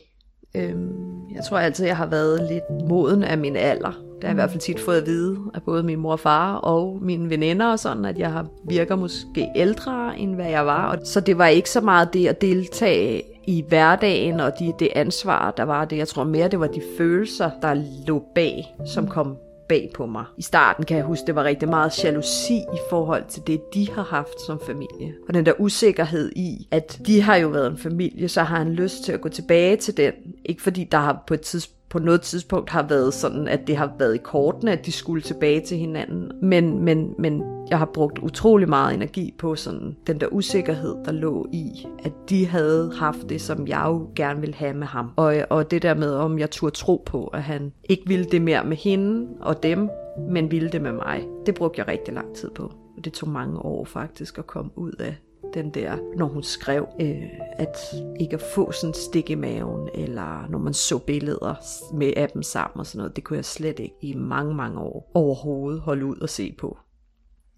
Øhm, 0.55 1.13
jeg 1.35 1.43
tror 1.43 1.57
altid, 1.57 1.85
jeg 1.85 1.97
har 1.97 2.05
været 2.05 2.47
lidt 2.49 2.87
moden 2.89 3.23
af 3.23 3.37
min 3.37 3.55
alder. 3.55 3.91
har 3.91 4.29
jeg 4.29 4.31
i 4.31 4.33
hvert 4.33 4.49
fald 4.49 4.61
tit 4.61 4.79
fået 4.79 4.97
at 4.97 5.05
vide 5.05 5.37
af 5.53 5.63
både 5.63 5.83
min 5.83 5.99
mor 5.99 6.11
og 6.11 6.19
far 6.19 6.55
og 6.55 6.99
mine 7.01 7.29
veninder 7.29 7.71
og 7.71 7.79
sådan, 7.79 8.05
at 8.05 8.17
jeg 8.17 8.45
virker 8.67 8.95
måske 8.95 9.49
ældre, 9.55 10.19
end 10.19 10.35
hvad 10.35 10.49
jeg 10.49 10.65
var. 10.65 10.99
Så 11.03 11.19
det 11.19 11.37
var 11.37 11.47
ikke 11.47 11.69
så 11.69 11.81
meget 11.81 12.13
det 12.13 12.27
at 12.27 12.41
deltage 12.41 13.23
i 13.47 13.65
hverdagen 13.67 14.39
og 14.39 14.51
de, 14.59 14.73
det 14.79 14.89
ansvar, 14.95 15.51
der 15.51 15.63
var 15.63 15.85
det. 15.85 15.97
Jeg 15.97 16.07
tror 16.07 16.23
mere, 16.23 16.47
det 16.47 16.59
var 16.59 16.67
de 16.67 16.81
følelser, 16.97 17.49
der 17.61 17.83
lå 18.07 18.23
bag, 18.35 18.75
som 18.85 19.07
kom 19.07 19.37
bag 19.73 19.89
på 19.93 20.05
mig. 20.05 20.25
I 20.37 20.41
starten 20.41 20.85
kan 20.85 20.97
jeg 20.97 21.05
huske, 21.05 21.27
det 21.27 21.35
var 21.35 21.43
rigtig 21.43 21.69
meget 21.69 22.03
jalousi 22.03 22.53
i 22.53 22.79
forhold 22.89 23.23
til 23.29 23.41
det, 23.47 23.73
de 23.73 23.91
har 23.91 24.03
haft 24.03 24.41
som 24.45 24.59
familie. 24.65 25.13
Og 25.27 25.33
den 25.33 25.45
der 25.45 25.53
usikkerhed 25.59 26.31
i, 26.35 26.67
at 26.71 26.99
de 27.07 27.21
har 27.21 27.35
jo 27.35 27.47
været 27.47 27.71
en 27.71 27.77
familie, 27.77 28.29
så 28.29 28.43
har 28.43 28.57
han 28.57 28.73
lyst 28.73 29.03
til 29.03 29.11
at 29.11 29.21
gå 29.21 29.29
tilbage 29.29 29.77
til 29.77 29.97
den. 29.97 30.13
Ikke 30.45 30.61
fordi 30.61 30.83
der 30.83 30.97
har 30.97 31.23
på 31.27 31.33
et 31.33 31.41
tidspunkt 31.41 31.82
på 31.93 31.99
noget 31.99 32.21
tidspunkt 32.21 32.69
har 32.69 32.87
været 32.87 33.13
sådan, 33.13 33.47
at 33.47 33.67
det 33.67 33.77
har 33.77 33.93
været 33.99 34.15
i 34.15 34.17
kortene, 34.17 34.71
at 34.71 34.85
de 34.85 34.91
skulle 34.91 35.21
tilbage 35.21 35.61
til 35.61 35.77
hinanden. 35.77 36.31
Men, 36.41 36.79
men, 36.79 37.15
men 37.19 37.43
jeg 37.69 37.77
har 37.77 37.85
brugt 37.85 38.19
utrolig 38.19 38.69
meget 38.69 38.93
energi 38.93 39.33
på 39.37 39.55
sådan 39.55 39.95
den 40.07 40.19
der 40.19 40.27
usikkerhed, 40.27 40.95
der 41.05 41.11
lå 41.11 41.47
i, 41.51 41.87
at 42.03 42.11
de 42.29 42.47
havde 42.47 42.91
haft 42.95 43.29
det, 43.29 43.41
som 43.41 43.67
jeg 43.67 43.83
jo 43.85 44.09
gerne 44.15 44.39
ville 44.39 44.55
have 44.55 44.73
med 44.73 44.87
ham. 44.87 45.11
Og, 45.15 45.35
og 45.49 45.71
det 45.71 45.81
der 45.81 45.93
med, 45.93 46.13
om 46.13 46.39
jeg 46.39 46.51
turde 46.51 46.75
tro 46.75 47.03
på, 47.05 47.27
at 47.27 47.43
han 47.43 47.73
ikke 47.89 48.03
ville 48.07 48.25
det 48.25 48.41
mere 48.41 48.63
med 48.65 48.77
hende 48.77 49.27
og 49.41 49.63
dem, 49.63 49.89
men 50.29 50.51
ville 50.51 50.69
det 50.69 50.81
med 50.81 50.91
mig. 50.91 51.23
Det 51.45 51.55
brugte 51.55 51.79
jeg 51.79 51.87
rigtig 51.87 52.13
lang 52.13 52.35
tid 52.35 52.49
på. 52.49 52.63
Og 52.97 53.05
det 53.05 53.13
tog 53.13 53.29
mange 53.29 53.59
år 53.59 53.85
faktisk 53.85 54.37
at 54.37 54.47
komme 54.47 54.71
ud 54.75 54.91
af 54.99 55.15
den 55.53 55.69
der, 55.69 55.97
når 56.17 56.25
hun 56.25 56.43
skrev, 56.43 56.87
øh, 57.01 57.23
at 57.57 57.77
ikke 58.19 58.33
at 58.33 58.41
få 58.55 58.71
sådan 58.71 58.89
en 58.89 58.93
stik 58.93 59.29
i 59.29 59.35
maven, 59.35 59.89
eller 59.93 60.47
når 60.49 60.59
man 60.59 60.73
så 60.73 60.97
billeder 60.97 61.55
med 61.93 62.13
af 62.17 62.29
dem 62.29 62.43
sammen 62.43 62.79
og 62.79 62.85
sådan 62.85 62.97
noget, 62.97 63.15
det 63.15 63.23
kunne 63.23 63.37
jeg 63.37 63.45
slet 63.45 63.79
ikke 63.79 63.95
i 64.01 64.13
mange, 64.13 64.55
mange 64.55 64.79
år 64.79 65.11
overhovedet 65.13 65.81
holde 65.81 66.05
ud 66.05 66.17
og 66.17 66.29
se 66.29 66.55
på. 66.59 66.77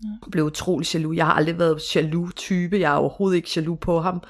Jeg 0.03 0.31
blev 0.31 0.45
utrolig 0.45 0.93
jaloux. 0.95 1.15
Jeg 1.17 1.25
har 1.25 1.33
aldrig 1.33 1.59
været 1.59 1.95
jaloux 1.95 2.33
type. 2.33 2.79
Jeg 2.79 2.93
er 2.93 2.97
overhovedet 2.97 3.35
ikke 3.35 3.49
jaloux 3.55 3.79
på 3.79 3.99
ham. 3.99 4.23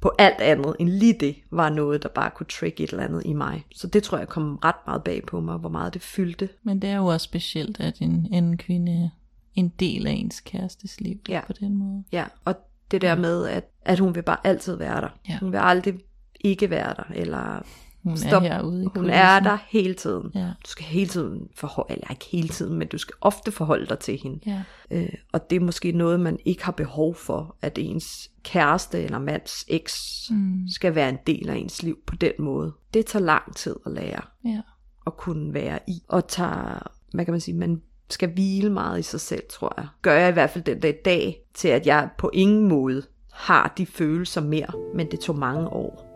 På 0.00 0.12
alt 0.18 0.40
andet 0.40 0.76
end 0.78 0.88
lige 0.88 1.16
det 1.20 1.36
var 1.50 1.68
noget, 1.70 2.02
der 2.02 2.08
bare 2.08 2.30
kunne 2.30 2.46
trigge 2.46 2.84
et 2.84 2.90
eller 2.90 3.04
andet 3.04 3.22
i 3.24 3.32
mig. 3.32 3.64
Så 3.74 3.86
det 3.86 4.02
tror 4.02 4.18
jeg 4.18 4.28
kom 4.28 4.56
ret 4.56 4.74
meget 4.86 5.04
bag 5.04 5.22
på 5.26 5.40
mig, 5.40 5.56
hvor 5.56 5.68
meget 5.68 5.94
det 5.94 6.02
fyldte. 6.02 6.48
Men 6.62 6.82
det 6.82 6.90
er 6.90 6.96
jo 6.96 7.06
også 7.06 7.24
specielt, 7.24 7.80
at 7.80 7.98
en, 8.00 8.28
en 8.32 8.56
kvinde 8.56 8.92
er 8.92 9.08
en 9.54 9.68
del 9.80 10.06
af 10.06 10.12
ens 10.12 10.40
kærestes 10.40 11.00
liv 11.00 11.18
Ja. 11.28 11.40
på 11.46 11.52
den 11.52 11.74
måde. 11.76 12.04
Ja, 12.12 12.24
og 12.44 12.54
det 12.90 13.00
der 13.00 13.14
med, 13.14 13.46
at, 13.46 13.64
at 13.82 13.98
hun 13.98 14.14
vil 14.14 14.22
bare 14.22 14.46
altid 14.46 14.76
være 14.76 15.00
der. 15.00 15.08
Ja. 15.28 15.38
Hun 15.38 15.52
vil 15.52 15.58
aldrig 15.58 15.98
ikke 16.40 16.70
være 16.70 16.94
der, 16.96 17.04
eller 17.14 17.62
Hun 18.04 18.16
Stop. 18.16 18.42
er 18.42 18.46
herude 18.46 18.84
i 18.84 18.86
hun 18.94 19.10
er 19.10 19.40
der 19.40 19.58
hele 19.68 19.94
tiden. 19.94 20.30
Ja. 20.34 20.46
Du 20.46 20.70
skal 20.70 20.84
hele 20.84 21.08
tiden 21.08 21.48
forholde, 21.56 21.92
eller 21.92 22.10
ikke 22.10 22.26
hele 22.32 22.48
tiden, 22.48 22.78
men 22.78 22.88
du 22.88 22.98
skal 22.98 23.14
ofte 23.20 23.52
forholde 23.52 23.86
dig 23.86 23.98
til 23.98 24.20
hende. 24.22 24.40
Ja. 24.46 24.62
Øh, 24.90 25.08
og 25.32 25.50
det 25.50 25.56
er 25.56 25.60
måske 25.60 25.92
noget, 25.92 26.20
man 26.20 26.38
ikke 26.44 26.64
har 26.64 26.72
behov 26.72 27.14
for, 27.14 27.56
at 27.62 27.78
ens 27.78 28.30
kæreste 28.42 29.02
eller 29.02 29.18
mands 29.18 29.64
eks 29.68 30.26
mm. 30.30 30.68
skal 30.68 30.94
være 30.94 31.08
en 31.08 31.18
del 31.26 31.48
af 31.48 31.56
ens 31.56 31.82
liv 31.82 31.98
på 32.06 32.16
den 32.16 32.32
måde. 32.38 32.72
Det 32.94 33.06
tager 33.06 33.24
lang 33.24 33.56
tid 33.56 33.76
at 33.86 33.92
lære 33.92 34.22
ja. 34.44 34.60
at 35.06 35.16
kunne 35.16 35.54
være 35.54 35.78
i, 35.88 36.02
og 36.08 36.28
tager, 36.28 36.92
hvad 37.12 37.24
kan 37.24 37.32
man 37.32 37.40
sige, 37.40 37.56
man 37.56 37.82
skal 38.10 38.32
hvile 38.32 38.70
meget 38.70 38.98
i 38.98 39.02
sig 39.02 39.20
selv, 39.20 39.42
tror 39.50 39.74
jeg. 39.76 39.86
Gør 40.02 40.14
jeg 40.14 40.28
i 40.28 40.32
hvert 40.32 40.50
fald 40.50 40.64
den 40.64 40.80
dag, 40.80 41.00
dag 41.04 41.42
til, 41.54 41.68
at 41.68 41.86
jeg 41.86 42.08
på 42.18 42.30
ingen 42.32 42.68
måde 42.68 43.02
har 43.32 43.74
de 43.78 43.86
følelser 43.86 44.40
mere, 44.40 44.72
men 44.94 45.10
det 45.10 45.20
tog 45.20 45.38
mange 45.38 45.68
år. 45.68 46.06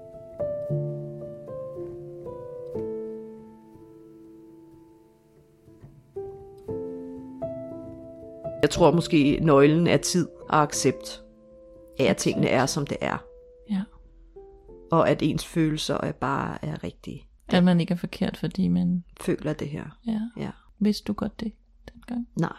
Jeg 8.62 8.70
tror 8.70 8.92
måske, 8.92 9.38
nøglen 9.42 9.86
er 9.86 9.96
tid 9.96 10.28
og 10.48 10.62
accept 10.62 11.22
af, 11.98 12.04
at 12.04 12.16
tingene 12.16 12.48
er, 12.48 12.66
som 12.66 12.86
det 12.86 12.96
er. 13.00 13.24
ja. 13.70 13.82
Og 14.90 15.08
at 15.10 15.22
ens 15.22 15.46
følelser 15.46 15.98
er 16.02 16.12
bare 16.12 16.64
er 16.64 16.84
rigtige. 16.84 17.26
At 17.48 17.64
man 17.64 17.80
ikke 17.80 17.94
er 17.94 17.98
forkert, 17.98 18.36
fordi 18.36 18.68
man... 18.68 19.04
Føler 19.20 19.52
det 19.52 19.68
her. 19.68 19.98
Ja. 20.06 20.20
Ja. 20.36 20.50
Vidste 20.78 21.04
du 21.04 21.12
godt 21.12 21.40
det 21.40 21.52
dengang? 21.94 22.28
Nej. 22.36 22.56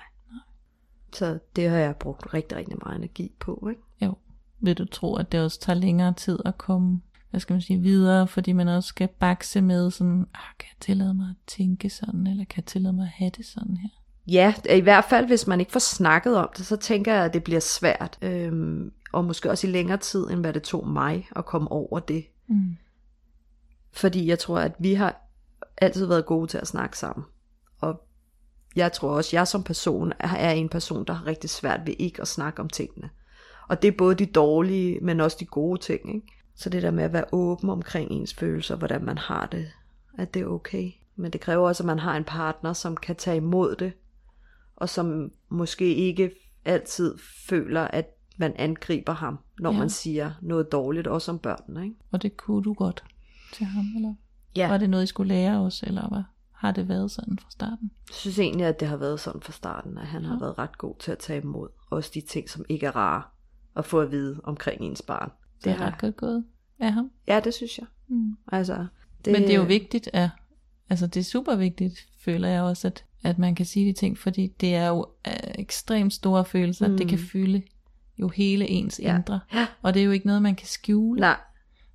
Så 1.13 1.39
det 1.55 1.69
har 1.69 1.77
jeg 1.77 1.95
brugt 1.95 2.33
rigtig, 2.33 2.57
rigtig 2.57 2.75
meget 2.85 2.97
energi 2.97 3.31
på, 3.39 3.67
ikke? 3.69 3.81
Jo. 4.01 4.13
Vil 4.59 4.77
du 4.77 4.85
tro, 4.85 5.15
at 5.15 5.31
det 5.31 5.39
også 5.43 5.59
tager 5.59 5.79
længere 5.79 6.13
tid 6.13 6.39
at 6.45 6.57
komme, 6.57 7.01
hvad 7.29 7.39
skal 7.39 7.53
man 7.53 7.61
sige, 7.61 7.79
videre, 7.79 8.27
fordi 8.27 8.51
man 8.51 8.67
også 8.67 8.87
skal 8.87 9.07
bakse 9.07 9.61
med 9.61 9.91
sådan, 9.91 10.27
ah, 10.33 10.57
kan 10.59 10.67
jeg 10.71 10.79
tillade 10.79 11.13
mig 11.13 11.29
at 11.29 11.35
tænke 11.47 11.89
sådan, 11.89 12.27
eller 12.27 12.45
kan 12.45 12.57
jeg 12.57 12.65
tillade 12.65 12.93
mig 12.93 13.03
at 13.03 13.11
have 13.15 13.31
det 13.37 13.45
sådan 13.45 13.77
her? 13.77 13.89
Ja, 14.27 14.53
i 14.69 14.79
hvert 14.79 15.05
fald 15.05 15.27
hvis 15.27 15.47
man 15.47 15.59
ikke 15.59 15.71
får 15.71 15.79
snakket 15.79 16.37
om 16.37 16.49
det, 16.57 16.65
så 16.65 16.75
tænker 16.75 17.13
jeg, 17.13 17.25
at 17.25 17.33
det 17.33 17.43
bliver 17.43 17.59
svært. 17.59 18.17
Øhm, 18.21 18.91
og 19.11 19.25
måske 19.25 19.49
også 19.49 19.67
i 19.67 19.69
længere 19.69 19.97
tid, 19.97 20.29
end 20.29 20.39
hvad 20.39 20.53
det 20.53 20.63
tog 20.63 20.87
mig 20.87 21.27
at 21.35 21.45
komme 21.45 21.71
over 21.71 21.99
det. 21.99 22.25
Mm. 22.47 22.77
Fordi 23.91 24.27
jeg 24.27 24.39
tror, 24.39 24.59
at 24.59 24.75
vi 24.79 24.93
har 24.93 25.21
altid 25.77 26.05
været 26.05 26.25
gode 26.25 26.47
til 26.47 26.57
at 26.57 26.67
snakke 26.67 26.97
sammen. 26.97 27.25
Jeg 28.75 28.91
tror 28.93 29.09
også, 29.09 29.29
jeg 29.35 29.47
som 29.47 29.63
person 29.63 30.13
er 30.19 30.51
en 30.51 30.69
person, 30.69 31.05
der 31.05 31.13
har 31.13 31.27
rigtig 31.27 31.49
svært 31.49 31.79
ved 31.85 31.93
ikke 31.99 32.21
at 32.21 32.27
snakke 32.27 32.61
om 32.61 32.69
tingene. 32.69 33.09
Og 33.67 33.81
det 33.81 33.87
er 33.87 33.97
både 33.97 34.15
de 34.15 34.25
dårlige, 34.25 34.99
men 35.01 35.19
også 35.19 35.37
de 35.39 35.45
gode 35.45 35.81
ting. 35.81 36.15
Ikke? 36.15 36.27
Så 36.55 36.69
det 36.69 36.83
der 36.83 36.91
med 36.91 37.03
at 37.03 37.13
være 37.13 37.25
åben 37.31 37.69
omkring 37.69 38.11
ens 38.11 38.33
følelser, 38.33 38.75
hvordan 38.75 39.05
man 39.05 39.17
har 39.17 39.45
det, 39.45 39.71
at 40.17 40.33
det 40.33 40.41
er 40.41 40.45
okay. 40.45 40.91
Men 41.15 41.31
det 41.31 41.41
kræver 41.41 41.67
også, 41.67 41.83
at 41.83 41.87
man 41.87 41.99
har 41.99 42.17
en 42.17 42.23
partner, 42.23 42.73
som 42.73 42.97
kan 42.97 43.15
tage 43.15 43.37
imod 43.37 43.75
det, 43.75 43.93
og 44.75 44.89
som 44.89 45.31
måske 45.49 45.95
ikke 45.95 46.31
altid 46.65 47.17
føler, 47.49 47.81
at 47.81 48.15
man 48.37 48.53
angriber 48.55 49.13
ham, 49.13 49.39
når 49.59 49.71
ja. 49.71 49.79
man 49.79 49.89
siger 49.89 50.31
noget 50.41 50.71
dårligt, 50.71 51.07
også 51.07 51.31
om 51.31 51.39
børnene. 51.39 51.83
Ikke? 51.83 51.95
Og 52.11 52.21
det 52.21 52.37
kunne 52.37 52.63
du 52.63 52.73
godt 52.73 53.03
til 53.53 53.65
ham, 53.65 53.85
eller? 53.95 54.13
Ja. 54.55 54.67
Var 54.67 54.77
det 54.77 54.89
noget, 54.89 55.03
I 55.03 55.07
skulle 55.07 55.33
lære 55.33 55.59
os, 55.59 55.83
eller 55.83 56.09
hvad? 56.09 56.23
Har 56.61 56.71
det 56.71 56.87
været 56.89 57.11
sådan 57.11 57.39
fra 57.39 57.49
starten? 57.51 57.91
Jeg 58.09 58.15
synes 58.15 58.39
egentlig, 58.39 58.65
at 58.65 58.79
det 58.79 58.87
har 58.87 58.97
været 58.97 59.19
sådan 59.19 59.41
fra 59.41 59.51
starten, 59.51 59.97
at 59.97 60.07
han 60.07 60.25
har 60.25 60.39
været 60.39 60.57
ret 60.57 60.77
god 60.77 60.95
til 60.99 61.11
at 61.11 61.17
tage 61.17 61.41
imod. 61.41 61.67
Også 61.91 62.11
de 62.13 62.21
ting, 62.21 62.49
som 62.49 62.65
ikke 62.69 62.85
er 62.85 62.95
rare 62.95 63.23
at 63.75 63.85
få 63.85 63.99
at 63.99 64.11
vide 64.11 64.41
omkring 64.43 64.81
ens 64.81 65.01
barn. 65.01 65.31
Det 65.63 65.71
er 65.71 65.75
har- 65.75 65.85
ret 65.85 65.97
godt 65.97 66.17
gået 66.17 66.43
af 66.79 66.93
ham. 66.93 67.11
Ja, 67.27 67.39
det 67.43 67.53
synes 67.53 67.77
jeg. 67.77 67.87
Mm. 68.07 68.37
Altså, 68.51 68.85
Det... 69.25 69.33
Men 69.33 69.41
det 69.41 69.51
er 69.51 69.55
jo 69.55 69.63
vigtigt, 69.63 70.09
at, 70.13 70.29
altså 70.89 71.07
det 71.07 71.19
er 71.19 71.23
super 71.23 71.55
vigtigt, 71.55 71.99
føler 72.25 72.47
jeg 72.47 72.61
også, 72.61 72.87
at, 72.87 73.05
at 73.23 73.37
man 73.39 73.55
kan 73.55 73.65
sige 73.65 73.87
de 73.87 73.93
ting, 73.93 74.17
fordi 74.17 74.47
det 74.61 74.75
er 74.75 74.87
jo 74.87 75.05
øh, 75.27 75.33
ekstremt 75.55 76.13
store 76.13 76.45
følelser, 76.45 76.87
mm. 76.87 76.97
det 76.97 77.07
kan 77.07 77.19
fylde 77.19 77.61
jo 78.17 78.27
hele 78.27 78.67
ens 78.67 78.99
Ja. 79.03 79.15
indre. 79.17 79.39
Ja. 79.53 79.67
Og 79.81 79.93
det 79.93 79.99
er 79.99 80.03
jo 80.05 80.11
ikke 80.11 80.25
noget, 80.27 80.41
man 80.41 80.55
kan 80.55 80.67
skjule. 80.67 81.19
Nej, 81.19 81.37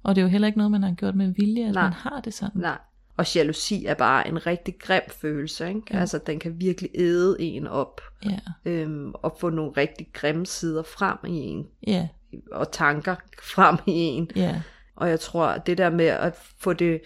Og 0.02 0.14
det 0.14 0.20
er 0.20 0.24
jo 0.24 0.28
heller 0.30 0.46
ikke 0.46 0.58
noget, 0.58 0.70
man 0.70 0.82
har 0.82 0.94
gjort 0.94 1.14
med 1.14 1.28
vilje, 1.34 1.66
at 1.68 1.74
Nej. 1.74 1.82
man 1.82 1.92
har 1.92 2.20
det 2.20 2.34
sådan. 2.34 2.60
nej. 2.60 2.78
Og 3.16 3.34
jalousi 3.34 3.86
er 3.86 3.94
bare 3.94 4.28
en 4.28 4.46
rigtig 4.46 4.74
grim 4.80 5.02
følelse, 5.08 5.68
ikke? 5.68 5.82
Ja. 5.92 5.98
Altså, 5.98 6.18
den 6.18 6.38
kan 6.38 6.60
virkelig 6.60 6.90
æde 6.94 7.36
en 7.40 7.66
op, 7.66 8.00
Ja, 8.24 8.38
øhm, 8.64 9.12
og 9.14 9.36
få 9.40 9.50
nogle 9.50 9.72
rigtig 9.76 10.06
grimme 10.12 10.46
sider 10.46 10.82
frem 10.82 11.16
i 11.26 11.36
en, 11.36 11.66
ja, 11.86 12.08
og 12.52 12.72
tanker 12.72 13.16
frem 13.42 13.76
i 13.86 13.92
en. 13.92 14.30
ja, 14.36 14.62
Og 14.96 15.08
jeg 15.10 15.20
tror, 15.20 15.46
at 15.46 15.66
det 15.66 15.78
der 15.78 15.90
med 15.90 16.06
at 16.06 16.34
få 16.58 16.72
det, 16.72 17.00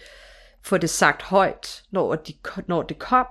få 0.63 0.77
det 0.77 0.89
sagt 0.89 1.21
højt, 1.21 1.83
når, 1.91 2.15
de, 2.15 2.33
når 2.67 2.81
det 2.81 2.99
kom, 2.99 3.25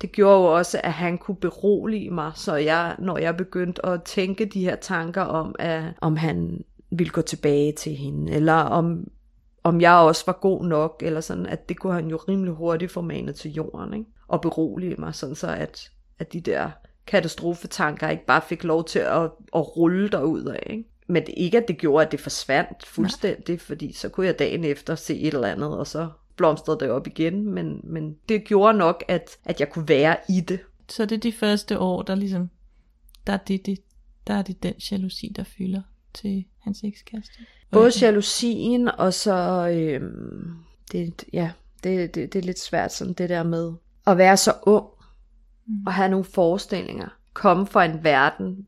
det 0.00 0.12
gjorde 0.12 0.38
jo 0.38 0.44
også, 0.44 0.80
at 0.84 0.92
han 0.92 1.18
kunne 1.18 1.36
berolige 1.36 2.10
mig, 2.10 2.32
så 2.34 2.54
jeg, 2.56 2.96
når 2.98 3.18
jeg 3.18 3.36
begyndte 3.36 3.86
at 3.86 4.02
tænke 4.02 4.44
de 4.44 4.60
her 4.60 4.76
tanker 4.76 5.22
om, 5.22 5.54
at, 5.58 5.84
om 6.00 6.16
han 6.16 6.64
ville 6.90 7.10
gå 7.12 7.20
tilbage 7.20 7.72
til 7.72 7.94
hende, 7.94 8.32
eller 8.32 8.54
om, 8.54 9.08
om 9.64 9.80
jeg 9.80 9.92
også 9.92 10.22
var 10.26 10.38
god 10.40 10.64
nok, 10.64 11.02
eller 11.06 11.20
sådan, 11.20 11.46
at 11.46 11.68
det 11.68 11.78
kunne 11.78 11.92
han 11.92 12.08
jo 12.08 12.16
rimelig 12.28 12.54
hurtigt 12.54 12.92
få 12.92 13.00
manet 13.00 13.34
til 13.34 13.52
jorden, 13.52 13.94
ikke? 13.94 14.06
og 14.28 14.40
berolige 14.40 14.96
mig, 14.98 15.14
sådan 15.14 15.34
så 15.34 15.46
at, 15.46 15.90
at 16.18 16.32
de 16.32 16.40
der 16.40 16.70
katastrofetanker 17.06 18.08
ikke 18.08 18.26
bare 18.26 18.42
fik 18.48 18.64
lov 18.64 18.84
til 18.84 18.98
at, 18.98 19.22
at 19.54 19.76
rulle 19.76 20.08
derud 20.08 20.44
af. 20.44 20.66
Ikke? 20.70 20.84
Men 21.06 21.26
det, 21.26 21.34
ikke, 21.36 21.58
at 21.58 21.68
det 21.68 21.78
gjorde, 21.78 22.06
at 22.06 22.12
det 22.12 22.20
forsvandt 22.20 22.86
fuldstændig, 22.86 23.54
Nej. 23.54 23.58
fordi 23.58 23.92
så 23.92 24.08
kunne 24.08 24.26
jeg 24.26 24.38
dagen 24.38 24.64
efter 24.64 24.94
se 24.94 25.20
et 25.20 25.34
eller 25.34 25.48
andet, 25.48 25.78
og 25.78 25.86
så 25.86 26.08
blomstrede 26.36 26.80
det 26.80 26.90
op 26.90 27.06
igen. 27.06 27.54
Men, 27.54 27.80
men 27.84 28.16
det 28.28 28.44
gjorde 28.44 28.78
nok, 28.78 29.04
at, 29.08 29.38
at 29.44 29.60
jeg 29.60 29.70
kunne 29.70 29.88
være 29.88 30.16
i 30.28 30.40
det. 30.40 30.60
Så 30.88 31.04
det 31.04 31.16
er 31.16 31.20
de 31.20 31.32
første 31.32 31.78
år, 31.78 32.02
der 32.02 32.14
ligesom, 32.14 32.50
der 33.26 33.32
er 33.32 33.36
det, 33.36 33.66
det, 33.66 33.78
der 34.26 34.34
er 34.34 34.42
det 34.42 34.62
den 34.62 34.74
jalousi, 34.90 35.32
der 35.36 35.44
fylder 35.44 35.82
til 36.14 36.44
hans 36.58 36.80
ekskæreste. 36.84 37.34
Både 37.70 37.92
jalousien, 38.00 38.88
og 38.88 39.14
så, 39.14 39.68
øhm, 39.68 40.54
det, 40.92 41.24
ja, 41.32 41.50
det, 41.84 42.14
det, 42.14 42.32
det 42.32 42.38
er 42.38 42.46
lidt 42.46 42.60
svært 42.60 42.92
sådan 42.92 43.12
det 43.12 43.28
der 43.28 43.42
med 43.42 43.72
at 44.06 44.18
være 44.18 44.36
så 44.36 44.52
ung, 44.62 44.86
mm. 45.66 45.86
og 45.86 45.92
have 45.92 46.08
nogle 46.08 46.24
forestillinger, 46.24 47.08
komme 47.32 47.66
fra 47.66 47.84
en 47.84 48.04
verden, 48.04 48.66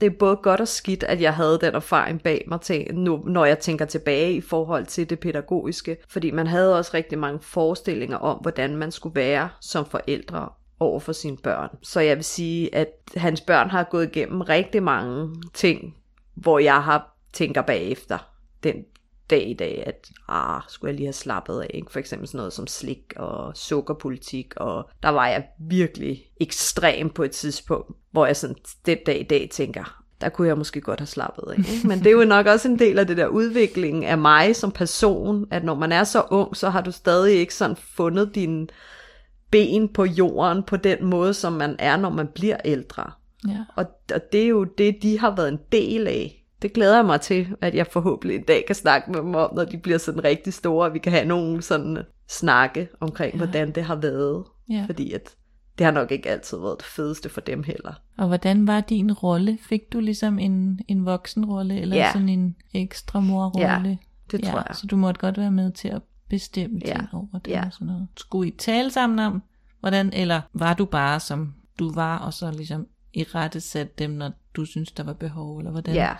det 0.00 0.06
er 0.06 0.16
både 0.18 0.36
godt 0.36 0.60
og 0.60 0.68
skidt, 0.68 1.02
at 1.02 1.20
jeg 1.20 1.34
havde 1.34 1.58
den 1.60 1.74
erfaring 1.74 2.22
bag 2.22 2.44
mig 2.48 2.60
til, 2.60 2.94
nu, 2.94 3.16
når 3.26 3.44
jeg 3.44 3.58
tænker 3.58 3.84
tilbage 3.84 4.32
i 4.32 4.40
forhold 4.40 4.86
til 4.86 5.10
det 5.10 5.20
pædagogiske. 5.20 5.96
Fordi 6.08 6.30
man 6.30 6.46
havde 6.46 6.78
også 6.78 6.90
rigtig 6.94 7.18
mange 7.18 7.40
forestillinger 7.42 8.16
om, 8.16 8.38
hvordan 8.38 8.76
man 8.76 8.92
skulle 8.92 9.14
være 9.14 9.48
som 9.60 9.86
forældre. 9.86 10.48
over 10.80 11.00
for 11.00 11.12
sine 11.12 11.36
børn. 11.36 11.68
Så 11.82 12.00
jeg 12.00 12.16
vil 12.16 12.24
sige, 12.24 12.74
at 12.74 12.88
hans 13.16 13.40
børn 13.40 13.70
har 13.70 13.84
gået 13.84 14.16
igennem 14.16 14.40
rigtig 14.40 14.82
mange 14.82 15.34
ting, 15.54 15.94
hvor 16.36 16.58
jeg 16.58 16.82
har 16.82 17.16
tænker 17.32 17.62
bagefter 17.62 18.18
den 18.62 18.84
dag 19.30 19.50
i 19.50 19.54
dag, 19.54 19.82
at 19.86 20.10
ah, 20.28 20.62
skulle 20.68 20.90
jeg 20.90 20.96
lige 20.96 21.06
have 21.06 21.12
slappet 21.12 21.60
af. 21.60 21.70
Ikke? 21.74 21.92
For 21.92 21.98
eksempel 21.98 22.28
sådan 22.28 22.38
noget 22.38 22.52
som 22.52 22.66
slik 22.66 23.12
og 23.16 23.56
sukkerpolitik, 23.56 24.54
og 24.56 24.90
der 25.02 25.08
var 25.08 25.28
jeg 25.28 25.44
virkelig 25.60 26.24
ekstrem 26.40 27.10
på 27.10 27.22
et 27.22 27.30
tidspunkt, 27.30 27.90
hvor 28.10 28.26
jeg 28.26 28.36
sådan 28.36 28.56
den 28.86 28.98
dag 29.06 29.20
i 29.20 29.22
dag 29.22 29.48
tænker, 29.52 30.02
der 30.20 30.28
kunne 30.28 30.48
jeg 30.48 30.58
måske 30.58 30.80
godt 30.80 31.00
have 31.00 31.06
slappet 31.06 31.44
af. 31.48 31.58
Ikke? 31.58 31.88
Men 31.88 31.98
det 31.98 32.06
er 32.06 32.10
jo 32.10 32.24
nok 32.24 32.46
også 32.46 32.68
en 32.68 32.78
del 32.78 32.98
af 32.98 33.06
det 33.06 33.16
der 33.16 33.26
udvikling 33.26 34.04
af 34.04 34.18
mig 34.18 34.56
som 34.56 34.72
person, 34.72 35.46
at 35.50 35.64
når 35.64 35.74
man 35.74 35.92
er 35.92 36.04
så 36.04 36.22
ung, 36.30 36.56
så 36.56 36.68
har 36.68 36.80
du 36.80 36.92
stadig 36.92 37.34
ikke 37.38 37.54
sådan 37.54 37.76
fundet 37.76 38.34
din 38.34 38.70
ben 39.50 39.88
på 39.88 40.04
jorden 40.04 40.62
på 40.62 40.76
den 40.76 41.04
måde, 41.04 41.34
som 41.34 41.52
man 41.52 41.76
er, 41.78 41.96
når 41.96 42.10
man 42.10 42.26
bliver 42.26 42.56
ældre. 42.64 43.12
Ja. 43.48 43.64
Og, 43.76 43.84
og 44.14 44.20
det 44.32 44.42
er 44.42 44.48
jo 44.48 44.64
det, 44.64 44.96
de 45.02 45.18
har 45.18 45.36
været 45.36 45.48
en 45.48 45.58
del 45.72 46.06
af. 46.06 46.42
Det 46.62 46.72
glæder 46.72 46.96
jeg 46.96 47.04
mig 47.06 47.20
til, 47.20 47.46
at 47.60 47.74
jeg 47.74 47.86
forhåbentlig 47.86 48.36
en 48.36 48.44
dag 48.44 48.64
kan 48.66 48.74
snakke 48.74 49.10
med 49.10 49.18
dem 49.20 49.34
om, 49.34 49.54
når 49.54 49.64
de 49.64 49.78
bliver 49.78 49.98
sådan 49.98 50.24
rigtig 50.24 50.52
store, 50.54 50.86
og 50.86 50.94
vi 50.94 50.98
kan 50.98 51.12
have 51.12 51.24
nogle 51.24 51.62
sådan 51.62 51.98
snakke 52.28 52.88
omkring, 53.00 53.32
ja. 53.32 53.36
hvordan 53.38 53.70
det 53.70 53.82
har 53.84 53.94
været. 53.96 54.44
Ja. 54.70 54.84
Fordi 54.86 55.12
at 55.12 55.36
det 55.78 55.84
har 55.84 55.92
nok 55.92 56.10
ikke 56.12 56.28
altid 56.30 56.58
været 56.58 56.78
det 56.78 56.86
fedeste 56.86 57.28
for 57.28 57.40
dem 57.40 57.62
heller. 57.62 57.92
Og 58.18 58.26
hvordan 58.28 58.66
var 58.66 58.80
din 58.80 59.12
rolle? 59.12 59.58
Fik 59.62 59.80
du 59.92 60.00
ligesom 60.00 60.38
en, 60.38 60.80
en 60.88 61.06
voksenrolle, 61.06 61.80
eller 61.80 61.96
Ja. 61.96 62.12
sådan 62.12 62.28
en 62.28 62.56
ekstra 62.74 63.20
morrolle? 63.20 63.98
Det 64.30 64.44
tror 64.44 64.58
jeg. 64.66 64.76
Så 64.76 64.86
du 64.86 64.96
måtte 64.96 65.20
godt 65.20 65.38
være 65.38 65.50
med 65.50 65.72
til 65.72 65.88
at 65.88 66.02
bestemme 66.28 66.80
Ja. 66.86 66.92
ting 66.92 67.08
over 67.12 67.38
det 67.44 67.50
Ja. 67.50 67.66
og 67.66 67.72
sådan 67.72 67.86
noget. 67.86 68.08
Skulle 68.16 68.48
I 68.48 68.54
tale 68.58 68.90
sammen 68.90 69.18
om, 69.18 69.42
hvordan, 69.80 70.12
eller 70.12 70.40
var 70.54 70.74
du 70.74 70.84
bare 70.84 71.20
som 71.20 71.54
du 71.78 71.92
var, 71.94 72.18
og 72.18 72.34
så 72.34 72.50
ligesom 72.50 72.86
i 73.16 73.22
rette 73.22 73.60
sat 73.60 73.98
dem, 73.98 74.10
når 74.10 74.30
du 74.56 74.64
synes, 74.64 74.92
der 74.92 75.02
var 75.02 75.12
behov, 75.12 75.58
eller 75.58 75.70
hvordan? 75.70 75.94
Ja, 75.94 76.12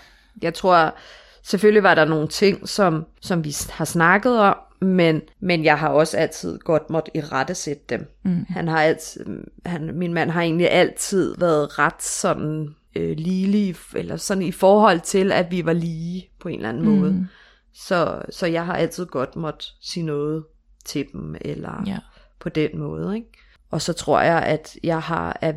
jeg 0.42 0.54
tror, 0.54 0.94
selvfølgelig 1.42 1.82
var 1.82 1.94
der 1.94 2.04
nogle 2.04 2.28
ting, 2.28 2.68
som, 2.68 3.06
som 3.20 3.44
vi 3.44 3.54
har 3.70 3.84
snakket 3.84 4.38
om, 4.40 4.56
men, 4.80 5.22
men 5.40 5.64
jeg 5.64 5.78
har 5.78 5.88
også 5.88 6.16
altid 6.16 6.58
godt 6.58 6.90
måtte 6.90 7.10
i 7.16 7.20
rette 7.20 7.54
sætte 7.54 7.82
dem. 7.88 8.12
Mm. 8.22 8.46
Han 8.48 8.68
har 8.68 8.82
altid, 8.82 9.26
han, 9.66 9.90
min 9.94 10.14
mand 10.14 10.30
har 10.30 10.42
egentlig 10.42 10.70
altid 10.70 11.34
været 11.38 11.78
ret 11.78 12.02
sådan 12.02 12.74
øh, 12.96 13.16
ligelig, 13.18 13.76
eller 13.94 14.16
sådan 14.16 14.42
i 14.42 14.52
forhold 14.52 15.00
til, 15.00 15.32
at 15.32 15.50
vi 15.50 15.66
var 15.66 15.72
lige 15.72 16.28
på 16.40 16.48
en 16.48 16.56
eller 16.56 16.68
anden 16.68 16.84
mm. 16.88 16.90
måde. 16.98 17.28
Så, 17.74 18.22
så 18.30 18.46
jeg 18.46 18.66
har 18.66 18.74
altid 18.74 19.06
godt 19.06 19.36
måtte 19.36 19.66
sige 19.80 20.04
noget 20.04 20.44
til 20.84 21.06
dem, 21.12 21.36
eller 21.40 21.82
Ja. 21.86 21.98
på 22.40 22.48
den 22.48 22.78
måde. 22.78 23.16
Ikke? 23.16 23.28
Og 23.70 23.82
så 23.82 23.92
tror 23.92 24.20
jeg, 24.20 24.42
at 24.42 24.76
jeg 24.84 25.02
har 25.02 25.38
er 25.40 25.52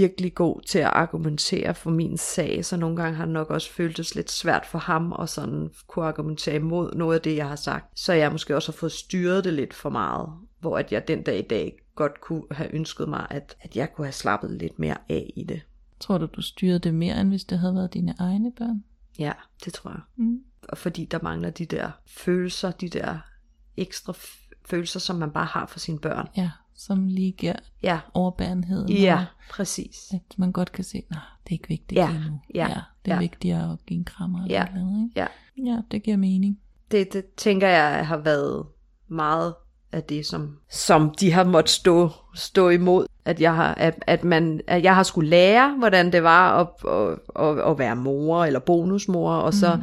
virkelig 0.00 0.34
god 0.34 0.60
til 0.60 0.78
at 0.78 0.90
argumentere 0.92 1.74
for 1.74 1.90
min 1.90 2.16
sag, 2.16 2.64
så 2.64 2.76
nogle 2.76 2.96
gange 2.96 3.16
har 3.16 3.24
det 3.24 3.34
nok 3.34 3.50
også 3.50 3.70
føltes 3.72 4.14
lidt 4.14 4.30
svært 4.30 4.66
for 4.66 4.78
ham 4.78 5.14
at 5.20 5.28
sådan 5.28 5.70
kunne 5.86 6.04
argumentere 6.04 6.54
imod 6.54 6.94
noget 6.94 7.14
af 7.14 7.22
det, 7.22 7.36
jeg 7.36 7.48
har 7.48 7.56
sagt. 7.56 8.00
Så 8.00 8.12
jeg 8.12 8.32
måske 8.32 8.56
også 8.56 8.72
har 8.72 8.76
fået 8.76 8.92
styret 8.92 9.44
det 9.44 9.52
lidt 9.52 9.74
for 9.74 9.90
meget, 9.90 10.28
hvor 10.60 10.78
at 10.78 10.92
jeg 10.92 11.08
den 11.08 11.22
dag 11.22 11.38
i 11.38 11.42
dag 11.42 11.78
godt 11.94 12.20
kunne 12.20 12.42
have 12.50 12.74
ønsket 12.74 13.08
mig, 13.08 13.26
at, 13.30 13.56
at 13.60 13.76
jeg 13.76 13.92
kunne 13.92 14.06
have 14.06 14.12
slappet 14.12 14.50
lidt 14.50 14.78
mere 14.78 14.96
af 15.08 15.32
i 15.36 15.44
det. 15.44 15.60
Tror 16.00 16.18
du, 16.18 16.26
du 16.26 16.42
styrede 16.42 16.78
det 16.78 16.94
mere, 16.94 17.20
end 17.20 17.28
hvis 17.28 17.44
det 17.44 17.58
havde 17.58 17.74
været 17.74 17.94
dine 17.94 18.14
egne 18.18 18.52
børn? 18.52 18.84
Ja, 19.18 19.32
det 19.64 19.72
tror 19.72 19.90
jeg. 19.90 20.00
Mm. 20.16 20.40
Og 20.68 20.78
fordi 20.78 21.04
der 21.04 21.18
mangler 21.22 21.50
de 21.50 21.66
der 21.66 21.90
følelser, 22.06 22.70
de 22.70 22.88
der 22.88 23.18
ekstra 23.76 24.14
følelser, 24.66 25.00
som 25.00 25.16
man 25.16 25.30
bare 25.30 25.46
har 25.46 25.66
for 25.66 25.78
sine 25.78 25.98
børn. 25.98 26.28
Ja, 26.36 26.50
som 26.78 27.06
lige 27.08 27.32
giver 27.32 27.52
Ja, 27.82 27.98
overbærenheden. 28.14 28.92
ja, 28.92 29.14
og 29.18 29.24
præcis. 29.50 29.96
At 30.14 30.38
man 30.38 30.52
godt 30.52 30.72
kan 30.72 30.84
se, 30.84 31.02
nej, 31.10 31.20
det 31.44 31.50
er 31.50 31.52
ikke 31.52 31.68
vigtigt 31.68 31.98
Ja, 31.98 32.10
lige 32.10 32.30
nu. 32.30 32.40
ja, 32.54 32.68
det 33.04 33.10
er 33.10 33.14
ja. 33.14 33.20
vigtigere 33.20 33.72
at 33.72 33.78
give 33.86 33.98
en 33.98 34.04
krammer. 34.04 34.44
Eller 34.44 34.54
Ja, 34.58 34.66
noget, 34.74 35.04
ikke? 35.04 35.20
ja. 35.20 35.26
ja, 35.72 35.80
det 35.90 36.02
giver 36.02 36.16
mening. 36.16 36.58
det, 36.90 37.12
det 37.12 37.24
tænker 37.36 37.68
jeg 37.68 38.06
har 38.06 38.16
været 38.16 38.66
meget 39.08 39.54
af 39.92 40.02
det, 40.02 40.26
som, 40.26 40.56
som 40.70 41.10
de 41.20 41.32
har 41.32 41.44
måttet 41.44 41.70
stå, 41.70 42.10
stå 42.34 42.68
imod. 42.68 43.06
At 43.24 43.40
jeg 43.40 43.54
har, 43.54 43.74
at, 43.74 44.04
at 44.06 44.24
man, 44.24 44.60
at 44.66 44.82
jeg 44.82 44.94
har 44.94 45.02
skulle 45.02 45.30
lære, 45.30 45.74
hvordan 45.78 46.12
det 46.12 46.22
var 46.22 46.60
at, 46.60 46.68
at, 46.92 47.18
at, 47.44 47.70
at 47.70 47.78
være 47.78 47.96
mor 47.96 48.44
eller 48.44 48.60
bonusmor, 48.60 49.32
og 49.34 49.54
så 49.54 49.74
mm. 49.76 49.82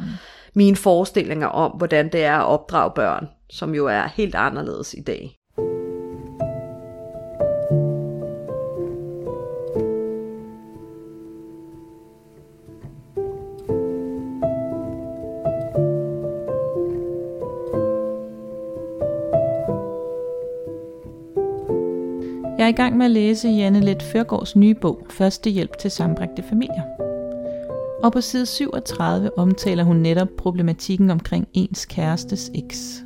mine 0.54 0.76
forestillinger 0.76 1.46
om, 1.46 1.70
hvordan 1.72 2.12
det 2.12 2.24
er 2.24 2.36
at 2.38 2.46
opdrage 2.46 2.90
børn, 2.94 3.28
som 3.50 3.74
jo 3.74 3.86
er 3.86 4.06
helt 4.06 4.34
anderledes 4.34 4.94
i 4.98 5.00
dag. 5.02 5.35
Gang 22.76 22.96
med 22.96 23.06
at 23.06 23.10
læse 23.10 23.48
Janne 23.48 23.80
Let 23.80 24.02
Førgaards 24.02 24.56
nye 24.56 24.74
bog, 24.74 25.06
Første 25.10 25.50
hjælp 25.50 25.78
til 25.78 25.90
sambragte 25.90 26.42
familier. 26.42 26.82
Og 28.02 28.12
på 28.12 28.20
side 28.20 28.46
37 28.46 29.38
omtaler 29.38 29.84
hun 29.84 29.96
netop 29.96 30.28
problematikken 30.38 31.10
omkring 31.10 31.48
ens 31.52 31.86
kærestes 31.86 32.50
eks. 32.54 33.04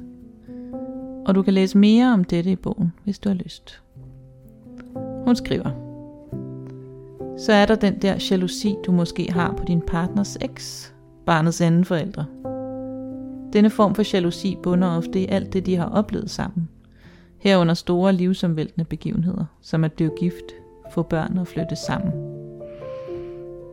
Og 1.26 1.34
du 1.34 1.42
kan 1.42 1.54
læse 1.54 1.78
mere 1.78 2.12
om 2.12 2.24
dette 2.24 2.50
i 2.50 2.56
bogen, 2.56 2.92
hvis 3.04 3.18
du 3.18 3.28
har 3.28 3.36
lyst. 3.36 3.82
Hun 5.24 5.36
skriver, 5.36 5.70
Så 7.38 7.52
er 7.52 7.66
der 7.66 7.74
den 7.74 8.02
der 8.02 8.28
jalousi, 8.30 8.74
du 8.86 8.92
måske 8.92 9.32
har 9.32 9.54
på 9.56 9.64
din 9.64 9.80
partners 9.80 10.36
eks, 10.40 10.94
barnets 11.26 11.60
anden 11.60 11.84
forældre. 11.84 12.24
Denne 13.52 13.70
form 13.70 13.94
for 13.94 14.14
jalousi 14.14 14.56
bunder 14.62 14.96
ofte 14.96 15.20
i 15.20 15.26
alt 15.28 15.52
det, 15.52 15.66
de 15.66 15.76
har 15.76 15.88
oplevet 15.88 16.30
sammen– 16.30 16.68
herunder 17.40 17.74
store 17.74 18.12
livsomvæltende 18.12 18.84
begivenheder, 18.84 19.44
som 19.62 19.84
at 19.84 19.92
blive 19.92 20.10
gift, 20.18 20.44
få 20.90 21.02
børn 21.02 21.38
og 21.38 21.46
flytte 21.46 21.76
sammen. 21.76 22.12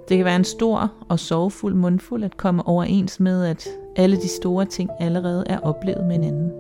Det 0.10 0.17
kan 0.17 0.25
være 0.25 0.36
en 0.36 0.43
stor 0.43 0.93
og 1.10 1.19
sorgfuld 1.19 1.73
mundfuld 1.73 2.23
at 2.23 2.38
komme 2.38 2.67
overens 2.67 3.19
med, 3.19 3.45
at 3.45 3.67
alle 3.95 4.15
de 4.15 4.27
store 4.27 4.65
ting 4.65 4.89
allerede 4.99 5.43
er 5.47 5.60
oplevet 5.60 6.06
med 6.06 6.12
hinanden. 6.12 6.51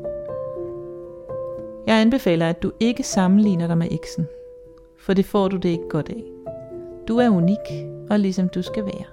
Jeg 1.87 2.01
anbefaler, 2.01 2.49
at 2.49 2.63
du 2.63 2.71
ikke 2.79 3.03
sammenligner 3.03 3.67
dig 3.67 3.77
med 3.77 3.87
eksen, 3.91 4.27
for 4.99 5.13
det 5.13 5.25
får 5.25 5.47
du 5.47 5.57
det 5.57 5.69
ikke 5.69 5.89
godt 5.89 6.09
af. 6.09 6.23
Du 7.07 7.17
er 7.17 7.29
unik, 7.29 7.87
og 8.09 8.19
ligesom 8.19 8.49
du 8.49 8.61
skal 8.61 8.83
være. 8.83 9.05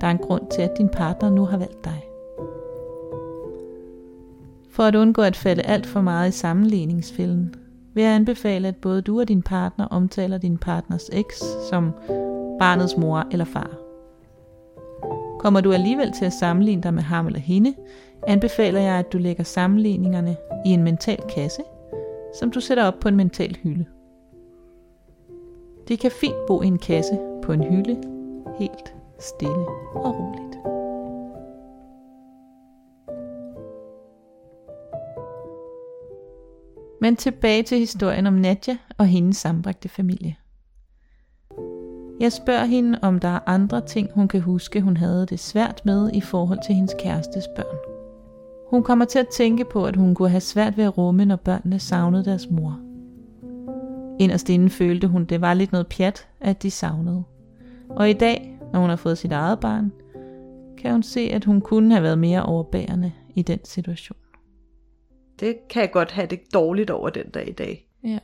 Der 0.00 0.06
er 0.06 0.10
en 0.10 0.18
grund 0.18 0.42
til, 0.50 0.62
at 0.62 0.78
din 0.78 0.88
partner 0.88 1.30
nu 1.30 1.44
har 1.44 1.58
valgt 1.58 1.84
dig. 1.84 2.13
For 4.74 4.82
at 4.82 4.94
undgå 4.94 5.22
at 5.22 5.36
falde 5.36 5.62
alt 5.62 5.86
for 5.86 6.00
meget 6.00 6.28
i 6.28 6.32
sammenligningsfælden, 6.32 7.54
vil 7.94 8.04
jeg 8.04 8.14
anbefale, 8.14 8.68
at 8.68 8.76
både 8.76 9.02
du 9.02 9.20
og 9.20 9.28
din 9.28 9.42
partner 9.42 9.86
omtaler 9.86 10.38
din 10.38 10.58
partners 10.58 11.10
eks 11.12 11.42
som 11.70 11.92
barnets 12.58 12.96
mor 12.96 13.26
eller 13.32 13.44
far. 13.44 13.70
Kommer 15.38 15.60
du 15.60 15.72
alligevel 15.72 16.12
til 16.12 16.24
at 16.24 16.32
sammenligne 16.32 16.82
dig 16.82 16.94
med 16.94 17.02
ham 17.02 17.26
eller 17.26 17.40
hende, 17.40 17.74
anbefaler 18.26 18.80
jeg, 18.80 18.94
at 18.94 19.12
du 19.12 19.18
lægger 19.18 19.44
sammenligningerne 19.44 20.36
i 20.66 20.68
en 20.68 20.82
mental 20.82 21.20
kasse, 21.34 21.62
som 22.38 22.50
du 22.50 22.60
sætter 22.60 22.84
op 22.84 23.00
på 23.00 23.08
en 23.08 23.16
mental 23.16 23.56
hylde. 23.62 23.84
Det 25.88 25.98
kan 25.98 26.10
fint 26.10 26.46
bo 26.46 26.62
i 26.62 26.66
en 26.66 26.78
kasse 26.78 27.18
på 27.42 27.52
en 27.52 27.62
hylde, 27.62 27.96
helt 28.58 28.94
stille 29.18 29.66
og 29.94 30.14
roligt. 30.18 30.53
Men 37.04 37.16
tilbage 37.16 37.62
til 37.62 37.78
historien 37.78 38.26
om 38.26 38.32
Nadja 38.32 38.76
og 38.98 39.06
hendes 39.06 39.36
sambragte 39.36 39.88
familie. 39.88 40.36
Jeg 42.20 42.32
spørger 42.32 42.64
hende, 42.64 42.98
om 43.02 43.18
der 43.20 43.28
er 43.28 43.38
andre 43.46 43.80
ting, 43.80 44.08
hun 44.14 44.28
kan 44.28 44.40
huske, 44.40 44.80
hun 44.80 44.96
havde 44.96 45.26
det 45.26 45.40
svært 45.40 45.82
med 45.84 46.10
i 46.12 46.20
forhold 46.20 46.58
til 46.66 46.74
hendes 46.74 46.94
kærestes 46.98 47.44
børn. 47.56 47.76
Hun 48.70 48.82
kommer 48.82 49.04
til 49.04 49.18
at 49.18 49.28
tænke 49.28 49.64
på, 49.64 49.86
at 49.86 49.96
hun 49.96 50.14
kunne 50.14 50.28
have 50.28 50.40
svært 50.40 50.76
ved 50.76 50.84
at 50.84 50.98
rumme, 50.98 51.24
når 51.24 51.36
børnene 51.36 51.78
savnede 51.78 52.24
deres 52.24 52.50
mor. 52.50 52.80
Inderst 54.18 54.48
inden 54.48 54.70
følte 54.70 55.06
hun, 55.06 55.24
det 55.24 55.40
var 55.40 55.54
lidt 55.54 55.72
noget 55.72 55.86
pjat, 55.86 56.28
at 56.40 56.62
de 56.62 56.70
savnede. 56.70 57.22
Og 57.88 58.10
i 58.10 58.12
dag, 58.12 58.58
når 58.72 58.80
hun 58.80 58.90
har 58.90 58.96
fået 58.96 59.18
sit 59.18 59.32
eget 59.32 59.60
barn, 59.60 59.92
kan 60.78 60.92
hun 60.92 61.02
se, 61.02 61.20
at 61.20 61.44
hun 61.44 61.60
kunne 61.60 61.92
have 61.92 62.02
været 62.02 62.18
mere 62.18 62.42
overbærende 62.42 63.12
i 63.34 63.42
den 63.42 63.58
situation. 63.64 64.16
Det 65.44 65.56
kan 65.70 65.80
jeg 65.82 65.90
godt 65.90 66.10
have 66.10 66.26
det 66.26 66.40
dårligt 66.54 66.90
over 66.90 67.10
den 67.10 67.30
dag 67.30 67.48
i 67.48 67.52
dag. 67.52 67.88
Ja. 68.04 68.18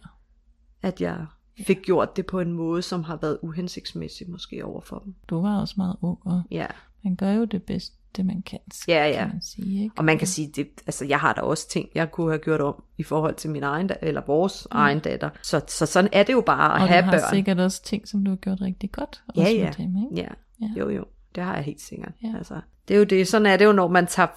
At 0.83 1.01
jeg 1.01 1.27
fik 1.67 1.83
gjort 1.83 2.17
det 2.17 2.27
på 2.27 2.41
en 2.41 2.53
måde, 2.53 2.83
som 2.83 3.03
har 3.05 3.17
været 3.17 3.39
uhensigtsmæssig 3.43 4.31
måske 4.31 4.65
over 4.65 4.81
for 4.81 4.99
dem. 4.99 5.15
Du 5.29 5.43
var 5.43 5.61
også 5.61 5.75
meget 5.77 5.97
ung, 6.03 6.19
og 6.25 6.43
Ja, 6.51 6.67
man 7.05 7.17
gør 7.17 7.33
jo 7.33 7.45
det 7.45 7.63
bedst, 7.63 7.93
det 8.17 8.27
man 8.27 8.43
kan, 8.43 8.59
Ja, 8.89 9.07
ja. 9.07 9.19
kan 9.19 9.29
man 9.29 9.43
sige. 9.43 9.83
Ikke? 9.83 9.95
Og 9.99 10.05
man 10.05 10.19
kan 10.19 10.27
sige, 10.27 10.49
det, 10.57 10.69
altså 10.87 11.05
jeg 11.05 11.21
har 11.21 11.33
da 11.33 11.41
også 11.41 11.69
ting, 11.69 11.89
jeg 11.95 12.11
kunne 12.11 12.31
have 12.31 12.39
gjort 12.39 12.61
om 12.61 12.83
i 12.99 13.03
forhold 13.03 13.35
til 13.35 13.51
min 13.51 13.63
egen, 13.63 13.91
eller 14.03 14.23
vores 14.27 14.67
mm. 14.71 14.77
egen 14.79 15.01
datter. 15.01 15.31
Så, 15.43 15.61
så 15.69 15.87
sådan 15.87 16.11
er 16.13 16.23
det 16.23 16.33
jo 16.33 16.41
bare 16.47 16.75
at 16.77 16.83
og 16.83 16.89
have 16.89 17.01
du 17.01 17.05
har 17.05 17.13
børn. 17.13 17.35
sikkert 17.35 17.61
også 17.61 17.83
ting, 17.83 18.09
som 18.09 18.25
du 18.25 18.31
har 18.31 18.37
gjort 18.37 18.61
rigtig 18.61 18.93
godt. 18.93 19.23
Ja, 19.37 19.43
ja. 19.49 19.73
Dem, 19.77 19.97
ikke? 19.97 20.23
Ja, 20.23 20.29
Ja. 20.61 20.67
jo 20.79 20.89
jo, 20.89 21.05
det 21.35 21.43
har 21.43 21.55
jeg 21.55 21.65
helt 21.65 21.81
sikkert. 21.81 22.13
Ja. 22.23 22.33
Altså, 22.39 22.61
det 22.89 22.95
er 22.95 22.99
jo 22.99 23.05
det, 23.05 23.29
sådan 23.29 23.47
er 23.47 23.57
det 23.57 23.65
jo, 23.65 23.73
når 23.73 23.89
man 23.89 24.07
tager 24.07 24.29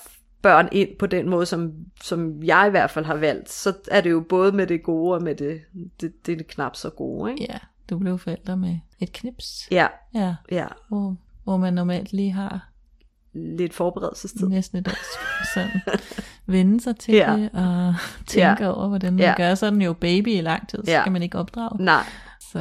børn 0.44 0.70
ind 0.72 0.90
på 1.00 1.06
den 1.06 1.30
måde, 1.30 1.46
som, 1.46 1.74
som 2.04 2.44
jeg 2.44 2.68
i 2.68 2.70
hvert 2.70 2.92
fald 2.92 3.06
har 3.06 3.16
valgt, 3.16 3.50
så 3.52 3.74
er 3.92 4.02
det 4.02 4.12
jo 4.12 4.26
både 4.30 4.52
med 4.52 4.68
det 4.68 4.84
gode 4.84 5.16
og 5.16 5.22
med 5.24 5.36
det, 5.36 5.62
det, 6.02 6.26
det, 6.26 6.38
det 6.40 6.48
knap 6.48 6.76
så 6.76 6.90
gode, 6.90 7.32
ikke? 7.32 7.46
ja, 7.50 7.58
du 7.90 7.98
blev 8.00 8.20
forælder 8.20 8.56
med 8.56 8.78
et 9.00 9.14
knips. 9.14 9.68
Ja, 9.72 9.88
Ja, 10.14 10.36
ja, 10.52 10.68
hvor, 10.88 11.16
hvor 11.44 11.58
man 11.58 11.74
normalt 11.74 12.14
lige 12.14 12.32
har 12.32 12.70
lidt 13.34 13.74
forberedelsestid. 13.74 14.48
næsten 14.48 14.78
et 14.78 14.88
års 14.88 15.18
sådan 15.54 15.82
vende 16.46 16.82
sig 16.82 16.98
til 16.98 17.14
Ja. 17.14 17.36
det, 17.38 17.50
og 17.54 17.96
tænke 18.28 18.70
over, 18.70 18.88
hvordan 18.88 19.14
man 19.14 19.22
Ja. 19.22 19.34
gør. 19.38 19.56
Så 19.56 19.66
er 19.66 19.70
den 19.70 19.82
jo 19.82 19.94
baby 19.94 20.28
i 20.28 20.42
lang 20.42 20.68
tid, 20.70 20.80
så 20.86 20.92
Ja. 20.92 21.02
skal 21.02 21.12
man 21.12 21.24
ikke 21.24 21.38
opdrage. 21.38 21.84
Nej, 21.84 22.04
Så 22.52 22.60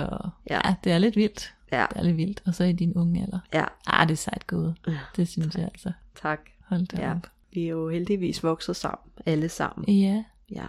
Ja. 0.51 0.61
ja. 0.65 0.75
det 0.85 0.93
er 0.93 0.99
lidt 0.99 1.17
vildt. 1.17 1.55
ja, 1.73 1.87
Det 1.91 1.99
er 1.99 2.03
lidt 2.03 2.17
vildt. 2.17 2.43
Og 2.47 2.55
så 2.55 2.65
i 2.65 2.73
din 2.73 2.93
unge 2.95 3.23
alder. 3.23 3.39
ja, 3.55 3.65
Ah, 3.87 4.09
det 4.09 4.13
er 4.13 4.17
sejt 4.17 4.47
gået. 4.47 4.75
Det 5.17 5.29
synes 5.29 5.55
jeg 5.55 5.65
altså. 5.65 5.93
tak. 6.23 6.41
Hold 6.69 6.87
da 6.87 7.03
Ja. 7.03 7.11
op. 7.11 7.27
Vi 7.53 7.65
er 7.65 7.69
jo 7.69 7.89
heldigvis 7.89 8.45
vokset 8.45 8.77
sammen, 8.77 9.11
alle 9.27 9.49
sammen. 9.49 9.89
Ja. 10.01 10.25
Ja. 10.51 10.67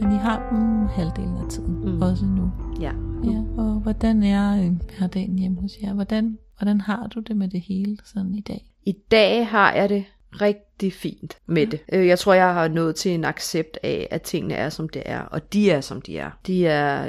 Men 0.00 0.12
I 0.12 0.16
har 0.16 0.48
dem 0.50 0.86
halvdelen 0.86 1.36
af 1.36 1.48
tiden, 1.50 1.80
Mm. 1.84 2.02
også 2.02 2.24
nu. 2.24 2.52
Ja. 2.80 2.92
Ja, 3.24 3.42
og 3.62 3.80
hvordan 3.82 4.22
er 4.22 4.64
øh, 4.64 4.72
hverdagen 4.98 5.38
hjemme 5.38 5.60
hos 5.60 5.72
jer? 5.82 5.94
Hvordan, 5.94 6.38
hvordan 6.58 6.80
har 6.80 7.06
du 7.06 7.20
det 7.20 7.36
med 7.36 7.48
det 7.48 7.60
hele 7.60 7.98
sådan 8.04 8.34
i 8.34 8.40
dag? 8.40 8.64
I 8.84 8.92
dag 9.10 9.46
har 9.48 9.72
jeg 9.72 9.88
det 9.88 10.04
rigtig 10.32 10.92
fint 10.92 11.38
med 11.46 11.66
det. 11.66 11.80
Øh, 11.92 12.06
Jeg 12.06 12.18
tror, 12.18 12.32
jeg 12.34 12.54
har 12.54 12.68
nået 12.68 12.94
til 12.96 13.12
en 13.14 13.24
accept 13.24 13.78
af, 13.82 14.08
at 14.10 14.22
tingene 14.22 14.54
er, 14.54 14.68
som 14.68 14.88
det 14.88 15.02
er, 15.06 15.20
og 15.20 15.52
de 15.52 15.70
er, 15.70 15.80
som 15.80 16.02
de 16.02 16.18
er. 16.18 16.30
De 16.46 16.66
er 16.66 17.08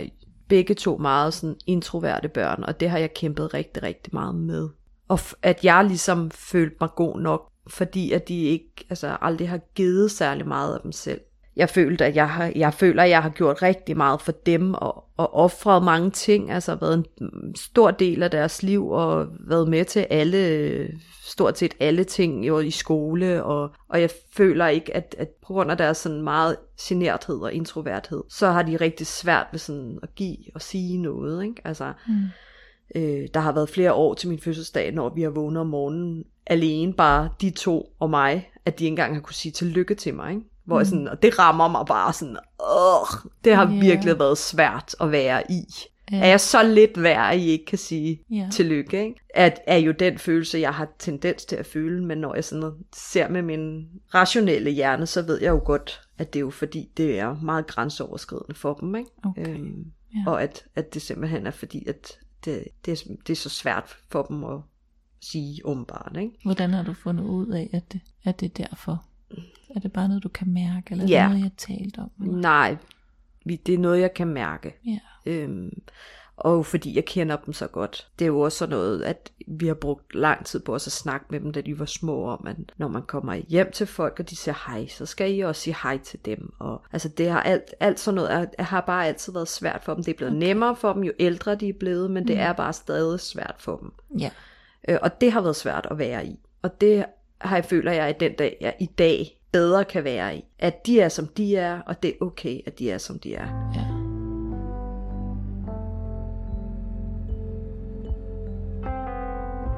begge 0.52 0.74
to 0.74 0.98
meget 0.98 1.34
sådan 1.34 1.56
introverte 1.68 2.30
børn, 2.30 2.64
og 2.64 2.80
det 2.80 2.90
har 2.90 2.98
jeg 2.98 3.14
kæmpet 3.14 3.54
rigtig, 3.54 3.84
rigtig 3.84 4.14
meget 4.14 4.36
med. 4.36 4.70
Og 5.08 5.20
f- 5.20 5.34
at 5.42 5.66
jeg 5.66 5.86
ligesom 5.86 6.32
følte 6.32 6.76
mig 6.82 6.90
god 6.96 7.20
nok, 7.20 7.52
fordi 7.68 8.12
at 8.12 8.28
de 8.28 8.44
ikke, 8.44 8.86
altså 8.90 9.18
aldrig 9.22 9.50
har 9.50 9.60
givet 9.76 10.12
særlig 10.12 10.48
meget 10.48 10.74
af 10.74 10.82
dem 10.82 10.92
selv. 10.92 11.22
Jeg 11.56 11.70
følte, 11.70 12.06
at 12.06 12.16
jeg, 12.16 12.30
har, 12.30 12.52
jeg 12.56 12.74
føler, 12.74 13.04
at 13.04 13.10
jeg 13.10 13.24
har 13.24 13.30
gjort 13.30 13.62
rigtig 13.62 13.98
meget 13.98 14.22
for 14.22 14.32
dem, 14.32 14.74
og, 14.74 15.04
og 15.18 15.34
offret 15.34 15.84
mange 15.84 16.12
ting, 16.12 16.52
altså 16.52 16.76
været 16.76 17.06
en 17.22 17.56
stor 17.56 17.92
del 17.92 18.24
af 18.24 18.32
deres 18.32 18.64
liv, 18.64 18.90
og 18.90 19.28
været 19.40 19.68
med 19.68 19.86
til 19.86 20.08
alle, 20.10 20.88
stort 21.26 21.58
set 21.58 21.74
alle 21.80 22.04
ting 22.04 22.48
jo 22.48 22.60
i 22.60 22.72
skole, 22.72 23.44
og, 23.44 23.70
og 23.90 24.02
jeg 24.02 24.10
føler 24.34 24.68
ikke, 24.68 24.96
at, 24.96 25.16
at 25.18 25.28
på 25.28 25.54
grund 25.54 25.72
af 25.72 25.78
deres 25.78 25.98
sådan 25.98 26.22
meget 26.22 26.58
generthed 26.82 27.40
og 27.40 27.54
introverthed, 27.54 28.24
så 28.30 28.48
har 28.48 28.64
de 28.64 28.76
rigtig 28.78 29.08
svært 29.08 29.48
ved 29.52 29.60
sådan 29.60 30.00
at 30.04 30.16
give 30.16 30.38
og 30.56 30.62
sige 30.62 30.98
noget, 30.98 31.44
ikke? 31.44 31.62
Altså, 31.66 31.94
Mm. 32.08 32.14
Øh, 32.96 33.28
der 33.34 33.40
har 33.40 33.52
været 33.52 33.70
flere 33.70 33.94
år 33.94 34.14
til 34.14 34.30
min 34.30 34.40
fødselsdag, 34.40 34.92
når 34.92 35.10
vi 35.16 35.22
har 35.22 35.30
vågnet 35.30 35.62
om 35.62 35.68
morgenen 35.68 36.24
alene, 36.48 36.94
bare 36.94 37.30
de 37.42 37.50
to 37.50 37.96
og 38.00 38.10
mig, 38.10 38.52
at 38.66 38.80
de 38.80 38.84
ikke 38.84 38.92
engang 38.92 39.14
har 39.14 39.22
kunne 39.22 39.34
sige 39.34 39.52
tillykke 39.52 39.96
til 39.96 40.16
mig. 40.16 40.34
Ikke? 40.34 40.46
Hvor 40.72 40.80
jeg 40.80 40.88
sådan, 40.88 41.08
og 41.08 41.22
det 41.22 41.40
rammer 41.40 41.68
mig 41.68 41.86
bare 41.86 42.14
sådan, 42.14 42.38
åh, 42.60 43.08
det 43.44 43.56
har 43.56 43.72
Ja. 43.74 43.80
virkelig 43.80 44.20
været 44.20 44.38
svært 44.38 44.96
at 45.02 45.12
være 45.12 45.52
i. 45.52 45.62
Ja. 46.12 46.18
Er 46.20 46.28
jeg 46.28 46.40
så 46.40 46.64
lidt 46.64 47.04
værd, 47.04 47.34
at 47.34 47.40
I 47.40 47.46
ikke 47.46 47.66
kan 47.66 47.78
sige 47.78 48.22
Ja. 48.32 48.50
tillykke? 48.52 49.04
Ikke? 49.04 49.16
At, 49.36 49.60
er 49.68 49.78
jo 49.78 49.92
den 49.92 50.18
følelse, 50.18 50.60
jeg 50.60 50.74
har 50.74 50.88
tendens 51.00 51.46
til 51.46 51.56
at 51.56 51.66
føle, 51.66 52.04
men 52.06 52.18
når 52.18 52.36
jeg 52.36 52.44
sådan 52.44 52.72
ser 52.96 53.28
med 53.30 53.42
min 53.42 53.88
rationelle 54.14 54.70
hjerne, 54.72 55.06
så 55.06 55.22
ved 55.22 55.42
jeg 55.42 55.50
jo 55.50 55.62
godt, 55.66 56.02
at 56.18 56.34
det 56.34 56.40
er 56.40 56.42
jo 56.42 56.50
fordi, 56.50 56.90
det 56.98 57.20
er 57.20 57.36
meget 57.42 57.68
grænseoverskridende 57.68 58.56
for 58.56 58.74
dem. 58.74 58.96
Ikke? 58.96 59.10
Okay. 59.26 59.50
Øhm, 59.50 59.86
Ja. 60.16 60.32
Og 60.32 60.44
at, 60.44 60.64
at 60.76 60.94
det 60.94 61.02
simpelthen 61.02 61.48
er 61.48 61.52
fordi, 61.52 61.88
at 61.88 62.12
det, 62.46 62.64
det, 62.86 62.92
er, 62.92 63.14
det 63.28 63.34
er 63.34 63.36
så 63.38 63.50
svært 63.50 63.98
for 64.10 64.24
dem 64.24 64.44
at 64.44 64.58
sige 65.22 65.66
åbenbart. 65.66 66.18
Ikke? 66.20 66.32
Hvordan 66.44 66.70
har 66.70 66.84
du 66.84 66.94
fundet 66.94 67.24
ud 67.24 67.48
af, 67.48 67.70
at 67.74 67.94
det, 67.94 68.02
at 68.24 68.40
det 68.40 68.46
er 68.60 68.64
derfor? 68.68 69.06
Er 69.76 69.80
det 69.80 69.94
bare 69.94 70.08
noget, 70.08 70.24
du 70.24 70.30
kan 70.30 70.54
mærke, 70.54 70.92
eller 70.92 71.04
er 71.04 71.08
Ja. 71.10 71.20
det 71.22 71.30
noget, 71.30 71.40
jeg 71.40 71.44
har 71.44 71.76
talt 71.78 71.98
om? 71.98 72.12
Eller? 72.22 72.38
Nej, 72.38 72.78
det 73.46 73.70
er 73.70 73.78
noget, 73.78 74.00
jeg 74.02 74.14
kan 74.14 74.28
mærke. 74.28 74.76
Ja. 74.86 75.00
Øhm, 75.26 75.82
og 76.38 76.66
fordi 76.66 76.96
jeg 76.96 77.06
kender 77.06 77.36
dem 77.36 77.54
så 77.54 77.68
godt. 77.68 78.08
Det 78.20 78.26
er 78.26 78.28
jo 78.28 78.40
også 78.40 78.58
sådan 78.58 78.70
noget, 78.76 79.02
at 79.04 79.32
vi 79.48 79.68
har 79.68 79.74
brugt 79.74 80.16
lang 80.16 80.46
tid 80.46 80.60
på 80.60 80.76
os 80.76 80.88
at 80.88 80.94
snakke 80.94 81.26
med 81.30 81.40
dem, 81.40 81.52
da 81.54 81.62
de 81.62 81.80
var 81.80 81.86
små, 81.86 82.24
om 82.26 82.48
at 82.48 82.56
når 82.78 82.88
man 82.88 83.02
kommer 83.02 83.36
hjem 83.36 83.72
til 83.72 83.88
folk, 83.88 84.20
og 84.20 84.30
de 84.30 84.36
siger 84.36 84.72
hej, 84.72 84.88
så 84.88 85.06
skal 85.06 85.36
I 85.38 85.40
også 85.40 85.62
sige 85.62 85.76
hej 85.84 85.98
til 85.98 86.20
dem. 86.26 86.54
Og, 86.60 86.82
altså 86.94 87.10
det 87.10 87.30
har 87.30 87.42
alt, 87.42 87.64
alt 87.80 88.00
sådan 88.00 88.16
noget, 88.16 88.32
er- 88.58 88.64
har 88.64 88.82
bare 88.82 89.08
altid 89.08 89.34
været 89.34 89.48
svært 89.48 89.84
for 89.84 89.94
dem. 89.94 90.04
Det 90.04 90.12
er 90.14 90.18
blevet 90.18 90.34
okay. 90.38 90.48
nemmere 90.48 90.76
for 90.76 90.94
dem, 90.94 91.04
jo 91.04 91.12
ældre 91.20 91.56
de 91.56 91.70
er 91.70 91.74
blevet, 91.80 92.12
men 92.12 92.28
det 92.28 92.38
er 92.38 92.54
bare 92.54 92.74
stadig 92.74 93.20
svært 93.20 93.56
for 93.60 93.78
dem. 93.78 93.92
Ja. 94.20 94.30
Øh, 94.90 94.98
og 95.02 95.22
det 95.22 95.32
har 95.32 95.42
været 95.42 95.56
svært 95.56 95.88
at 95.92 95.98
være 95.98 96.26
i. 96.26 96.40
Og 96.62 96.82
det 96.82 97.06
jeg 97.44 97.66
føler 97.66 97.92
jeg 97.92 98.10
i 98.10 98.14
den 98.20 98.34
dag, 98.34 98.58
jeg 98.62 98.76
i 98.80 98.86
dag 98.86 99.42
bedre 99.52 99.86
kan 99.86 100.04
være 100.04 100.36
i. 100.36 100.46
At 100.60 100.86
de 100.86 101.02
er 101.02 101.10
som 101.10 101.28
de 101.28 101.56
er, 101.56 101.80
og 101.80 102.04
det 102.04 102.10
er 102.10 102.26
okay, 102.26 102.60
at 102.66 102.80
de 102.80 102.92
er 102.92 102.98
som 102.98 103.20
de 103.20 103.36
er. 103.36 103.72
ja. 103.76 104.02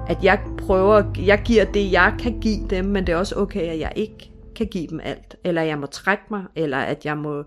At 0.07 0.23
jeg 0.23 0.39
prøver, 0.57 1.03
jeg 1.25 1.41
giver 1.45 1.65
det, 1.65 1.91
jeg 1.91 2.15
kan 2.19 2.39
give 2.39 2.67
dem, 2.67 2.85
men 2.85 3.07
det 3.07 3.13
er 3.13 3.17
også 3.17 3.35
okay, 3.35 3.61
at 3.61 3.79
jeg 3.79 3.93
ikke 3.95 4.31
kan 4.55 4.67
give 4.67 4.87
dem 4.87 4.99
alt. 5.03 5.35
Eller 5.43 5.61
jeg 5.61 5.77
må 5.79 5.85
trække 5.85 6.23
mig, 6.29 6.43
eller 6.55 6.77
at 6.77 7.05
jeg 7.05 7.17
må, 7.17 7.43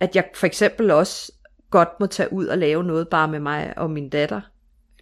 at 0.00 0.16
jeg 0.16 0.24
for 0.34 0.46
eksempel 0.46 0.90
også 0.90 1.32
godt 1.70 1.88
må 2.00 2.06
tage 2.06 2.32
ud 2.32 2.46
og 2.46 2.58
lave 2.58 2.84
noget 2.84 3.08
bare 3.08 3.28
med 3.28 3.40
mig 3.40 3.74
og 3.76 3.90
min 3.90 4.08
datter, 4.08 4.40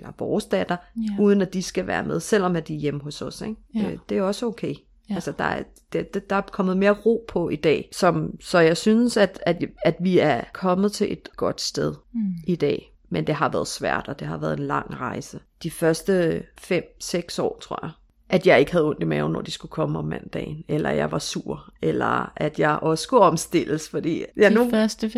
eller 0.02 0.12
vores 0.18 0.44
datter, 0.44 0.76
Ja. 0.96 1.22
uden 1.22 1.42
at 1.42 1.54
de 1.54 1.62
skal 1.62 1.86
være 1.86 2.04
med, 2.04 2.20
selvom 2.20 2.56
at 2.56 2.68
de 2.68 2.74
er 2.74 2.78
hjemme 2.78 3.00
hos 3.00 3.22
os. 3.22 3.40
Ikke? 3.40 3.56
Ja. 3.74 3.90
Øh, 3.90 3.98
Det 4.08 4.18
er 4.18 4.22
også 4.22 4.46
okay. 4.46 4.74
Ja. 5.10 5.14
Altså, 5.14 5.32
der 5.38 5.44
er, 5.44 5.62
det, 5.92 6.30
der 6.30 6.36
er 6.36 6.40
kommet 6.40 6.76
mere 6.76 6.90
ro 7.06 7.24
på 7.28 7.48
i 7.48 7.56
dag. 7.56 7.88
Som, 7.92 8.36
så 8.40 8.58
jeg 8.58 8.76
synes, 8.76 9.16
at, 9.16 9.38
at, 9.46 9.64
at 9.84 9.96
vi 10.00 10.18
er 10.18 10.40
kommet 10.52 10.92
til 10.92 11.12
et 11.12 11.28
godt 11.36 11.60
sted 11.60 11.94
Mm. 12.12 12.20
i 12.46 12.56
dag. 12.56 12.88
Men 13.08 13.26
det 13.26 13.34
har 13.34 13.48
været 13.48 13.66
svært, 13.68 14.08
og 14.08 14.18
det 14.20 14.26
har 14.28 14.36
været 14.36 14.58
en 14.58 14.66
lang 14.66 15.00
rejse. 15.00 15.40
De 15.62 15.70
første 15.70 16.42
5-6 16.60 17.42
år, 17.42 17.58
tror 17.62 17.78
jeg, 17.82 17.90
at 18.28 18.46
jeg 18.46 18.60
ikke 18.60 18.72
havde 18.72 18.84
ondt 18.84 19.02
i 19.02 19.04
maven, 19.04 19.32
når 19.32 19.40
de 19.40 19.50
skulle 19.50 19.70
komme 19.70 19.98
om 19.98 20.04
mandagen, 20.04 20.64
eller 20.68 20.90
jeg 20.90 21.12
var 21.12 21.18
sur, 21.18 21.72
eller 21.82 22.32
at 22.36 22.58
jeg 22.58 22.78
også 22.82 23.02
skulle 23.02 23.22
omstilles, 23.22 23.88
fordi 23.88 24.24
jeg 24.36 24.50
De 24.50 24.54
nu... 24.54 24.70
første 24.70 25.06
5-6 25.06 25.12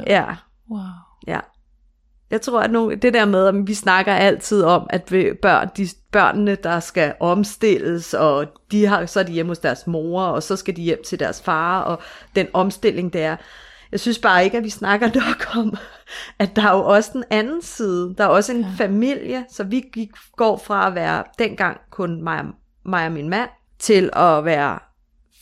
år? 0.00 0.04
Ja, 0.06 0.36
Wow. 0.70 0.80
ja. 1.26 1.40
Jeg 2.30 2.40
tror, 2.40 2.60
at 2.60 2.70
nu, 2.70 2.94
det 3.02 3.14
der 3.14 3.24
med, 3.24 3.46
at 3.46 3.54
vi 3.66 3.74
snakker 3.74 4.12
altid 4.12 4.62
om, 4.62 4.86
at 4.90 5.04
børn, 5.42 5.68
de, 5.76 5.88
børnene, 6.12 6.54
der 6.54 6.80
skal 6.80 7.14
omstilles, 7.20 8.14
og 8.14 8.46
de 8.70 8.86
har, 8.86 9.06
så 9.06 9.20
er 9.20 9.24
de 9.24 9.32
hjemme 9.32 9.50
hos 9.50 9.58
deres 9.58 9.86
mor, 9.86 10.22
og 10.22 10.42
så 10.42 10.56
skal 10.56 10.76
de 10.76 10.82
hjem 10.82 11.02
til 11.06 11.20
deres 11.20 11.42
far, 11.42 11.80
og 11.82 12.02
den 12.36 12.46
omstilling, 12.52 13.12
det 13.12 13.22
er. 13.22 13.36
Jeg 13.92 14.00
synes 14.00 14.18
bare 14.18 14.44
ikke, 14.44 14.56
at 14.56 14.64
vi 14.64 14.70
snakker 14.70 15.10
nok 15.26 15.56
om, 15.56 15.76
at 16.38 16.56
der 16.56 16.62
er 16.62 16.76
jo 16.76 16.84
også 16.84 17.10
den 17.12 17.24
anden 17.30 17.62
side. 17.62 18.14
Der 18.18 18.24
er 18.24 18.28
også 18.28 18.52
en 18.52 18.60
ja. 18.60 18.68
familie, 18.78 19.44
så 19.50 19.64
vi 19.64 19.84
gik, 19.92 20.10
går 20.36 20.56
fra 20.56 20.86
at 20.86 20.94
være 20.94 21.24
dengang 21.38 21.80
kun 21.90 22.22
mig, 22.22 22.44
mig 22.84 23.06
og 23.06 23.12
min 23.12 23.28
mand, 23.28 23.50
til 23.78 24.10
at 24.12 24.44
være 24.44 24.78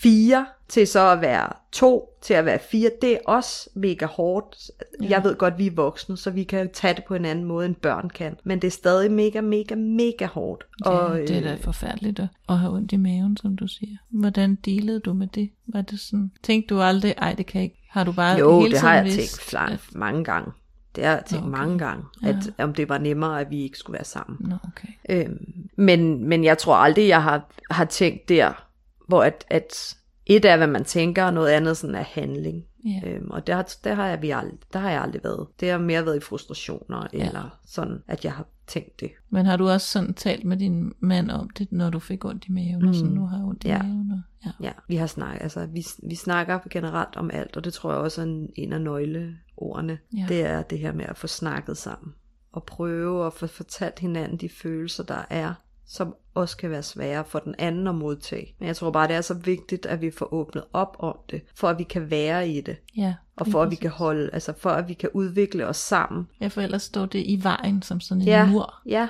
fire, 0.05 0.47
til 0.69 0.87
så 0.87 1.01
at 1.11 1.21
være 1.21 1.49
to, 1.73 2.19
til 2.23 2.35
at 2.35 2.45
være 2.45 2.59
fire. 2.71 2.91
Det 3.03 3.13
er 3.13 3.19
også 3.27 3.71
mega 3.75 4.07
hårdt. 4.07 4.57
Ja. 5.03 5.07
Jeg 5.09 5.25
ved 5.25 5.37
godt, 5.37 5.59
vi 5.59 5.67
er 5.67 5.71
voksne, 5.71 6.17
så 6.17 6.31
vi 6.31 6.45
kan 6.45 6.71
tage 6.73 6.95
det 6.95 7.05
på 7.05 7.15
en 7.15 7.25
anden 7.25 7.45
måde, 7.45 7.67
end 7.67 7.75
børn 7.75 8.11
kan. 8.11 8.37
Men 8.45 8.59
det 8.63 8.67
er 8.67 8.71
stadig 8.73 9.11
mega, 9.13 9.41
mega, 9.41 9.75
mega 9.75 10.27
hårdt. 10.27 10.65
Ja, 10.85 10.91
og, 10.91 11.19
det 11.19 11.31
er 11.31 11.41
da 11.41 11.53
øh, 11.53 11.61
forfærdeligt 11.61 12.19
at, 12.19 12.29
at 12.49 12.59
have 12.59 12.73
ondt 12.73 12.93
i 12.93 12.97
maven, 12.97 13.37
som 13.37 13.57
du 13.57 13.67
siger. 13.67 13.97
Hvordan 14.11 14.55
dealede 14.55 15.01
du 15.01 15.13
med 15.13 15.27
det? 15.27 15.51
Var 15.67 15.83
det 15.83 16.01
sådan, 16.01 16.31
tænkte 16.43 16.75
du 16.75 16.81
aldrig, 16.81 17.15
ej 17.19 17.35
det 17.35 17.47
kan 17.47 17.63
ikke? 17.63 17.81
Har 17.91 18.05
du 18.05 18.13
bare 18.13 18.39
Jo, 18.39 18.61
hele 18.61 18.73
det 18.73 18.81
har 18.81 18.95
jeg 18.95 19.05
vidst, 19.05 19.51
tænkt 19.51 19.73
at- 19.73 19.95
mange 19.95 20.25
gange. 20.25 20.53
Det 20.97 21.05
har 21.05 21.13
jeg 21.13 21.23
tænkt 21.27 21.45
okay. 21.47 21.59
mange 21.59 21.79
gange, 21.79 22.05
at 22.23 22.37
om 22.59 22.75
det 22.75 22.89
var 22.89 22.99
nemmere, 22.99 23.41
at 23.41 23.51
vi 23.51 23.63
ikke 23.63 23.79
skulle 23.79 23.95
være 23.95 24.05
sammen. 24.05 24.37
Nå, 24.41 24.57
okay. 24.69 24.89
Øhm, 25.09 25.47
men, 25.77 26.29
men 26.29 26.45
jeg 26.45 26.59
tror 26.59 26.75
aldrig, 26.77 27.09
jeg 27.09 27.23
har, 27.23 27.51
har 27.71 27.85
tænkt 27.85 28.29
der, 28.29 28.67
hvor 29.07 29.23
at, 29.23 29.45
at 29.51 29.97
et 30.27 30.45
er, 30.45 30.57
hvad 30.57 30.67
man 30.67 30.85
tænker, 30.85 31.25
og 31.25 31.35
noget 31.35 31.49
andet 31.51 31.77
sådan 31.77 31.95
er 31.97 32.03
handling. 32.03 32.65
Ja. 32.85 33.01
Øhm, 33.09 33.31
og 33.31 33.47
der, 33.47 33.55
har- 33.55 33.75
der, 33.85 33.95
har 33.95 34.07
jeg, 34.07 34.23
vi 34.23 34.31
aldrig, 34.31 34.59
der 34.73 34.79
har 34.79 34.91
jeg 34.91 35.03
aldrig 35.03 35.25
været. 35.25 35.47
Det 35.61 35.71
har 35.71 35.79
mere 35.79 36.05
været 36.07 36.17
i 36.17 36.21
frustrationer, 36.21 37.07
ja. 37.13 37.27
eller 37.27 37.59
sådan, 37.67 38.03
at 38.09 38.25
jeg 38.25 38.33
har 38.33 38.47
tænkt 38.67 39.01
det. 39.01 39.11
Men 39.31 39.47
har 39.47 39.57
du 39.57 39.69
også 39.69 39.87
sådan 39.89 40.15
talt 40.15 40.45
med 40.45 40.57
din 40.57 40.93
mand 41.01 41.31
om 41.31 41.51
det, 41.51 41.73
når 41.73 41.91
du 41.91 41.99
fik 41.99 42.25
ondt 42.25 42.47
i 42.47 42.53
maven, 42.53 42.89
og 42.89 42.95
sådan, 42.95 43.11
nu 43.13 43.27
har 43.27 43.37
jeg 43.37 43.47
ondt 43.47 43.65
i 43.65 43.69
Ja. 43.69 43.83
maven? 43.83 44.11
Og, 44.11 44.21
ja. 44.47 44.51
Ja, 44.67 44.73
vi 44.89 44.97
har 44.97 45.07
snakket, 45.07 45.43
altså 45.43 45.67
vi, 45.67 45.87
vi 46.03 46.15
snakker 46.15 46.59
generelt 46.71 47.17
om 47.17 47.31
alt, 47.33 47.57
og 47.57 47.65
det 47.65 47.73
tror 47.73 47.91
jeg 47.93 48.01
også 48.01 48.21
er 48.21 48.25
en, 48.27 48.51
en 48.57 48.73
af 48.73 48.81
nøgleordene. 48.81 49.99
Ja. 50.17 50.25
Det 50.29 50.45
er 50.45 50.63
det 50.63 50.79
her 50.79 50.93
med 50.93 51.05
at 51.05 51.17
få 51.17 51.27
snakket 51.27 51.77
sammen. 51.77 52.15
at 52.57 52.63
prøve 52.63 53.27
at 53.27 53.33
få 53.33 53.47
fortalt 53.47 53.99
hinanden 53.99 54.37
de 54.39 54.49
følelser, 54.49 55.05
der 55.05 55.25
er, 55.31 55.55
som 55.87 56.15
også 56.35 56.57
kan 56.57 56.71
være 56.71 56.83
svære 56.83 57.25
for 57.25 57.39
den 57.39 57.55
anden 57.59 57.87
at 57.87 57.95
modtage. 57.95 58.55
Men 58.59 58.67
jeg 58.67 58.77
tror 58.77 58.91
bare, 58.91 59.09
det 59.09 59.17
er 59.17 59.21
så 59.21 59.35
vigtigt, 59.35 59.87
at 59.87 60.01
vi 60.01 60.11
får 60.11 60.35
åbnet 60.35 60.65
op 60.73 60.97
om 60.99 61.17
det, 61.31 61.43
for 61.55 61.69
at 61.69 61.79
vi 61.79 61.83
kan 61.85 62.11
være 62.11 62.49
i 62.49 62.61
det. 62.61 62.77
Ja, 62.97 63.15
Og 63.37 63.47
for 63.47 63.63
at 63.63 63.71
vi 63.71 63.77
kan 63.77 63.91
holde, 63.91 64.31
altså 64.33 64.53
for 64.59 64.71
at 64.71 64.89
vi 64.89 64.95
kan 64.95 65.09
udvikle 65.15 65.67
os 65.67 65.77
sammen. 65.77 66.29
Ja, 66.41 66.47
for 66.47 66.61
ellers 66.61 66.83
står 66.83 67.07
det 67.07 67.19
i 67.27 67.41
vejen 67.43 67.83
som 67.83 68.01
sådan 68.01 68.21
en 68.21 68.29
Ja, 68.29 68.47
mur. 68.51 68.75
ja, 68.87 69.09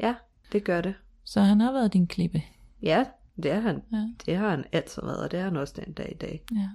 ja, 0.00 0.14
det 0.52 0.64
gør 0.64 0.80
det. 0.80 0.94
Så 1.24 1.40
han 1.40 1.60
har 1.60 1.72
været 1.72 1.92
din 1.92 2.06
klippe. 2.06 2.42
Ja, 2.82 3.04
det 3.42 3.52
har 3.52 3.60
han. 3.60 3.82
Ja. 3.92 4.08
Det 4.26 4.36
har 4.36 4.48
han 4.50 4.64
altid 4.72 5.02
været, 5.02 5.24
og 5.24 5.30
det 5.30 5.38
har 5.38 5.44
han 5.48 5.56
også 5.56 5.74
den 5.84 5.92
dag 5.92 6.12
i 6.12 6.16
dag. 6.16 6.44
Ja. 6.54 6.68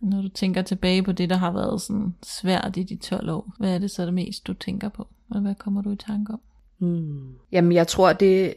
Når 0.00 0.22
du 0.22 0.28
tænker 0.28 0.62
tilbage 0.62 1.02
på 1.02 1.12
det, 1.12 1.30
der 1.30 1.36
har 1.36 1.52
været 1.52 1.80
sådan 1.82 2.14
svært 2.22 2.76
i 2.76 2.82
de 2.82 2.96
12 2.96 3.30
år, 3.30 3.52
hvad 3.58 3.74
er 3.74 3.78
det 3.78 3.90
så 3.90 4.04
det 4.06 4.14
mest, 4.14 4.46
du 4.46 4.54
tænker 4.54 4.88
på? 4.88 5.08
Og 5.30 5.40
hvad 5.40 5.54
kommer 5.54 5.82
du 5.82 5.90
i 5.92 5.96
tanke 5.96 6.32
om? 6.32 6.40
Hmm. 6.78 7.34
Jamen, 7.52 7.72
jeg 7.72 7.86
tror, 7.88 8.12
det, 8.12 8.54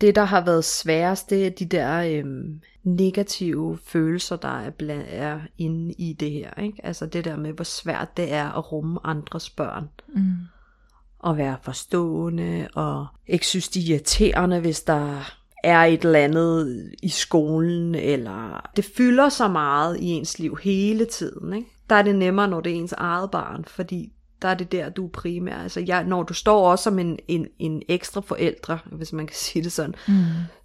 det 0.00 0.14
der 0.14 0.24
har 0.24 0.44
været 0.44 0.64
sværest, 0.64 1.30
det 1.30 1.46
er 1.46 1.50
de 1.50 1.64
der 1.64 2.18
øhm, 2.18 2.60
negative 2.84 3.78
følelser, 3.84 4.36
der 4.36 4.60
er, 4.60 4.70
bland, 4.70 5.04
er 5.08 5.40
inde 5.58 5.92
i 5.92 6.12
det 6.12 6.30
her. 6.30 6.60
Ikke? 6.62 6.80
Altså 6.84 7.06
det 7.06 7.24
der 7.24 7.36
med, 7.36 7.52
hvor 7.52 7.64
svært 7.64 8.16
det 8.16 8.32
er 8.32 8.52
at 8.52 8.72
rumme 8.72 9.00
andres 9.04 9.50
børn. 9.50 9.88
Mm. 10.08 10.32
Og 11.18 11.36
være 11.36 11.56
forstående, 11.62 12.68
og 12.74 13.06
ikke 13.26 13.46
synes, 13.46 13.68
de 13.68 13.80
er 13.80 13.94
irriterende, 13.94 14.60
hvis 14.60 14.82
der 14.82 15.32
er 15.64 15.84
et 15.84 16.04
eller 16.04 16.18
andet 16.18 16.92
i 17.02 17.08
skolen, 17.08 17.94
eller 17.94 18.70
det 18.76 18.84
fylder 18.96 19.28
så 19.28 19.48
meget 19.48 20.00
i 20.00 20.06
ens 20.06 20.38
liv 20.38 20.58
hele 20.62 21.04
tiden. 21.04 21.52
Ikke? 21.52 21.68
Der 21.90 21.96
er 21.96 22.02
det 22.02 22.14
nemmere, 22.14 22.48
når 22.48 22.60
det 22.60 22.72
er 22.72 22.76
ens 22.76 22.92
eget 22.92 23.30
barn, 23.30 23.64
fordi 23.64 24.12
der 24.42 24.48
er 24.48 24.54
det 24.54 24.72
der, 24.72 24.88
du 24.88 25.04
er 25.04 25.10
primær. 25.10 25.56
Altså, 25.56 25.84
jeg, 25.86 26.04
når 26.04 26.22
du 26.22 26.34
står 26.34 26.70
også 26.70 26.84
som 26.84 26.98
en, 26.98 27.18
en, 27.28 27.46
en 27.58 27.82
ekstra 27.88 28.20
forældre, 28.20 28.78
hvis 28.92 29.12
man 29.12 29.26
kan 29.26 29.36
sige 29.46 29.62
det 29.62 29.72
sådan, 29.72 29.94
Mm. 30.08 30.14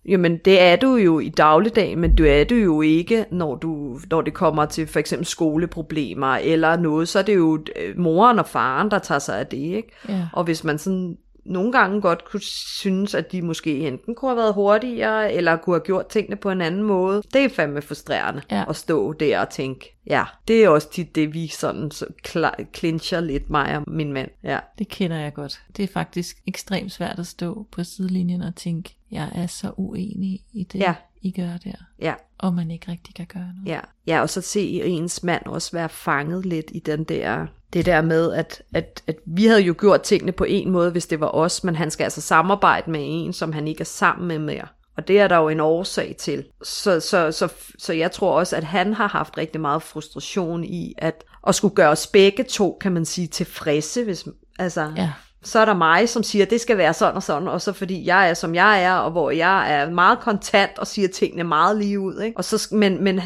Jamen, 0.06 0.38
det 0.38 0.62
er 0.62 0.76
du 0.76 0.96
jo 0.96 1.20
i 1.20 1.30
dagligdagen, 1.30 2.00
men 2.00 2.16
du 2.16 2.24
er 2.24 2.44
det 2.44 2.64
jo 2.64 2.82
ikke, 2.82 3.26
når, 3.32 3.56
du, 3.56 4.00
når 4.10 4.22
det 4.22 4.34
kommer 4.34 4.66
til 4.66 4.88
for 4.88 5.00
eksempel 5.00 5.26
skoleproblemer 5.26 6.36
eller 6.36 6.78
noget, 6.78 7.08
så 7.08 7.20
er 7.20 7.24
det 7.24 7.36
jo 7.36 7.60
øh, 7.76 8.00
moren 8.00 8.40
og 8.40 8.48
faren, 8.48 8.92
der 8.92 9.00
tager 9.00 9.20
sig 9.20 9.40
af 9.40 9.48
det, 9.48 9.58
ikke? 9.58 9.90
Ja. 10.10 10.28
Og 10.34 10.44
hvis 10.44 10.64
man 10.64 10.78
sådan 10.78 11.18
nogle 11.46 11.72
gange 11.72 12.02
godt 12.02 12.26
kunne 12.26 12.42
synes, 12.42 13.16
at 13.16 13.32
de 13.32 13.42
måske 13.42 13.88
enten 13.88 14.16
kunne 14.16 14.30
have 14.32 14.38
været 14.38 14.54
hurtigere, 14.54 15.34
eller 15.34 15.58
kunne 15.58 15.74
have 15.76 15.84
gjort 15.86 16.08
tingene 16.08 16.36
på 16.36 16.50
en 16.50 16.62
anden 16.62 16.84
måde, 16.84 17.22
det 17.34 17.44
er 17.46 17.50
fandme 17.50 17.82
frustrerende 17.82 18.42
Ja. 18.52 18.64
at 18.70 18.76
stå 18.76 19.14
der 19.14 19.40
og 19.40 19.50
tænke, 19.50 19.98
ja, 20.08 20.24
det 20.48 20.64
er 20.64 20.70
også 20.70 20.92
tit 20.92 21.16
det, 21.16 21.34
vi 21.34 21.48
sådan 21.48 21.92
så 21.92 22.06
klar, 22.24 22.60
clincher 22.76 23.20
lidt, 23.22 23.50
mig 23.50 23.78
og 23.78 23.84
min 23.88 24.14
mand. 24.14 24.30
Ja, 24.44 24.60
Det 24.80 24.88
kender 24.88 25.18
jeg 25.18 25.34
godt. 25.34 25.62
Det 25.78 25.84
er 25.84 25.88
faktisk 25.88 26.38
ekstremt 26.48 26.92
svært 26.92 27.20
at 27.20 27.28
stå 27.28 27.66
på 27.72 27.84
sidelinjen 27.84 28.42
og 28.42 28.56
tænke, 28.56 28.96
jeg 29.12 29.30
er 29.36 29.48
så 29.48 29.72
uenig 29.78 30.40
i 30.54 30.64
det, 30.64 30.80
Ja. 30.80 30.94
I 31.22 31.32
gør 31.32 31.58
der. 31.64 31.76
ja. 32.00 32.14
Og 32.38 32.54
man 32.54 32.72
ikke 32.72 32.92
rigtig 32.92 33.16
kan 33.16 33.26
gøre 33.26 33.54
noget. 33.56 33.68
Ja, 33.68 33.80
ja 34.08 34.22
og 34.22 34.30
så 34.30 34.42
se 34.42 34.62
ens 34.84 35.24
mand 35.24 35.46
også 35.46 35.72
være 35.72 35.90
fanget 35.90 36.46
lidt 36.46 36.66
i 36.74 36.80
den 36.80 37.04
der, 37.04 37.48
det 37.74 37.86
der 37.86 38.02
med, 38.02 38.34
at, 38.34 38.64
at, 38.74 39.04
at 39.08 39.16
vi 39.26 39.46
havde 39.46 39.62
jo 39.62 39.76
gjort 39.80 40.02
tingene 40.02 40.32
på 40.32 40.44
en 40.44 40.70
måde, 40.70 40.92
hvis 40.92 41.08
det 41.08 41.20
var 41.20 41.28
os, 41.36 41.64
men 41.64 41.76
han 41.76 41.92
skal 41.92 42.04
altså 42.04 42.22
samarbejde 42.22 42.92
med 42.92 43.02
en, 43.04 43.34
som 43.34 43.54
han 43.54 43.68
ikke 43.68 43.82
er 43.82 43.86
sammen 43.86 44.28
med 44.28 44.40
mere. 44.40 44.68
Og 44.98 45.08
det 45.08 45.20
er 45.20 45.28
der 45.28 45.38
jo 45.38 45.50
en 45.50 45.60
årsag 45.60 46.16
til. 46.20 46.46
Så, 46.64 47.00
så, 47.00 47.32
så, 47.32 47.48
så 47.80 47.94
jeg 47.94 48.12
tror 48.12 48.40
også, 48.40 48.56
at 48.56 48.64
han 48.64 48.94
har 48.94 49.08
haft 49.08 49.38
rigtig 49.38 49.62
meget 49.62 49.82
frustration 49.82 50.64
i, 50.64 50.94
at, 50.98 51.24
at 51.48 51.56
skulle 51.56 51.76
gøre 51.76 51.90
os 51.90 52.08
begge 52.08 52.44
to, 52.44 52.78
kan 52.82 52.92
man 52.92 53.06
sige, 53.06 53.28
tilfredse. 53.28 54.04
Hvis, 54.04 54.28
altså, 54.60 54.92
Ja. 54.98 55.12
Så 55.44 55.60
er 55.60 55.66
der 55.66 55.74
mig, 55.74 56.10
som 56.10 56.24
siger, 56.24 56.46
at 56.46 56.50
det 56.50 56.62
skal 56.62 56.78
være 56.78 56.94
sådan 56.94 57.16
og 57.16 57.24
sådan, 57.24 57.48
og 57.48 57.62
så 57.62 57.74
fordi 57.74 58.06
jeg 58.06 58.30
er, 58.30 58.34
som 58.34 58.56
jeg 58.56 58.84
er, 58.84 58.94
og 58.94 59.12
hvor 59.12 59.32
jeg 59.32 59.74
er 59.74 59.90
meget 59.90 60.20
kontant 60.20 60.80
og 60.80 60.88
siger 60.88 61.08
tingene 61.08 61.44
meget 61.44 61.78
lige 61.78 62.00
ud. 62.00 62.20
Ikke? 62.20 62.38
Og 62.38 62.44
så, 62.44 62.76
men, 62.76 63.04
men, 63.04 63.22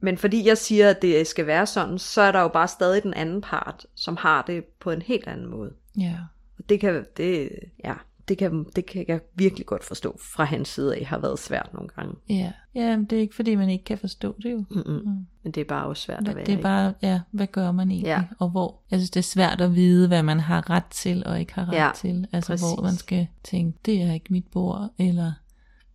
men 0.00 0.18
fordi 0.18 0.46
jeg 0.46 0.58
siger, 0.58 0.90
at 0.90 1.02
det 1.02 1.26
skal 1.26 1.46
være 1.46 1.66
sådan, 1.66 1.98
så 1.98 2.22
er 2.22 2.32
der 2.32 2.40
jo 2.40 2.48
bare 2.48 2.68
stadig 2.68 3.02
den 3.02 3.14
anden 3.14 3.40
part, 3.40 3.86
som 3.94 4.16
har 4.16 4.42
det 4.42 4.64
på 4.64 4.90
en 4.90 5.02
helt 5.02 5.26
anden 5.26 5.46
måde. 5.46 5.72
Ja. 5.98 6.16
Og 6.58 6.68
det 6.68 6.80
kan, 6.80 7.04
det, 7.16 7.50
ja, 7.84 7.94
det 8.30 8.38
kan, 8.38 8.64
det 8.76 8.86
kan 8.86 9.04
jeg 9.08 9.20
virkelig 9.34 9.66
godt 9.66 9.84
forstå 9.84 10.18
fra 10.34 10.44
hans 10.44 10.68
side 10.68 10.96
af, 10.96 11.04
har 11.06 11.18
været 11.18 11.38
svært 11.38 11.68
nogle 11.74 11.88
gange. 11.88 12.14
Ja. 12.28 12.52
ja, 12.74 12.96
men 12.96 13.04
det 13.04 13.16
er 13.16 13.20
ikke 13.20 13.34
fordi, 13.34 13.54
man 13.54 13.70
ikke 13.70 13.84
kan 13.84 13.98
forstå 13.98 14.34
det 14.42 14.52
jo. 14.52 14.64
Mm-mm. 14.70 15.02
Mm. 15.06 15.26
Men 15.42 15.52
det 15.52 15.60
er 15.60 15.64
bare 15.64 15.86
også 15.86 16.02
svært 16.02 16.28
at 16.28 16.36
være 16.36 16.44
Det 16.46 16.54
er 16.54 16.62
bare, 16.62 16.94
ja, 17.02 17.20
hvad 17.30 17.46
gør 17.46 17.72
man 17.72 17.90
egentlig? 17.90 18.06
Ja. 18.06 18.22
Og 18.38 18.48
hvor, 18.50 18.80
jeg 18.90 18.98
synes, 18.98 19.10
det 19.10 19.20
er 19.20 19.24
svært 19.24 19.60
at 19.60 19.74
vide, 19.74 20.08
hvad 20.08 20.22
man 20.22 20.40
har 20.40 20.70
ret 20.70 20.84
til 20.90 21.22
og 21.26 21.40
ikke 21.40 21.54
har 21.54 21.68
ret 21.68 21.76
Ja, 21.76 21.90
til. 21.96 22.26
Altså, 22.32 22.52
præcis. 22.52 22.66
hvor 22.74 22.82
man 22.82 22.94
skal 22.96 23.26
tænke, 23.44 23.78
det 23.86 24.02
er 24.02 24.12
ikke 24.12 24.32
mit 24.32 24.46
bord, 24.52 24.90
eller 24.98 25.32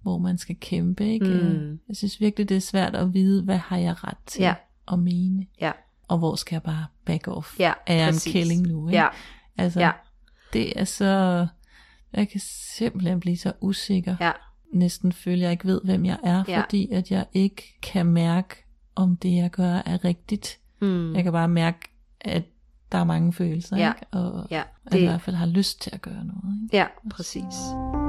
hvor 0.02 0.18
man 0.18 0.38
skal 0.38 0.56
kæmpe, 0.60 1.06
ikke? 1.14 1.26
Mm. 1.26 1.80
Jeg 1.88 1.96
synes 1.96 2.20
virkelig, 2.22 2.50
det 2.50 2.58
er 2.58 2.62
svært 2.62 2.96
at 2.96 3.14
vide, 3.14 3.44
hvad 3.44 3.58
har 3.58 3.78
jeg 3.78 4.04
ret 4.04 4.18
til 4.26 4.42
Ja. 4.42 4.54
at 4.92 5.00
mene, 5.00 5.46
Ja, 5.62 5.72
og 6.08 6.18
hvor 6.18 6.36
skal 6.36 6.56
jeg 6.56 6.64
bare 6.64 6.86
back 7.06 7.28
off? 7.28 7.60
ja, 7.60 7.74
er 7.88 7.96
jeg 7.96 8.08
præcis. 8.08 8.26
en 8.28 8.32
killing 8.32 8.68
nu, 8.68 8.88
ikke? 8.88 8.98
Ja, 9.02 9.08
Altså, 9.58 9.80
ja, 9.80 9.92
det 10.54 10.80
er 10.80 10.84
så, 10.84 11.48
jeg 12.14 12.30
kan 12.30 12.42
simpelthen 12.76 13.20
blive 13.20 13.38
så 13.38 13.54
usikker. 13.62 14.16
ja, 14.20 14.32
Næsten 14.74 15.12
føle, 15.12 15.36
at 15.38 15.42
jeg 15.42 15.52
ikke 15.52 15.66
ved, 15.66 15.82
hvem 15.84 16.06
jeg 16.06 16.18
er, 16.24 16.44
Ja. 16.48 16.62
fordi 16.62 16.92
at 16.92 17.12
jeg 17.12 17.26
ikke 17.34 17.78
kan 17.82 18.06
mærke, 18.06 18.56
om 18.96 19.18
det 19.18 19.36
jeg 19.36 19.52
gør 19.52 19.82
er 19.86 20.06
rigtigt. 20.06 20.60
mm. 20.82 21.16
Jeg 21.16 21.24
kan 21.24 21.32
bare 21.32 21.48
mærke, 21.48 21.80
at 22.22 22.44
der 22.92 22.98
er 22.98 23.04
mange 23.04 23.34
følelser, 23.34 23.78
Ja. 23.78 23.94
ikke? 23.94 24.06
og 24.12 24.48
ja, 24.52 24.60
at 24.86 24.92
jeg 24.92 25.00
i 25.00 25.02
det, 25.02 25.10
hvert 25.10 25.22
fald 25.22 25.36
har 25.36 25.46
lyst 25.46 25.82
til 25.82 25.90
at 25.94 26.02
gøre 26.02 26.26
noget. 26.26 26.64
Ikke? 26.64 26.78
ja, 26.78 26.86
præcis. 27.10 27.44
I 27.44 28.05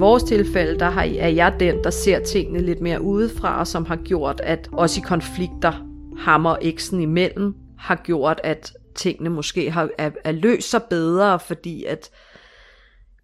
vores 0.00 0.22
tilfælde, 0.22 0.78
der 0.78 0.90
har, 0.90 1.02
er 1.02 1.28
jeg 1.28 1.56
den, 1.60 1.84
der 1.84 1.90
ser 1.90 2.24
tingene 2.24 2.60
lidt 2.60 2.80
mere 2.80 3.02
udefra, 3.02 3.58
og 3.58 3.66
som 3.66 3.86
har 3.86 3.96
gjort, 3.96 4.40
at 4.40 4.68
også 4.72 5.00
i 5.00 5.04
konflikter, 5.06 5.86
ham 6.18 6.46
og 6.46 6.58
eksen 6.62 7.00
imellem, 7.00 7.54
har 7.78 7.96
gjort, 8.04 8.40
at 8.44 8.72
tingene 8.94 9.30
måske 9.30 9.70
har, 9.70 9.88
er, 9.98 10.10
er 10.24 10.32
løst 10.32 10.70
sig 10.70 10.82
bedre, 10.90 11.40
fordi 11.40 11.84
at 11.84 12.10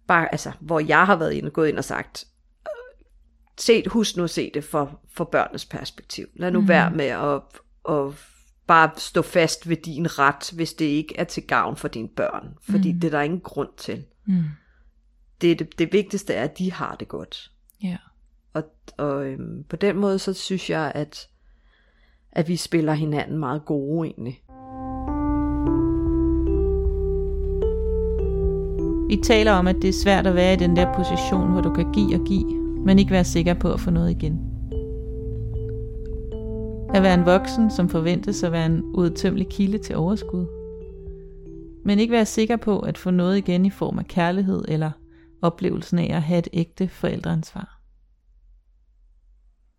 bare, 0.07 0.31
altså, 0.31 0.51
hvor 0.59 0.79
jeg 0.79 1.05
har 1.05 1.15
været 1.15 1.33
inde, 1.33 1.49
gået 1.49 1.69
ind 1.69 1.77
og 1.77 1.83
sagt, 1.83 2.25
set, 3.59 3.87
husk 3.87 4.17
nu 4.17 4.23
at 4.23 4.29
se 4.29 4.51
det 4.53 4.63
for, 4.63 4.99
for 5.15 5.23
børnenes 5.23 5.65
perspektiv. 5.65 6.25
Lad 6.35 6.51
nu 6.51 6.61
mm. 6.61 6.67
være 6.67 6.91
med 6.91 7.05
at, 7.05 7.41
at 7.89 8.13
bare 8.67 8.89
stå 8.97 9.21
fast 9.21 9.69
ved 9.69 9.77
din 9.77 10.19
ret, 10.19 10.51
hvis 10.53 10.73
det 10.73 10.85
ikke 10.85 11.17
er 11.17 11.23
til 11.23 11.43
gavn 11.43 11.77
for 11.77 11.87
dine 11.87 12.09
børn. 12.15 12.47
Fordi 12.69 12.93
mm. 12.93 12.99
det 12.99 13.07
er 13.07 13.11
der 13.11 13.21
ingen 13.21 13.39
grund 13.39 13.69
til. 13.77 14.03
Mm. 14.25 14.43
Det, 15.41 15.59
det, 15.59 15.79
det 15.79 15.93
vigtigste 15.93 16.33
er, 16.33 16.43
at 16.43 16.57
de 16.57 16.71
har 16.71 16.95
det 16.95 17.07
godt. 17.07 17.51
Ja. 17.83 17.97
Og, 18.53 18.63
og 18.97 19.25
øhm, 19.25 19.63
på 19.63 19.75
den 19.75 19.97
måde, 19.97 20.19
så 20.19 20.33
synes 20.33 20.69
jeg, 20.69 20.91
at, 20.95 21.29
at 22.31 22.47
vi 22.47 22.55
spiller 22.55 22.93
hinanden 22.93 23.37
meget 23.37 23.65
gode 23.65 24.07
egentlig. 24.07 24.43
Vi 29.09 29.15
taler 29.23 29.51
om, 29.51 29.67
at 29.67 29.75
det 29.81 29.87
er 29.87 29.93
svært 30.03 30.27
at 30.27 30.35
være 30.35 30.53
i 30.53 30.57
den 30.57 30.75
der 30.75 30.93
position, 30.93 31.51
hvor 31.51 31.61
du 31.61 31.73
kan 31.73 31.91
give 31.91 32.19
og 32.19 32.25
give, 32.25 32.53
men 32.85 32.99
ikke 32.99 33.11
være 33.11 33.23
sikker 33.23 33.53
på 33.53 33.73
at 33.73 33.79
få 33.79 33.91
noget 33.91 34.11
igen. 34.11 34.39
At 36.93 37.03
være 37.03 37.13
en 37.13 37.25
voksen, 37.25 37.71
som 37.71 37.89
forventes 37.89 38.43
at 38.43 38.51
være 38.51 38.65
en 38.65 38.81
udtømmelig 38.81 39.47
kilde 39.47 39.77
til 39.77 39.95
overskud. 39.95 40.45
Men 41.85 41.99
ikke 41.99 42.11
være 42.11 42.25
sikker 42.25 42.55
på 42.55 42.79
at 42.79 42.97
få 42.97 43.11
noget 43.11 43.37
igen 43.37 43.65
i 43.65 43.69
form 43.69 43.99
af 43.99 44.05
kærlighed 44.05 44.65
eller 44.67 44.91
oplevelsen 45.41 45.99
af 45.99 46.15
at 46.15 46.21
have 46.21 46.39
et 46.39 46.47
ægte 46.53 46.87
forældreansvar. 46.87 47.79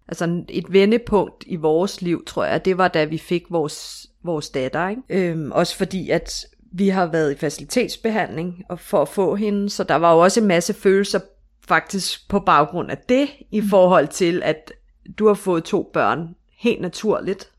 Altså 0.08 0.44
et 0.48 0.72
vendepunkt 0.72 1.44
i 1.46 1.56
vores 1.56 2.02
liv, 2.02 2.24
tror 2.24 2.44
jeg, 2.44 2.64
det 2.64 2.78
var 2.78 2.88
da 2.88 3.04
vi 3.04 3.18
fik 3.18 3.42
vores, 3.50 4.06
vores 4.24 4.50
datter. 4.50 4.88
Ikke? 4.88 5.02
Øhm, 5.08 5.52
også 5.52 5.76
fordi, 5.76 6.10
at 6.10 6.46
vi 6.72 6.88
har 6.88 7.06
været 7.06 7.32
i 7.32 7.38
facilitetsbehandling 7.38 8.64
og 8.68 8.80
for 8.80 9.02
at 9.02 9.08
få 9.08 9.34
hende, 9.34 9.70
så 9.70 9.84
der 9.84 9.94
var 9.94 10.12
jo 10.12 10.18
også 10.18 10.40
en 10.40 10.46
masse 10.46 10.74
følelser 10.74 11.20
faktisk 11.68 12.28
på 12.28 12.40
baggrund 12.40 12.90
af 12.90 12.98
det, 13.08 13.28
i 13.50 13.62
forhold 13.70 14.08
til, 14.08 14.42
at 14.44 14.72
du 15.18 15.26
har 15.26 15.34
fået 15.34 15.64
to 15.64 15.90
børn 15.92 16.34
helt 16.58 16.80
naturligt 16.80 17.50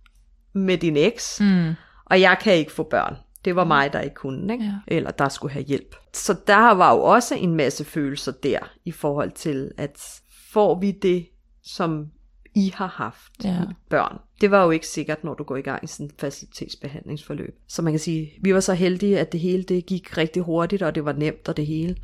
med 0.53 0.77
din 0.77 0.97
eks, 0.97 1.39
Mm. 1.41 1.73
og 2.05 2.21
jeg 2.21 2.37
kan 2.41 2.53
ikke 2.53 2.71
få 2.71 2.83
børn. 2.83 3.15
Det 3.45 3.55
var 3.55 3.63
mig, 3.63 3.93
der 3.93 3.99
ikke 4.01 4.15
kunne, 4.15 4.53
ikke? 4.53 4.65
Ja. 4.65 4.73
eller 4.87 5.11
der 5.11 5.29
skulle 5.29 5.53
have 5.53 5.65
hjælp. 5.65 5.95
Så 6.13 6.35
der 6.47 6.71
var 6.73 6.93
jo 6.95 7.01
også 7.01 7.35
en 7.35 7.55
masse 7.55 7.85
følelser 7.85 8.31
der, 8.31 8.59
i 8.85 8.91
forhold 8.91 9.31
til, 9.31 9.71
at 9.77 10.21
får 10.53 10.79
vi 10.79 10.91
det, 10.91 11.25
som 11.63 12.07
I 12.55 12.71
har 12.75 12.87
haft 12.87 13.31
Ja. 13.43 13.57
børn. 13.89 14.17
Det 14.41 14.51
var 14.51 14.63
jo 14.63 14.71
ikke 14.71 14.87
sikkert, 14.87 15.23
når 15.23 15.33
du 15.33 15.43
går 15.43 15.55
i 15.55 15.61
gang 15.61 15.83
i 15.83 15.87
sådan 15.87 16.05
et 16.05 16.13
facilitetsbehandlingsforløb. 16.19 17.55
Så 17.67 17.81
man 17.81 17.93
kan 17.93 17.99
sige, 17.99 18.31
vi 18.41 18.53
var 18.53 18.59
så 18.59 18.73
heldige, 18.73 19.19
at 19.19 19.31
det 19.31 19.39
hele 19.39 19.63
det 19.63 19.85
gik 19.85 20.17
rigtig 20.17 20.41
hurtigt, 20.41 20.81
og 20.81 20.95
det 20.95 21.05
var 21.05 21.13
nemt 21.13 21.47
og 21.49 21.57
det 21.57 21.65
hele. 21.65 21.95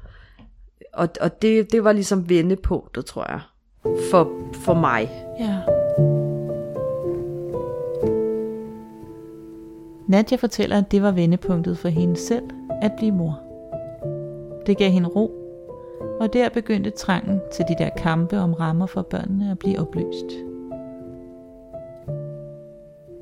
og, 0.94 1.10
og 1.22 1.42
det, 1.42 1.72
det 1.72 1.84
var 1.84 1.92
ligesom 1.92 2.30
vendepunktet, 2.30 3.06
tror 3.06 3.26
jeg, 3.32 3.40
for, 4.12 4.52
for 4.54 4.74
mig. 4.74 5.10
Ja. 5.40 5.75
Nadja 10.08 10.36
fortæller, 10.36 10.78
at 10.78 10.92
det 10.92 11.02
var 11.02 11.12
vendepunktet 11.12 11.78
for 11.78 11.90
hende 11.90 12.18
selv 12.18 12.44
at 12.82 12.92
blive 12.98 13.12
mor. 13.12 13.40
Det 14.66 14.78
gav 14.78 14.92
hende 14.92 15.10
ro, 15.10 15.32
og 16.20 16.34
der 16.34 16.50
begyndte 16.50 16.90
trangen 16.90 17.42
til 17.54 17.66
de 17.68 17.76
der 17.84 17.90
kampe 17.98 18.40
om 18.40 18.54
rammer 18.54 18.86
for 18.86 19.02
børnene 19.02 19.52
at 19.52 19.60
blive 19.60 19.80
opløst. 19.80 20.26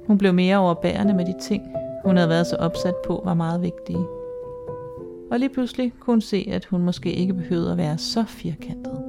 Hun 0.08 0.18
blev 0.18 0.34
mere 0.34 0.58
overbærende 0.58 1.14
med 1.14 1.26
de 1.26 1.36
ting, 1.42 1.64
hun 2.06 2.18
havde 2.18 2.30
været 2.30 2.48
så 2.48 2.56
opsat 2.56 2.96
på, 3.06 3.22
var 3.26 3.34
meget 3.34 3.62
vigtige. 3.62 4.06
Og 5.32 5.40
lige 5.40 5.50
pludselig 5.50 5.94
kunne 6.00 6.14
hun 6.14 6.22
se, 6.22 6.48
at 6.52 6.66
hun 6.66 6.82
måske 6.82 7.14
ikke 7.14 7.34
behøvede 7.34 7.72
at 7.72 7.78
være 7.78 7.98
så 7.98 8.26
firkantet. 8.28 9.04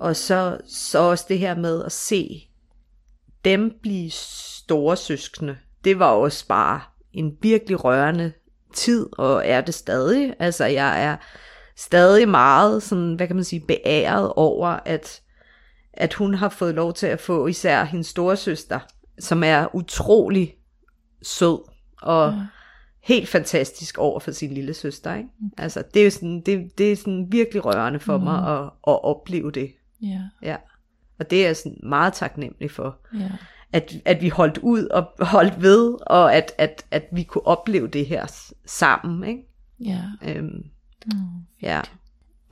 Og 0.00 0.16
så, 0.16 0.58
så 0.66 0.98
også 0.98 1.24
det 1.28 1.38
her 1.38 1.56
med 1.56 1.84
at 1.84 1.92
se 1.92 2.48
dem 3.44 3.78
blive 3.82 4.10
store 4.10 4.96
søskende. 4.96 5.56
Det 5.84 5.98
var 5.98 6.06
også 6.06 6.46
bare 6.46 6.80
en 7.12 7.36
virkelig 7.42 7.84
rørende 7.84 8.32
tid, 8.74 9.06
og 9.18 9.42
er 9.46 9.60
det 9.60 9.74
stadig. 9.74 10.34
Altså 10.38 10.64
jeg 10.64 11.04
er 11.04 11.16
stadig 11.76 12.28
meget 12.28 12.82
sådan, 12.82 13.14
hvad 13.14 13.26
kan 13.26 13.36
man 13.36 13.44
sige, 13.44 13.60
beæret 13.60 14.32
over, 14.36 14.68
at, 14.68 15.20
at 15.92 16.14
hun 16.14 16.34
har 16.34 16.48
fået 16.48 16.74
lov 16.74 16.92
til 16.92 17.06
at 17.06 17.20
få 17.20 17.46
især 17.46 17.84
hendes 17.84 18.06
store 18.06 18.36
søster, 18.36 18.80
som 19.18 19.44
er 19.44 19.74
utrolig 19.74 20.54
sød 21.22 21.58
og 22.02 22.32
ja. 22.32 22.46
helt 23.00 23.28
fantastisk 23.28 23.98
over 23.98 24.20
for 24.20 24.30
sin 24.30 24.54
lille 24.54 24.74
søster. 24.74 25.14
Ikke? 25.14 25.28
Altså, 25.58 25.82
det 25.94 26.06
er, 26.06 26.10
sådan, 26.10 26.42
det, 26.46 26.78
det 26.78 26.92
er 26.92 26.96
sådan 26.96 27.26
virkelig 27.30 27.64
rørende 27.64 28.00
for 28.00 28.18
mm. 28.18 28.24
mig 28.24 28.58
at, 28.58 28.64
at 28.64 29.04
opleve 29.04 29.50
det. 29.50 29.72
Ja. 30.02 30.20
Ja. 30.42 30.56
Og 31.18 31.30
det 31.30 31.42
er 31.42 31.46
jeg 31.46 31.56
sådan 31.56 31.78
meget 31.82 32.12
taknemmelig 32.12 32.70
for. 32.70 32.98
Ja. 33.14 33.30
At, 33.72 33.92
at 34.04 34.22
vi 34.22 34.28
holdt 34.28 34.58
ud 34.58 34.84
og 34.86 35.04
holdt 35.20 35.62
ved, 35.62 35.96
og 36.06 36.34
at, 36.34 36.52
at, 36.58 36.84
at 36.90 37.04
vi 37.12 37.22
kunne 37.22 37.46
opleve 37.46 37.88
det 37.88 38.06
her 38.06 38.26
sammen. 38.66 39.28
Ikke? 39.28 39.42
Ja. 39.84 40.02
Øhm, 40.28 40.62
Mm. 41.06 41.12
ja. 41.62 41.80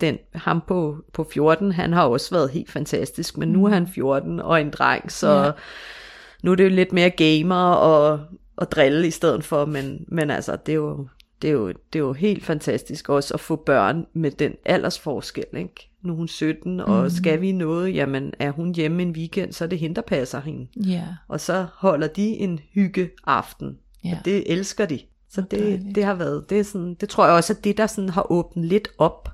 Den, 0.00 0.18
ham 0.34 0.62
på, 0.68 0.96
på 1.12 1.24
14, 1.32 1.72
han 1.72 1.92
har 1.92 2.06
også 2.06 2.30
været 2.34 2.50
helt 2.50 2.70
fantastisk, 2.70 3.38
men 3.38 3.48
nu 3.48 3.64
er 3.64 3.70
han 3.70 3.86
14 3.86 4.40
og 4.40 4.60
en 4.60 4.70
dreng, 4.70 5.12
så 5.12 5.28
Ja. 5.44 5.50
nu 6.42 6.50
er 6.50 6.54
det 6.54 6.64
jo 6.64 6.68
lidt 6.68 6.92
mere 6.92 7.10
gamer 7.10 7.64
og, 7.72 8.20
og 8.56 8.70
drille 8.70 9.06
i 9.06 9.10
stedet 9.10 9.44
for, 9.44 9.64
men, 9.64 10.04
men 10.08 10.30
altså, 10.30 10.56
det 10.66 10.72
er, 10.72 10.76
jo, 10.76 11.08
det, 11.42 11.48
er 11.48 11.52
jo, 11.52 11.68
det 11.68 11.94
er 11.94 11.98
jo 11.98 12.12
helt 12.12 12.44
fantastisk 12.44 13.08
også 13.08 13.34
at 13.34 13.40
få 13.40 13.56
børn 13.56 14.06
med 14.12 14.30
den 14.30 14.54
aldersforskel, 14.64 15.44
ikke? 15.56 15.90
Nu 16.02 16.12
er 16.12 16.16
hun 16.16 16.28
17, 16.28 16.80
og 16.80 17.10
skal 17.12 17.40
vi 17.40 17.52
noget, 17.52 17.94
jamen 17.94 18.32
er 18.38 18.50
hun 18.50 18.74
hjemme 18.74 19.02
en 19.02 19.10
weekend, 19.10 19.52
så 19.52 19.64
er 19.64 19.68
det 19.68 19.78
hende, 19.78 19.94
der 19.96 20.02
passer 20.02 20.40
hende. 20.40 20.66
Ja. 20.90 21.04
Og 21.28 21.40
så 21.40 21.66
holder 21.74 22.06
de 22.06 22.26
en 22.26 22.60
hygge 22.74 23.10
aften. 23.26 23.78
Ja. 24.04 24.16
Og 24.18 24.24
det 24.24 24.52
elsker 24.52 24.86
de. 24.86 25.00
Så 25.30 25.40
det, 25.40 25.50
dejligt. 25.50 25.94
det 25.94 26.04
har 26.04 26.14
været, 26.14 26.50
det, 26.50 26.58
er 26.58 26.64
sådan, 26.64 26.94
det 26.94 27.08
tror 27.08 27.24
jeg 27.26 27.34
også 27.34 27.52
er 27.52 27.56
det, 27.64 27.76
der 27.76 27.86
sådan 27.86 28.08
har 28.10 28.32
åbnet 28.32 28.64
lidt 28.66 28.88
op 28.98 29.28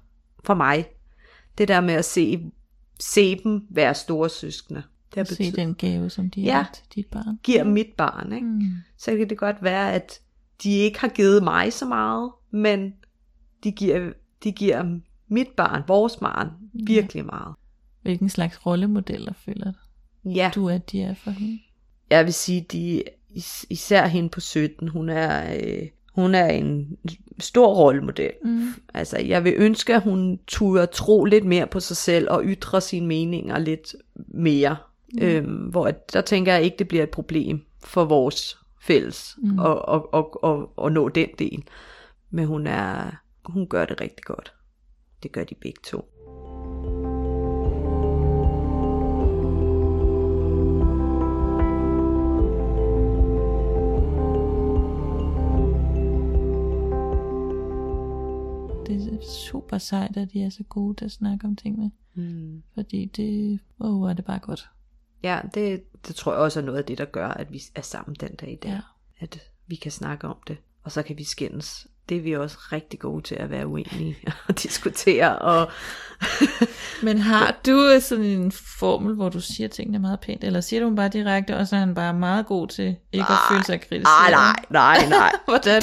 for 0.45 0.55
mig. 0.55 0.87
Det 1.59 1.69
der 1.69 1.81
med 1.81 1.95
at 1.95 2.05
se, 2.05 2.51
se 3.01 3.41
dem 3.45 3.63
være 3.71 3.95
store 3.95 4.29
søskende. 4.29 4.83
Det 5.11 5.15
har 5.15 5.21
At 5.21 5.29
se 5.29 5.37
betydet, 5.37 5.57
den 5.57 5.75
gave, 5.75 6.11
som 6.11 6.31
de 6.31 6.41
Ja. 6.41 6.53
har 6.53 6.71
til 6.75 6.85
dit 6.95 7.07
barn. 7.07 7.39
giver 7.43 7.65
mit 7.65 7.87
barn. 7.97 8.33
Ikke? 8.33 8.47
Mm. 8.47 8.61
Så 8.99 9.17
kan 9.17 9.29
det 9.31 9.39
godt 9.39 9.57
være, 9.63 9.93
at 9.93 10.21
de 10.63 10.71
ikke 10.79 11.01
har 11.01 11.09
givet 11.09 11.43
mig 11.43 11.73
så 11.73 11.87
meget, 11.87 12.31
men 12.51 12.95
de 13.65 13.73
giver, 13.73 14.13
de 14.45 14.53
giver 14.53 14.99
mit 15.29 15.49
barn, 15.57 15.83
vores 15.89 16.17
barn, 16.17 16.49
virkelig 16.73 17.27
meget. 17.27 17.55
Hvilken 18.03 18.29
slags 18.29 18.67
rollemodeller 18.67 19.33
føler 19.45 19.73
Ja. 20.25 20.51
du, 20.55 20.69
at 20.69 20.93
de 20.93 21.03
er 21.03 21.15
for 21.15 21.31
hende? 21.31 21.59
jeg 22.11 22.25
vil 22.25 22.35
sige, 22.35 22.61
de, 22.73 23.03
is- 23.31 23.67
især 23.71 24.07
hende 24.07 24.29
på 24.29 24.41
17, 24.41 24.89
hun 24.89 25.09
er, 25.09 25.55
øh, 25.65 25.89
hun 26.15 26.35
er 26.35 26.47
en 26.47 26.97
stor 27.41 27.75
rollemodel. 27.75 28.31
Mm. 28.45 28.69
Altså, 28.95 29.19
jeg 29.19 29.45
vil 29.45 29.55
ønske, 29.57 29.95
at 29.95 30.03
hun 30.03 30.39
turde 30.47 30.87
tro 30.87 31.25
lidt 31.25 31.45
mere 31.45 31.67
på 31.67 31.81
sig 31.81 31.97
selv 31.97 32.31
og 32.31 32.43
ytre 32.45 32.81
sine 32.81 33.07
meninger 33.07 33.59
lidt 33.59 33.95
mere. 34.29 34.77
Mm. 35.13 35.23
Øhm, 35.23 35.55
hvor 35.55 35.91
der 36.13 36.21
tænker 36.21 36.53
jeg 36.53 36.63
ikke, 36.63 36.77
det 36.79 36.89
bliver 36.89 37.03
et 37.03 37.11
problem 37.11 37.63
for 37.85 38.05
vores 38.05 38.59
fælles 38.85 39.39
mm. 39.43 39.59
at, 39.59 39.82
at, 39.89 40.03
at, 40.14 40.24
at, 40.45 40.66
at 40.85 40.93
nå 40.93 41.09
den 41.09 41.28
del. 41.39 41.64
Men 42.30 42.47
hun, 42.47 42.66
er, 42.66 43.11
hun 43.45 43.66
gør 43.68 43.85
det 43.85 44.01
rigtig 44.01 44.24
godt. 44.24 44.55
Det 45.22 45.32
gør 45.32 45.45
de 45.45 45.55
begge 45.55 45.80
to. 45.85 45.99
Det 58.87 59.12
er 59.12 59.26
super 59.26 59.78
sejt, 59.78 60.16
at 60.16 60.32
de 60.32 60.43
er 60.43 60.51
så 60.51 60.62
gode 60.68 60.95
til 60.95 61.05
at 61.05 61.11
snakke 61.11 61.47
om 61.47 61.57
tingene. 61.57 61.91
Mm. 62.14 62.62
Fordi 62.74 63.05
det, 63.05 63.61
åh, 63.80 64.03
oh, 64.03 64.11
er 64.11 64.14
det 64.14 64.24
bare 64.24 64.39
godt. 64.39 64.70
Ja, 65.22 65.41
det, 65.55 65.82
det 66.07 66.17
tror 66.17 66.33
jeg 66.33 66.41
også 66.41 66.61
er 66.61 66.65
noget 66.65 66.79
af 66.79 66.85
det, 66.85 66.99
der 66.99 67.05
gør, 67.05 67.29
at 67.29 67.53
vi 67.53 67.63
er 67.75 67.83
sammen 67.83 68.17
den 68.21 68.35
dag 68.35 68.53
i 68.53 68.57
dag. 68.57 68.71
Ja. 68.71 68.81
At 69.21 69.39
vi 69.67 69.75
kan 69.75 69.93
snakke 69.93 70.27
om 70.27 70.37
det, 70.47 70.57
og 70.85 70.93
så 70.93 71.03
kan 71.03 71.19
vi 71.19 71.25
skændes. 71.25 71.87
Det 72.09 72.17
er 72.17 72.21
vi 72.21 72.37
også 72.37 72.59
rigtig 72.73 73.01
gode 73.01 73.23
til 73.23 73.35
at 73.35 73.51
være 73.51 73.67
uenige 73.67 74.17
og 74.49 74.63
diskutere. 74.63 75.39
Og 75.39 75.71
Men 77.03 77.19
har 77.19 77.57
du 77.67 78.01
sådan 78.01 78.25
en 78.25 78.53
formel, 78.53 79.15
hvor 79.15 79.29
du 79.29 79.41
siger 79.41 79.69
tingene 79.69 79.99
meget 79.99 80.21
pænt, 80.21 80.45
eller 80.45 80.61
siger 80.61 80.81
du 80.81 80.87
dem 80.87 80.97
bare 80.97 81.09
direkte, 81.09 81.57
og 81.57 81.69
så 81.69 81.77
er 81.77 81.81
han 81.81 81.95
bare 81.95 82.15
meget 82.15 82.47
god 82.47 82.69
til 82.69 82.97
ikke 83.13 83.27
at 83.31 83.39
føle 83.51 83.65
sig 83.65 83.81
kritiseret? 83.81 84.27
ah, 84.27 84.31
nej, 84.31 84.57
nej, 84.71 85.09
nej. 85.09 85.33
Hvordan, 85.49 85.83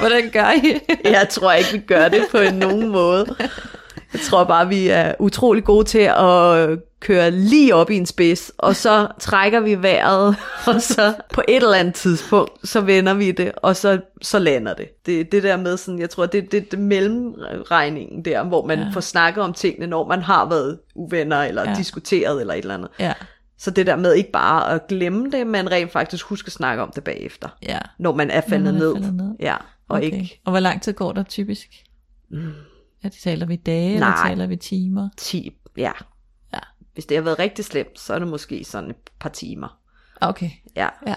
hvordan 0.00 0.30
gør 0.30 0.50
I? 0.50 0.80
Jeg 1.04 1.28
tror 1.28 1.52
ikke, 1.52 1.72
vi 1.72 1.78
gør 1.78 2.08
det 2.08 2.26
på 2.30 2.38
nogen 2.52 2.88
måde. 2.88 3.36
Jeg 4.12 4.20
tror 4.20 4.44
bare, 4.44 4.68
vi 4.68 4.88
er 4.88 5.14
utrolig 5.18 5.64
gode 5.64 5.84
til 5.84 6.10
at 6.16 6.78
køre 7.00 7.30
lige 7.30 7.74
op 7.74 7.90
i 7.90 7.96
en 7.96 8.06
spids, 8.06 8.52
og 8.58 8.76
så 8.76 9.08
trækker 9.20 9.60
vi 9.60 9.82
vejret, 9.82 10.36
og 10.66 10.82
så 10.82 11.14
på 11.32 11.42
et 11.48 11.56
eller 11.56 11.74
andet 11.74 11.94
tidspunkt, 11.94 12.68
så 12.68 12.80
vender 12.80 13.14
vi 13.14 13.32
det, 13.32 13.52
og 13.56 13.76
så, 13.76 14.00
så 14.22 14.38
lander 14.38 14.74
det. 14.74 14.88
Det 15.06 15.32
det 15.32 15.42
der 15.42 15.56
med 15.56 15.76
sådan, 15.76 16.00
jeg 16.00 16.10
tror, 16.10 16.26
det 16.26 16.44
er 16.44 16.48
det, 16.50 16.70
det 16.70 16.78
mellemregningen 16.78 18.24
der, 18.24 18.44
hvor 18.44 18.66
man 18.66 18.78
ja. 18.78 18.90
får 18.94 19.00
snakket 19.00 19.44
om 19.44 19.52
tingene, 19.52 19.86
når 19.86 20.08
man 20.08 20.22
har 20.22 20.48
været 20.48 20.78
uvenner, 20.94 21.42
eller 21.42 21.70
Ja. 21.70 21.74
diskuteret, 21.78 22.40
eller 22.40 22.54
et 22.54 22.58
eller 22.58 22.74
andet. 22.74 22.88
ja, 22.98 23.12
Så 23.58 23.70
det 23.70 23.86
der 23.86 23.96
med 23.96 24.14
ikke 24.14 24.30
bare 24.32 24.72
at 24.74 24.86
glemme 24.88 25.30
det, 25.30 25.46
men 25.46 25.70
rent 25.70 25.92
faktisk 25.92 26.26
huske 26.26 26.46
at 26.46 26.52
snakke 26.52 26.82
om 26.82 26.90
det 26.94 27.04
bagefter, 27.04 27.48
ja. 27.62 27.78
når 27.98 28.14
man 28.14 28.30
er 28.30 28.40
faldet, 28.48 28.74
man 28.74 28.82
er 28.82 28.94
ned. 28.94 28.94
ned. 29.12 29.34
Ja, 29.40 29.56
og 29.88 29.96
okay. 29.96 30.04
ikke 30.04 30.40
Og 30.44 30.50
hvor 30.50 30.60
lang 30.60 30.82
tid 30.82 30.92
går 30.92 31.12
der 31.12 31.22
typisk? 31.22 31.68
Mm. 32.30 32.52
Ja, 33.04 33.08
det 33.08 33.18
taler 33.22 33.46
vi 33.46 33.56
dage, 33.56 33.94
eller 33.94 34.08
Nej. 34.08 34.28
taler 34.28 34.46
vi 34.46 34.56
timer? 34.56 35.08
10, 35.16 35.56
ja. 35.76 35.92
Ja. 36.54 36.58
Hvis 36.94 37.06
det 37.06 37.16
har 37.16 37.22
været 37.22 37.38
rigtig 37.38 37.64
slemt, 37.64 38.00
så 38.00 38.14
er 38.14 38.18
det 38.18 38.28
måske 38.28 38.64
sådan 38.64 38.90
et 38.90 38.96
par 39.20 39.28
timer. 39.28 39.78
Okay, 40.20 40.50
Ja. 40.76 40.88
ja. 41.06 41.16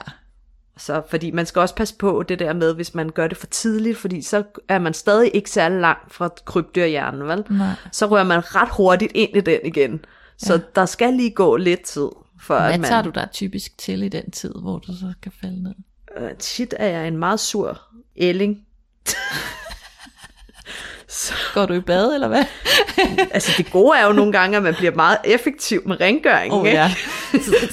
Så, 0.77 1.01
fordi 1.09 1.31
man 1.31 1.45
skal 1.45 1.59
også 1.59 1.75
passe 1.75 1.95
på 1.95 2.23
det 2.23 2.39
der 2.39 2.53
med, 2.53 2.73
hvis 2.73 2.95
man 2.95 3.09
gør 3.09 3.27
det 3.27 3.37
for 3.37 3.47
tidligt, 3.47 3.97
fordi 3.97 4.21
så 4.21 4.43
er 4.67 4.79
man 4.79 4.93
stadig 4.93 5.31
ikke 5.35 5.49
særlig 5.49 5.79
langt 5.81 6.13
fra 6.13 6.29
krybdyrhjernen, 6.45 7.27
vel? 7.27 7.43
Nej. 7.49 7.73
Så 7.91 8.05
rører 8.05 8.23
man 8.23 8.55
ret 8.55 8.69
hurtigt 8.77 9.11
ind 9.15 9.35
i 9.35 9.41
den 9.41 9.59
igen. 9.63 10.05
Så 10.37 10.53
ja. 10.53 10.59
der 10.75 10.85
skal 10.85 11.13
lige 11.13 11.31
gå 11.31 11.55
lidt 11.55 11.81
tid, 11.81 12.09
for 12.41 12.59
Hvad 12.59 12.71
at 12.73 12.79
man... 12.79 12.87
tager 12.89 13.01
du 13.01 13.09
der 13.09 13.25
typisk 13.25 13.77
til 13.77 14.03
i 14.03 14.09
den 14.09 14.31
tid, 14.31 14.53
hvor 14.61 14.79
du 14.79 14.91
så 14.97 15.13
kan 15.21 15.31
falde 15.41 15.63
ned? 15.63 15.73
Øh, 16.17 16.35
tit 16.39 16.73
er 16.79 16.87
jeg 16.87 17.07
en 17.07 17.17
meget 17.17 17.39
sur 17.39 17.81
ælling. 18.15 18.65
Går 21.53 21.65
du 21.65 21.73
i 21.73 21.79
bad, 21.79 22.13
eller 22.13 22.27
hvad? 22.27 22.45
Altså 23.31 23.51
det 23.57 23.71
gode 23.71 23.97
er 23.97 24.05
jo 24.07 24.13
nogle 24.13 24.31
gange, 24.31 24.57
at 24.57 24.63
man 24.63 24.75
bliver 24.75 24.95
meget 24.95 25.17
effektiv 25.23 25.81
med 25.85 26.01
rengøring. 26.01 26.53
Åh, 26.53 26.65
ikke? 26.67 26.77
ja. 26.79 26.91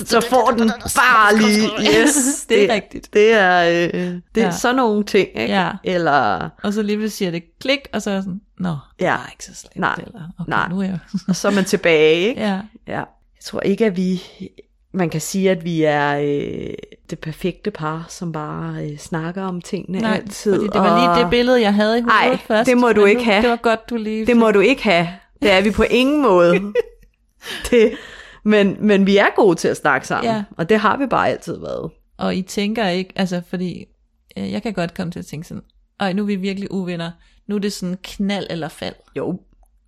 så 0.04 0.26
får 0.30 0.54
den 0.58 0.68
bare 0.96 1.36
lige, 1.36 1.68
yes, 2.02 2.14
Det 2.48 2.70
er 2.70 2.74
rigtigt. 2.74 3.08
Det 3.14 3.32
er, 3.32 3.62
øh, 3.68 3.94
det 4.34 4.42
er 4.42 4.46
Ja. 4.46 4.50
sådan 4.50 4.76
nogle 4.76 5.04
ting, 5.04 5.28
ikke? 5.28 5.54
Ja. 5.54 5.70
Eller, 5.84 6.48
Og 6.62 6.72
så 6.72 6.82
lige 6.82 7.10
siger 7.10 7.30
det 7.30 7.42
klik, 7.60 7.80
og 7.92 8.02
så 8.02 8.10
er 8.10 8.20
sådan, 8.20 8.40
nå, 8.58 8.70
det 8.70 9.04
Ja. 9.04 9.12
er 9.14 9.28
ikke 9.32 9.44
så 9.44 9.54
slemt. 9.54 9.76
Nej. 9.76 9.94
Eller, 10.06 10.20
okay, 10.40 10.50
Nej. 10.50 10.68
nu 10.68 10.80
er 10.80 10.84
jeg 10.84 10.98
og 11.28 11.36
så 11.36 11.48
er 11.48 11.52
man 11.52 11.64
tilbage, 11.64 12.14
ikke? 12.20 12.40
Ja, 12.40 12.58
Ja. 12.88 13.02
Jeg 13.36 13.44
tror 13.46 13.60
ikke, 13.60 13.86
at 13.86 13.96
vi, 13.96 14.22
man 14.92 15.10
kan 15.10 15.20
sige, 15.20 15.50
at 15.50 15.64
vi 15.64 15.82
er 15.82 16.16
øh, 16.18 16.74
det 17.10 17.18
perfekte 17.18 17.70
par, 17.70 18.06
som 18.08 18.32
bare 18.32 18.84
øh, 18.90 18.98
snakker 18.98 19.42
om 19.42 19.60
tingene 19.60 19.98
nej, 20.00 20.14
altid. 20.16 20.54
fordi 20.54 20.66
det 20.66 20.80
var 20.80 20.98
lige 21.00 21.10
og- 21.10 21.18
det 21.18 21.30
billede, 21.30 21.60
jeg 21.60 21.74
havde 21.74 21.98
i 21.98 22.00
hovedet 22.02 22.18
Ej, 22.32 22.36
først. 22.36 22.68
det 22.70 22.78
må 22.78 22.92
du 22.92 23.04
ikke 23.04 23.20
nu, 23.20 23.24
have. 23.24 23.42
Det 23.42 23.50
var 23.50 23.56
godt, 23.56 23.90
du 23.90 23.96
lige... 23.96 24.26
Det 24.26 24.36
må 24.36 24.50
du 24.50 24.60
ikke 24.60 24.82
have. 24.82 25.08
Det 25.42 25.50
er 25.50 25.60
vi 25.62 25.70
på 25.70 25.82
ingen 25.82 26.22
måde. 26.22 26.60
det, 27.70 27.92
men, 28.44 28.76
men 28.80 29.06
vi 29.06 29.16
er 29.16 29.26
gode 29.36 29.56
til 29.56 29.68
at 29.68 29.76
snakke 29.76 30.06
sammen, 30.06 30.32
Ja. 30.34 30.44
og 30.56 30.68
det 30.68 30.78
har 30.78 30.96
vi 30.96 31.06
bare 31.06 31.28
altid 31.28 31.58
været. 31.58 31.90
Og 32.18 32.36
I 32.36 32.42
tænker 32.42 32.88
ikke, 32.88 33.12
altså 33.16 33.42
fordi, 33.48 33.84
øh, 34.36 34.52
jeg 34.52 34.62
kan 34.62 34.72
godt 34.72 34.94
komme 34.94 35.10
til 35.12 35.18
at 35.18 35.26
tænke 35.26 35.48
sådan, 35.48 35.62
ej, 36.00 36.12
nu 36.12 36.22
er 36.22 36.26
vi 36.26 36.36
virkelig 36.36 36.72
uvenner. 36.72 37.10
Nu 37.46 37.54
er 37.54 37.58
det 37.58 37.72
sådan 37.72 37.98
knald 38.02 38.46
eller 38.50 38.68
fald. 38.68 38.94
Jo, 39.16 39.40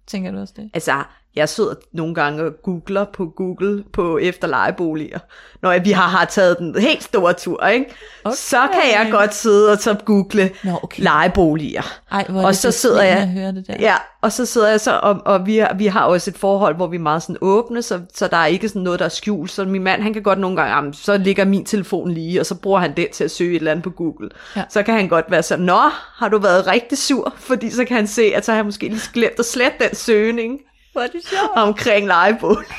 Tænker 0.06 0.30
du 0.30 0.38
også 0.38 0.54
det? 0.56 0.70
Altså, 0.74 1.02
jeg 1.36 1.48
sidder 1.48 1.74
nogle 1.92 2.14
gange 2.14 2.42
og 2.42 2.52
googler 2.62 3.04
på 3.04 3.26
Google 3.26 3.84
på 3.92 4.18
efter 4.18 4.48
lejeboliger. 4.48 5.18
Når 5.62 5.78
vi 5.78 5.90
har, 5.90 6.08
har 6.08 6.24
taget 6.24 6.58
den 6.58 6.78
helt 6.78 7.02
store 7.02 7.32
tur, 7.32 7.66
ikke? 7.66 7.86
Okay. 8.24 8.36
så 8.36 8.68
kan 8.72 8.82
jeg 8.92 9.08
godt 9.10 9.34
sidde 9.34 9.72
og 9.72 9.78
så 9.78 9.96
google 10.04 10.50
Nå, 10.64 10.78
okay. 10.82 11.02
lejeboliger. 11.02 11.82
Ej, 12.12 12.26
hvor 12.28 12.42
og 12.42 12.48
det 12.48 12.56
så 12.56 12.70
sidder 12.70 13.02
jeg, 13.02 13.28
høre 13.28 13.52
det 13.52 13.66
der. 13.66 13.74
Ja, 13.80 13.94
og 14.22 14.32
så 14.32 14.46
sidder 14.46 14.68
jeg 14.68 14.80
så, 14.80 15.00
og, 15.02 15.20
og 15.24 15.46
vi, 15.46 15.56
har, 15.58 15.74
vi 15.74 15.86
har 15.86 16.04
også 16.04 16.30
et 16.30 16.38
forhold, 16.38 16.76
hvor 16.76 16.86
vi 16.86 16.96
er 16.96 17.00
meget 17.00 17.22
sådan 17.22 17.36
åbne, 17.40 17.82
så, 17.82 18.00
så 18.14 18.28
der 18.28 18.36
er 18.36 18.46
ikke 18.46 18.68
sådan 18.68 18.82
noget, 18.82 18.98
der 18.98 19.04
er 19.04 19.08
skjult. 19.08 19.50
Så 19.50 19.64
min 19.64 19.82
mand, 19.82 20.02
han 20.02 20.12
kan 20.12 20.22
godt 20.22 20.38
nogle 20.38 20.56
gange, 20.56 20.74
jamen, 20.74 20.92
så 20.92 21.16
ligger 21.16 21.44
min 21.44 21.64
telefon 21.64 22.10
lige, 22.10 22.40
og 22.40 22.46
så 22.46 22.54
bruger 22.54 22.80
han 22.80 22.96
den 22.96 23.06
til 23.12 23.24
at 23.24 23.30
søge 23.30 23.50
et 23.50 23.56
eller 23.56 23.70
andet 23.70 23.84
på 23.84 23.90
Google. 23.90 24.30
Ja. 24.56 24.62
Så 24.70 24.82
kan 24.82 24.94
han 24.94 25.08
godt 25.08 25.30
være 25.30 25.42
sådan, 25.42 25.64
nå, 25.64 25.80
har 26.14 26.28
du 26.28 26.38
været 26.38 26.66
rigtig 26.66 26.98
sur? 26.98 27.34
Fordi 27.36 27.70
så 27.70 27.84
kan 27.84 27.96
han 27.96 28.06
se, 28.06 28.22
at 28.22 28.44
så 28.44 28.52
har 28.52 28.58
jeg 28.58 28.64
måske 28.64 28.88
lige 28.88 29.00
glemt 29.12 29.38
at 29.38 29.44
slette 29.44 29.76
den 29.80 29.94
søgning 29.94 30.60
Hvor 30.94 31.02
er 31.02 31.06
det 31.06 31.22
sjovt. 31.26 31.50
omkring 31.56 32.06
lejebolig. 32.06 32.66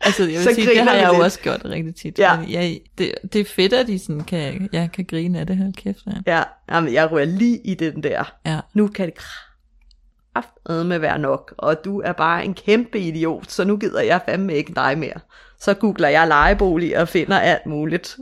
Altså, 0.00 0.22
jeg 0.22 0.32
vil 0.32 0.42
Så 0.42 0.54
sige, 0.54 0.66
det 0.70 0.78
har 0.82 0.94
jeg 0.94 1.06
jo 1.08 1.12
lidt. 1.12 1.22
også 1.24 1.40
gjort 1.40 1.60
rigtig 1.64 1.94
tit. 1.96 2.18
Ja. 2.18 2.40
Men 2.40 2.50
Jeg, 2.50 2.80
det, 2.98 3.14
det 3.32 3.40
er 3.40 3.44
fedt, 3.44 3.72
at 3.72 3.86
de 3.86 3.98
sådan 3.98 4.24
kan, 4.24 4.68
jeg 4.72 4.90
kan 4.92 5.04
grine 5.04 5.40
af 5.40 5.46
det 5.46 5.56
her 5.56 5.72
kæft. 5.76 5.98
Ja. 6.26 6.36
Ja, 6.36 6.42
jamen, 6.74 6.92
jeg 6.92 7.10
rører 7.12 7.24
lige 7.24 7.60
i 7.64 7.74
den 7.74 8.02
der. 8.02 8.32
ja. 8.46 8.60
Nu 8.74 8.88
kan 8.88 9.06
det 9.06 10.86
med 10.86 10.98
være 10.98 11.18
nok, 11.18 11.54
og 11.58 11.84
du 11.84 12.00
er 12.00 12.12
bare 12.12 12.44
en 12.44 12.54
kæmpe 12.54 12.98
idiot, 13.00 13.50
så 13.50 13.64
nu 13.64 13.76
gider 13.76 14.00
jeg 14.00 14.20
fandme 14.28 14.54
ikke 14.54 14.74
dig 14.74 14.98
mere. 14.98 15.20
Så 15.60 15.74
googler 15.74 16.08
jeg 16.08 16.28
lejebolig 16.28 16.98
og 16.98 17.08
finder 17.08 17.38
alt 17.38 17.66
muligt. 17.66 18.16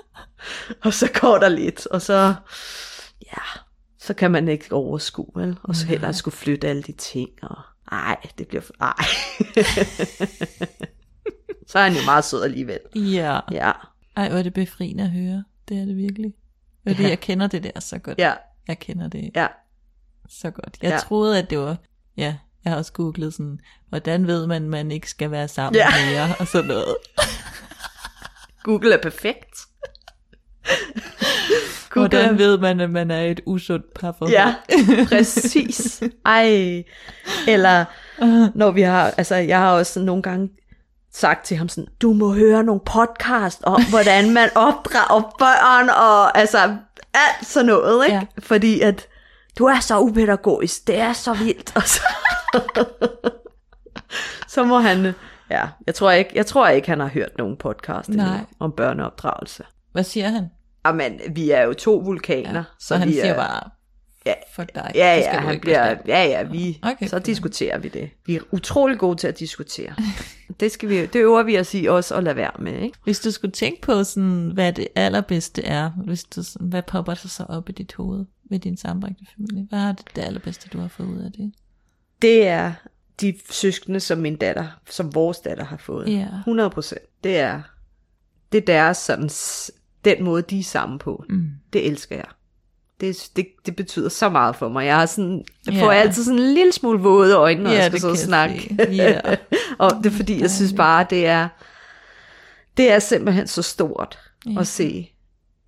og 0.84 0.92
så 0.94 1.10
går 1.20 1.38
der 1.38 1.48
lidt, 1.48 1.86
og 1.86 2.02
så, 2.02 2.34
ja, 3.26 3.42
så 4.00 4.14
kan 4.14 4.30
man 4.30 4.48
ikke 4.48 4.72
overskue, 4.72 5.30
vel? 5.36 5.58
Og 5.62 5.76
så 5.76 5.86
heller 5.86 6.12
skulle 6.12 6.36
flytte 6.36 6.68
alle 6.68 6.82
de 6.82 6.92
ting, 6.92 7.28
og 7.42 7.56
ej, 7.92 8.16
det 8.38 8.48
bliver 8.48 8.62
ej. 8.80 8.94
så 11.68 11.78
er 11.78 11.82
han 11.82 11.92
jo 11.92 12.04
meget 12.04 12.24
sød 12.24 12.42
alligevel. 12.44 12.78
Ja. 12.94 13.40
Ja, 13.52 13.72
Ej, 14.16 14.28
hvor 14.28 14.38
er 14.38 14.42
det 14.42 14.54
befriende 14.54 15.04
at 15.04 15.10
høre. 15.10 15.44
Det 15.68 15.78
er 15.78 15.84
det 15.84 15.96
virkelig. 15.96 16.34
Fordi 16.88 17.02
Ja. 17.02 17.08
jeg 17.08 17.20
kender 17.20 17.46
det 17.46 17.62
der 17.64 17.80
så 17.80 17.98
godt. 17.98 18.18
ja, 18.18 18.32
Jeg 18.68 18.78
kender 18.78 19.08
det 19.08 19.30
ja. 19.34 19.46
så 20.28 20.50
godt. 20.50 20.78
Jeg 20.82 20.90
Ja. 20.90 20.98
troede, 20.98 21.38
at 21.38 21.50
det 21.50 21.58
var... 21.58 21.76
Ja, 22.16 22.36
jeg 22.64 22.72
har 22.72 22.76
også 22.78 22.92
googlet 22.92 23.34
sådan, 23.34 23.58
hvordan 23.88 24.26
ved 24.26 24.46
man, 24.46 24.68
man 24.68 24.90
ikke 24.90 25.10
skal 25.10 25.30
være 25.30 25.48
sammen 25.48 25.74
Ja. 25.76 25.88
mere, 26.10 26.34
og 26.40 26.46
sådan 26.46 26.66
noget. 26.68 26.96
Google 28.64 28.94
er 28.94 29.02
perfekt. 29.02 29.56
Hvordan 31.92 32.38
ved 32.38 32.58
man, 32.58 32.80
at 32.80 32.90
man 32.90 33.10
er 33.10 33.22
et 33.22 33.40
usundt 33.46 33.94
parforhold? 33.94 34.32
Ja, 34.32 34.54
præcis. 35.08 36.02
Ej. 36.26 36.84
Eller 37.48 37.84
når 38.54 38.70
vi 38.70 38.82
har, 38.82 39.14
altså 39.16 39.34
jeg 39.34 39.58
har 39.58 39.72
også 39.72 40.00
nogle 40.00 40.22
gange 40.22 40.50
sagt 41.14 41.44
til 41.44 41.56
ham 41.56 41.68
sådan, 41.68 41.88
du 42.02 42.12
må 42.12 42.34
høre 42.34 42.64
nogle 42.64 42.80
podcast 42.86 43.60
om, 43.64 43.82
hvordan 43.90 44.30
man 44.30 44.48
opdrager 44.54 45.34
børn, 45.38 45.88
og 45.88 46.38
altså 46.38 46.58
alt 47.14 47.46
sådan 47.46 47.66
noget, 47.66 48.04
ikke? 48.04 48.16
Ja. 48.16 48.22
Fordi 48.38 48.80
at 48.80 49.06
du 49.58 49.64
er 49.64 49.80
så 49.80 49.98
upædagogisk, 50.00 50.86
det 50.86 50.98
er 50.98 51.12
så 51.12 51.34
vildt. 51.34 51.72
Og 51.76 51.82
så, 51.82 52.02
så 54.48 54.64
må 54.64 54.78
han, 54.78 55.14
ja, 55.50 55.68
jeg 55.86 55.94
tror 55.94 56.10
ikke, 56.10 56.30
jeg 56.34 56.46
tror 56.46 56.68
ikke, 56.68 56.88
han 56.88 57.00
har 57.00 57.08
hørt 57.08 57.38
nogen 57.38 57.56
podcast 57.56 58.08
Nej. 58.08 58.38
om 58.60 58.72
børneopdragelse. 58.72 59.64
Hvad 59.92 60.04
siger 60.04 60.28
han? 60.28 60.46
Jamen, 60.86 61.20
vi 61.30 61.50
er 61.50 61.62
jo 61.62 61.72
to 61.72 61.96
vulkaner. 61.96 62.58
Ja. 62.58 62.64
Så 62.78 62.96
han 62.96 63.08
vi 63.08 63.12
siger 63.12 63.32
er, 63.32 63.36
bare, 63.36 63.70
Ja, 64.26 64.34
fuck 64.54 64.74
dig. 64.74 64.92
Ja, 64.94 65.16
ja, 65.16 65.40
han 65.40 65.60
bliver, 65.60 65.96
ja, 66.06 66.24
ja, 66.24 66.42
vi, 66.42 66.78
Okay, 66.82 66.92
okay, 66.92 67.06
så 67.06 67.18
diskuterer 67.18 67.78
vi 67.78 67.88
det. 67.88 68.10
Vi 68.26 68.36
er 68.36 68.40
utrolig 68.50 68.98
gode 68.98 69.16
til 69.16 69.28
at 69.28 69.38
diskutere. 69.38 69.94
Det, 70.60 70.72
skal 70.72 70.88
vi, 70.88 71.06
det 71.06 71.16
øver 71.16 71.42
vi 71.42 71.58
os 71.58 71.74
i 71.74 71.86
også 71.86 72.14
at 72.14 72.24
lade 72.24 72.36
være 72.36 72.50
med, 72.58 72.78
ikke? 72.78 72.98
Hvis 73.04 73.20
du 73.20 73.30
skulle 73.30 73.52
tænke 73.52 73.80
på, 73.80 74.04
sådan, 74.04 74.50
hvad 74.54 74.72
det 74.72 74.88
allerbedste 74.94 75.64
er, 75.64 75.90
hvis 75.90 76.24
du, 76.24 76.42
sådan, 76.42 76.68
hvad 76.68 76.82
popper 76.82 77.14
der 77.14 77.28
så 77.28 77.44
op 77.48 77.68
i 77.68 77.72
dit 77.72 77.94
hoved 77.94 78.26
ved 78.50 78.58
din 78.58 78.76
sammenbragte 78.76 79.24
familie? 79.36 79.66
Hvad 79.68 79.78
er 79.78 79.92
det, 79.92 80.06
det 80.16 80.22
allerbedste, 80.22 80.68
du 80.68 80.78
har 80.78 80.88
fået 80.88 81.06
ud 81.06 81.18
af 81.18 81.32
det? 81.32 81.52
Det 82.22 82.46
er 82.46 82.72
de 83.20 83.34
søskende, 83.50 84.00
som 84.00 84.18
min 84.18 84.36
datter, 84.36 84.66
som 84.90 85.14
vores 85.14 85.38
datter 85.38 85.64
har 85.64 85.76
fået. 85.76 86.08
Ja. 86.08 86.28
100 86.38 86.70
procent. 86.70 87.02
Det 87.24 87.38
er, 87.38 87.62
det 88.52 88.58
er 88.58 88.64
deres 88.66 88.96
sådan, 88.96 89.30
den 90.04 90.24
måde, 90.24 90.42
de 90.42 90.58
er 90.58 90.62
sammen 90.64 90.98
på. 90.98 91.24
Mm. 91.28 91.48
Det 91.72 91.86
elsker 91.86 92.16
jeg. 92.16 92.24
Det, 93.00 93.30
det, 93.36 93.46
det 93.66 93.76
betyder 93.76 94.08
så 94.08 94.28
meget 94.28 94.56
for 94.56 94.68
mig. 94.68 94.86
Jeg, 94.86 94.96
har 94.96 95.06
sådan, 95.06 95.44
jeg 95.66 95.74
får 95.74 95.90
altid 95.90 96.24
sådan 96.24 96.40
en 96.40 96.54
lille 96.54 96.72
smule 96.72 96.98
våde 96.98 97.34
øjne, 97.36 97.62
når 97.62 97.70
Ja, 97.70 97.76
jeg 97.76 97.86
skal 97.86 98.00
sidde 98.00 98.12
og 98.12 98.18
snakke. 98.18 98.76
Ja. 98.92 99.20
og 99.78 99.90
det 100.02 100.06
er 100.06 100.10
fordi, 100.16 100.40
jeg 100.40 100.50
synes 100.50 100.72
bare, 100.72 101.06
det 101.10 101.26
er, 101.26 101.48
det 102.76 102.92
er 102.92 102.98
simpelthen 102.98 103.46
så 103.46 103.62
stort 103.62 104.18
Ja. 104.46 104.60
at 104.60 104.66
se 104.66 105.10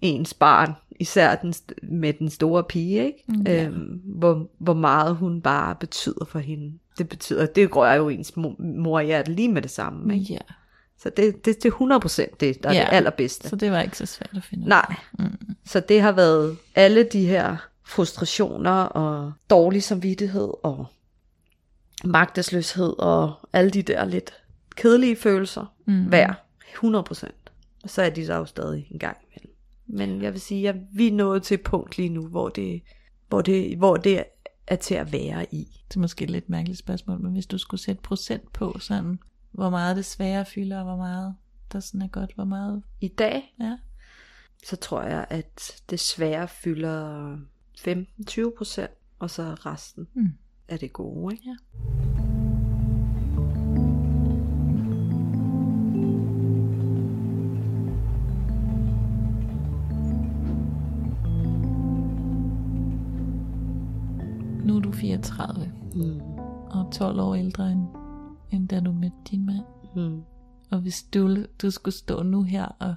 ens 0.01 0.35
barn, 0.35 0.72
især 1.01 1.35
den, 1.35 1.55
med 1.82 2.12
den 2.12 2.30
store 2.30 2.64
pige, 2.64 3.05
ikke? 3.07 3.24
Mm, 3.28 3.43
ja. 3.47 3.64
øhm, 3.64 4.01
hvor, 4.05 4.49
hvor 4.59 4.74
meget 4.74 5.16
hun 5.16 5.43
bare 5.43 5.74
betyder 5.80 6.24
for 6.28 6.39
hende. 6.39 6.78
Det 6.99 7.09
betyder, 7.09 7.47
det 7.47 7.76
rører 7.76 7.95
jo 7.95 8.09
ens 8.09 8.37
mor, 8.37 8.55
mor 8.59 9.01
i 9.01 9.07
hjertet 9.07 9.35
lige 9.35 9.49
med 9.49 9.62
det 9.62 9.70
samme. 9.70 10.14
Ikke? 10.18 10.32
Ja, 10.32 10.39
Så 11.05 11.11
det, 11.16 11.44
det, 11.44 11.62
det 11.62 11.64
er 11.64 12.28
100% 12.30 12.36
det, 12.40 12.62
der 12.62 12.68
er 12.68 12.72
Ja. 12.74 12.80
det 12.80 12.88
allerbedste. 12.92 13.48
så 13.48 13.57
det 13.57 13.70
var 13.72 13.80
ikke 13.80 13.96
så 13.98 14.07
svært 14.07 14.30
at 14.36 14.42
finde 14.44 14.64
ud. 14.64 14.68
Nej. 14.68 14.94
Mm. 15.18 15.38
Så 15.66 15.80
det 15.80 16.00
har 16.02 16.12
været 16.12 16.57
alle 16.74 17.05
de 17.12 17.26
her 17.26 17.57
frustrationer 17.86 18.70
og 18.82 19.32
dårlig 19.50 19.82
samvittighed 19.82 20.48
og 20.62 20.86
magtesløshed 22.05 22.94
og 22.98 23.34
alle 23.52 23.70
de 23.70 23.82
der 23.82 24.05
lidt 24.05 24.32
kedelige 24.76 25.16
følelser 25.16 25.74
mm. 25.86 26.05
hver 26.05 26.34
100%. 26.84 27.30
Og 27.84 27.90
så 27.90 28.02
er 28.02 28.11
de 28.11 28.26
så 28.26 28.34
jo 28.34 28.44
stadig 28.44 28.86
en 28.90 28.98
gang 28.98 29.16
imellem. 29.30 29.55
Men 29.86 30.22
jeg 30.22 30.32
vil 30.32 30.40
sige, 30.40 30.68
at 30.68 30.76
vi 30.92 31.09
er 31.09 31.12
nået 31.12 31.42
til 31.42 31.55
et 31.55 31.61
punkt 31.62 31.96
lige 31.96 32.09
nu, 32.09 32.26
hvor 32.26 32.48
det, 32.48 32.82
hvor 33.28 33.40
det, 33.40 33.76
hvor 33.76 33.96
det 33.96 34.24
er 34.66 34.76
til 34.76 34.94
at 34.94 35.12
være 35.12 35.46
i. 35.55 35.68
Det 35.88 35.96
er 35.96 36.00
måske 36.00 36.24
et 36.24 36.30
lidt 36.30 36.48
mærkeligt 36.48 36.78
spørgsmål, 36.78 37.22
men 37.22 37.32
hvis 37.32 37.46
du 37.46 37.59
skulle 37.59 37.80
sætte 37.80 38.02
procent 38.02 38.52
på 38.52 38.76
sådan, 38.80 39.18
hvor 39.55 39.70
meget 39.70 39.96
det 39.96 40.05
svære 40.05 40.44
fylder, 40.44 40.78
og 40.78 40.84
hvor 40.84 40.96
meget 40.96 41.34
der 41.72 41.80
sådan 41.80 42.02
er 42.02 42.09
godt, 42.09 42.34
hvor 42.34 42.44
meget, 42.44 42.82
I 43.00 43.09
dag, 43.09 43.55
ja. 43.61 43.78
så 44.64 44.76
tror 44.76 45.02
jeg, 45.02 45.26
at 45.30 45.82
det 45.90 46.00
svære 46.00 46.48
fylder 46.48 47.36
15-20%, 47.78 48.86
og 49.18 49.30
så 49.30 49.42
resten 49.42 50.09
Mm. 50.14 50.30
er 50.68 50.76
det 50.76 50.92
gode. 50.92 51.34
Ikke? 51.34 51.44
Ja. 51.48 51.57
Nu 64.64 64.76
er 64.76 64.80
du 64.80 64.92
34 64.92 65.72
Mm. 65.94 66.20
og 66.70 66.92
12 66.92 67.20
år 67.20 67.34
ældre 67.34 67.72
end, 67.72 67.86
end 68.55 68.68
da 68.68 68.80
du 68.80 68.92
mødte 68.92 69.16
din 69.30 69.46
mand. 69.46 69.64
Mm. 69.96 70.22
Og 70.70 70.80
hvis 70.80 71.02
du, 71.02 71.36
du 71.62 71.70
skulle 71.70 71.94
stå 71.94 72.22
nu 72.22 72.42
her 72.42 72.64
og, 72.64 72.94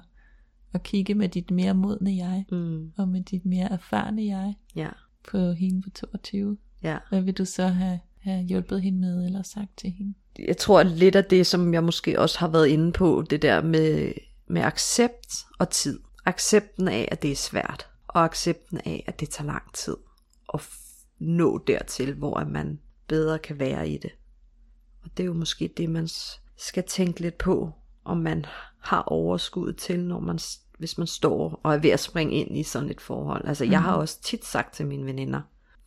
og 0.72 0.82
kigge 0.82 1.14
med 1.14 1.28
dit 1.28 1.50
mere 1.50 1.74
modne 1.74 2.16
jeg, 2.16 2.44
Mm. 2.52 2.92
og 2.96 3.08
med 3.08 3.22
dit 3.22 3.46
mere 3.46 3.72
erfarne 3.72 4.26
jeg 4.26 4.54
Ja, 4.76 4.88
på 5.30 5.52
hende 5.52 5.82
på 5.82 5.90
22, 5.90 6.56
ja. 6.82 6.98
hvad 7.08 7.20
vil 7.22 7.34
du 7.34 7.44
så 7.44 7.66
have, 7.66 8.00
have 8.20 8.44
hjulpet 8.44 8.82
hende 8.82 8.98
med, 9.00 9.24
eller 9.26 9.42
sagt 9.42 9.76
til 9.78 9.90
hende? 9.90 10.14
Jeg 10.38 10.56
tror 10.56 10.82
lidt 10.82 11.16
af 11.16 11.24
det, 11.24 11.46
som 11.46 11.74
jeg 11.74 11.84
måske 11.84 12.20
også 12.20 12.38
har 12.38 12.48
været 12.48 12.66
inde 12.66 12.92
på, 12.92 13.24
det 13.30 13.42
der 13.42 13.62
med, 13.62 14.12
med 14.46 14.62
accept 14.62 15.34
og 15.58 15.70
tid. 15.70 16.00
Accepten 16.24 16.88
af, 16.88 17.08
at 17.12 17.22
det 17.22 17.30
er 17.32 17.36
svært, 17.36 17.86
og 18.08 18.24
accepten 18.24 18.78
af, 18.86 19.04
at 19.06 19.20
det 19.20 19.28
tager 19.30 19.46
lang 19.46 19.74
tid 19.74 19.96
at 20.54 20.60
nå 21.18 21.58
dertil, 21.66 22.14
hvor 22.14 22.44
man 22.44 22.78
bedre 23.08 23.38
kan 23.38 23.58
være 23.58 23.88
i 23.88 23.98
det. 23.98 24.10
Og 25.04 25.10
det 25.16 25.22
er 25.22 25.26
jo 25.26 25.32
måske 25.32 25.70
det, 25.76 25.90
man 25.90 26.08
skal 26.56 26.82
tænke 26.82 27.20
lidt 27.20 27.38
på, 27.38 27.70
om 28.04 28.16
man 28.16 28.46
har 28.80 29.02
overskud 29.02 29.72
til, 29.72 30.00
når 30.00 30.20
man, 30.20 30.38
hvis 30.78 30.98
man 30.98 31.06
står 31.06 31.60
og 31.62 31.74
er 31.74 31.78
ved 31.78 31.90
at 31.90 32.00
springe 32.00 32.34
ind 32.34 32.58
i 32.58 32.62
sådan 32.62 32.90
et 32.90 33.00
forhold. 33.00 33.48
Altså, 33.48 33.64
jeg 33.64 33.82
har 33.82 33.92
også 33.92 34.22
tit 34.22 34.44
sagt 34.44 34.74
til 34.74 34.86
mine 34.86 35.06
veninder, 35.06 35.40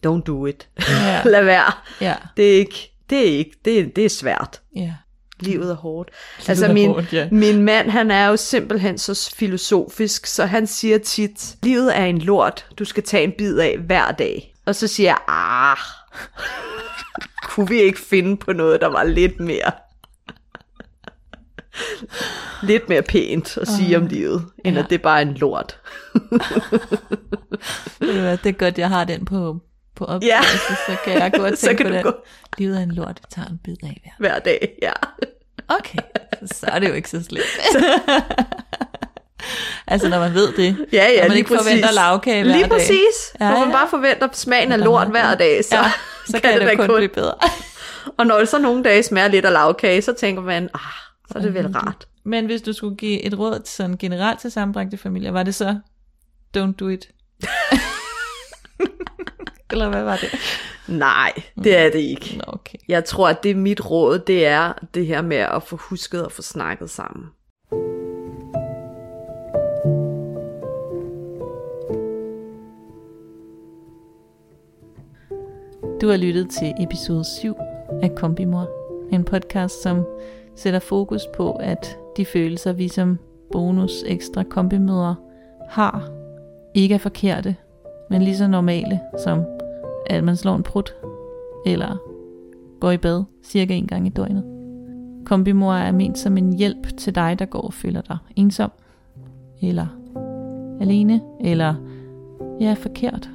don't 0.08 0.22
do 0.24 0.46
it. 0.46 0.70
Ja. 0.90 1.22
Lad 1.34 1.44
være. 1.44 1.72
Ja, 2.02 2.16
Det 2.38 2.52
er 2.54 2.58
ikke, 2.58 2.92
det 3.10 3.18
er 3.18 3.38
ikke, 3.38 3.58
det 3.66 3.80
er, 3.80 3.86
det 3.96 4.06
er 4.06 4.10
svært. 4.10 4.62
ja. 4.76 4.94
Livet 5.40 5.72
er 5.72 5.76
hårdt. 5.76 6.10
altså 6.48 6.66
er 6.66 6.74
min, 6.74 6.90
hårdt, 6.90 7.14
ja. 7.14 7.28
min 7.32 7.62
mand, 7.62 7.90
han 7.90 8.12
er 8.12 8.28
jo 8.28 8.38
simpelthen 8.38 8.98
så 8.98 9.34
filosofisk, 9.36 10.26
så 10.26 10.46
han 10.46 10.68
siger 10.68 10.98
tit, 10.98 11.56
livet 11.64 11.98
er 11.98 12.06
en 12.06 12.20
lort, 12.20 12.66
du 12.80 12.86
skal 12.86 13.04
tage 13.04 13.24
en 13.24 13.32
bid 13.38 13.58
af 13.58 13.78
hver 13.78 14.12
dag. 14.12 14.56
Og 14.66 14.76
så 14.76 14.88
siger 14.88 15.10
jeg, 15.10 15.18
ah, 15.28 15.78
kunne 17.44 17.68
vi 17.70 17.82
ikke 17.82 18.00
finde 18.00 18.38
på 18.38 18.54
noget, 18.54 18.82
der 18.82 18.88
var 18.88 19.04
lidt 19.04 19.40
mere, 19.40 19.72
lidt 22.64 22.90
mere 22.90 23.02
pænt 23.02 23.58
at 23.58 23.68
sige 23.68 23.98
om 23.98 24.06
livet, 24.06 24.46
end. 24.66 24.76
Ja. 24.76 24.84
at 24.84 24.90
det 24.90 25.02
bare 25.02 25.18
er 25.18 25.22
en 25.22 25.34
lort. 25.34 25.80
Det 28.02 28.46
er 28.46 28.52
godt, 28.52 28.78
jeg 28.78 28.90
har 28.90 29.04
den 29.04 29.26
på, 29.26 29.60
på 29.96 30.06
optagelse, 30.06 30.50
ja. 30.70 30.76
så 30.88 30.98
kan 31.04 31.14
jeg 31.14 31.32
gå 31.38 31.46
og 31.46 31.52
Så 31.58 31.66
tænke 31.68 31.84
på 31.84 31.90
den. 31.90 32.04
gå. 32.04 32.14
Livet 32.58 32.78
er 32.78 32.84
en 32.84 32.92
lort, 32.92 33.20
vi 33.22 33.26
tager 33.30 33.48
en 33.48 33.58
bid 33.64 33.76
af 33.84 34.02
hver. 34.04 34.12
Hver 34.18 34.40
dag, 34.40 34.78
ja. 34.82 34.92
Okay, 35.68 35.98
så 36.46 36.66
er 36.68 36.80
det 36.80 36.90
jo 36.90 36.94
ikke 36.94 37.10
så 37.10 37.24
slemt. 37.24 37.46
altså 39.88 40.10
når 40.10 40.20
man 40.20 40.34
ved 40.34 40.54
det, 40.54 40.86
Ja, 40.94 40.98
ja, 41.10 41.16
når 41.16 41.22
man 41.22 41.30
lige 41.30 41.38
ikke 41.38 41.48
præcis. 41.48 41.64
forventer 41.68 41.92
lavkage 41.92 42.44
hver 42.44 42.52
Lige 42.52 42.62
dag. 42.62 42.70
præcis. 42.70 42.98
Ja, 43.40 43.46
Ja, 43.46 43.52
Hvor 43.52 43.60
man 43.66 43.72
bare 43.74 43.88
forventer 43.90 44.28
smagen 44.34 44.72
af 44.72 44.80
lort 44.80 45.08
er- 45.08 45.12
hver 45.12 45.36
dag, 45.36 45.66
så, 45.66 45.76
Ja, 45.76 45.92
så 46.32 46.40
kan, 46.42 46.60
det, 46.60 46.68
da 46.68 46.76
kun 46.76 46.96
blive 46.96 47.10
bedre. 47.10 47.34
Og 48.18 48.28
når 48.28 48.38
det 48.40 48.50
så 48.50 48.60
nogle 48.60 48.84
dage 48.84 49.04
smager 49.04 49.28
lidt 49.28 49.46
af 49.46 49.54
lavkage, 49.54 50.02
så 50.02 50.14
tænker 50.14 50.42
man, 50.42 50.64
ah, 50.74 50.80
så 51.32 51.38
er 51.38 51.42
det 51.42 51.54
vel 51.54 51.68
rart. 51.68 52.08
Men 52.26 52.46
hvis 52.46 52.62
du 52.62 52.74
skulle 52.74 52.96
give 52.98 53.22
et 53.22 53.40
råd 53.40 53.62
sådan 53.66 53.98
generelt 53.98 54.40
til 54.40 54.52
sammenbragte 54.52 54.98
familier, 54.98 55.32
var 55.32 55.44
det 55.44 55.56
så, 55.56 55.76
don't 56.58 56.76
do 56.80 56.88
it? 56.88 57.08
Eller 59.72 59.90
hvad 59.90 60.04
var 60.04 60.16
det? 60.18 60.30
Nej, 60.88 61.32
det 61.64 61.78
er 61.78 61.90
det 61.92 62.00
ikke. 62.00 62.36
Nå, 62.38 62.44
okay. 62.48 62.78
Jeg 62.88 63.06
tror, 63.06 63.30
at 63.30 63.44
det 63.44 63.52
er 63.52 63.56
mit 63.56 63.86
råd, 63.90 64.20
det 64.20 64.46
er 64.46 64.74
det 64.94 65.06
her 65.08 65.22
med 65.22 65.38
at 65.38 65.64
få 65.64 65.76
husket 65.76 66.26
og 66.26 66.32
få 66.32 66.42
snakket 66.42 66.90
sammen. 66.90 67.26
Du 76.02 76.08
har 76.08 76.18
lyttet 76.18 76.50
til 76.50 76.74
episode 76.80 77.24
7 77.24 77.56
af 78.04 78.16
Kombimor. 78.16 78.70
En 79.12 79.24
podcast, 79.24 79.82
som 79.82 80.06
sætter 80.56 80.80
fokus 80.80 81.22
på, 81.36 81.52
at 81.52 81.98
de 82.18 82.26
følelser, 82.26 82.74
vi 82.74 82.88
som 82.88 83.20
bonus 83.52 84.04
ekstra 84.08 84.44
kombimødre 84.44 85.16
har, 85.70 86.10
ikke 86.74 86.96
er 86.96 87.00
forkerte, 87.00 87.56
men 88.10 88.22
lige 88.22 88.38
så 88.38 88.48
normale, 88.48 89.00
som 89.24 89.44
at 90.06 90.24
man 90.24 90.36
slår 90.36 90.56
en 90.56 90.64
prut, 90.64 90.96
eller 91.66 91.98
går 92.80 92.92
i 92.92 92.98
bad 92.98 93.24
cirka 93.44 93.74
en 93.74 93.88
gang 93.88 94.08
i 94.08 94.10
døgnet. 94.10 94.44
Kombimor 95.26 95.74
er 95.74 95.92
ment 95.92 96.18
som 96.18 96.38
en 96.38 96.54
hjælp 96.54 96.98
til 96.98 97.16
dig, 97.16 97.40
der 97.40 97.46
går 97.46 97.62
og 97.62 97.74
føler 97.74 98.02
dig 98.02 98.18
ensom, 98.36 98.72
eller 99.62 99.88
alene, 100.80 101.22
eller 101.42 101.76
ja, 102.60 102.74
forkert, 102.74 103.30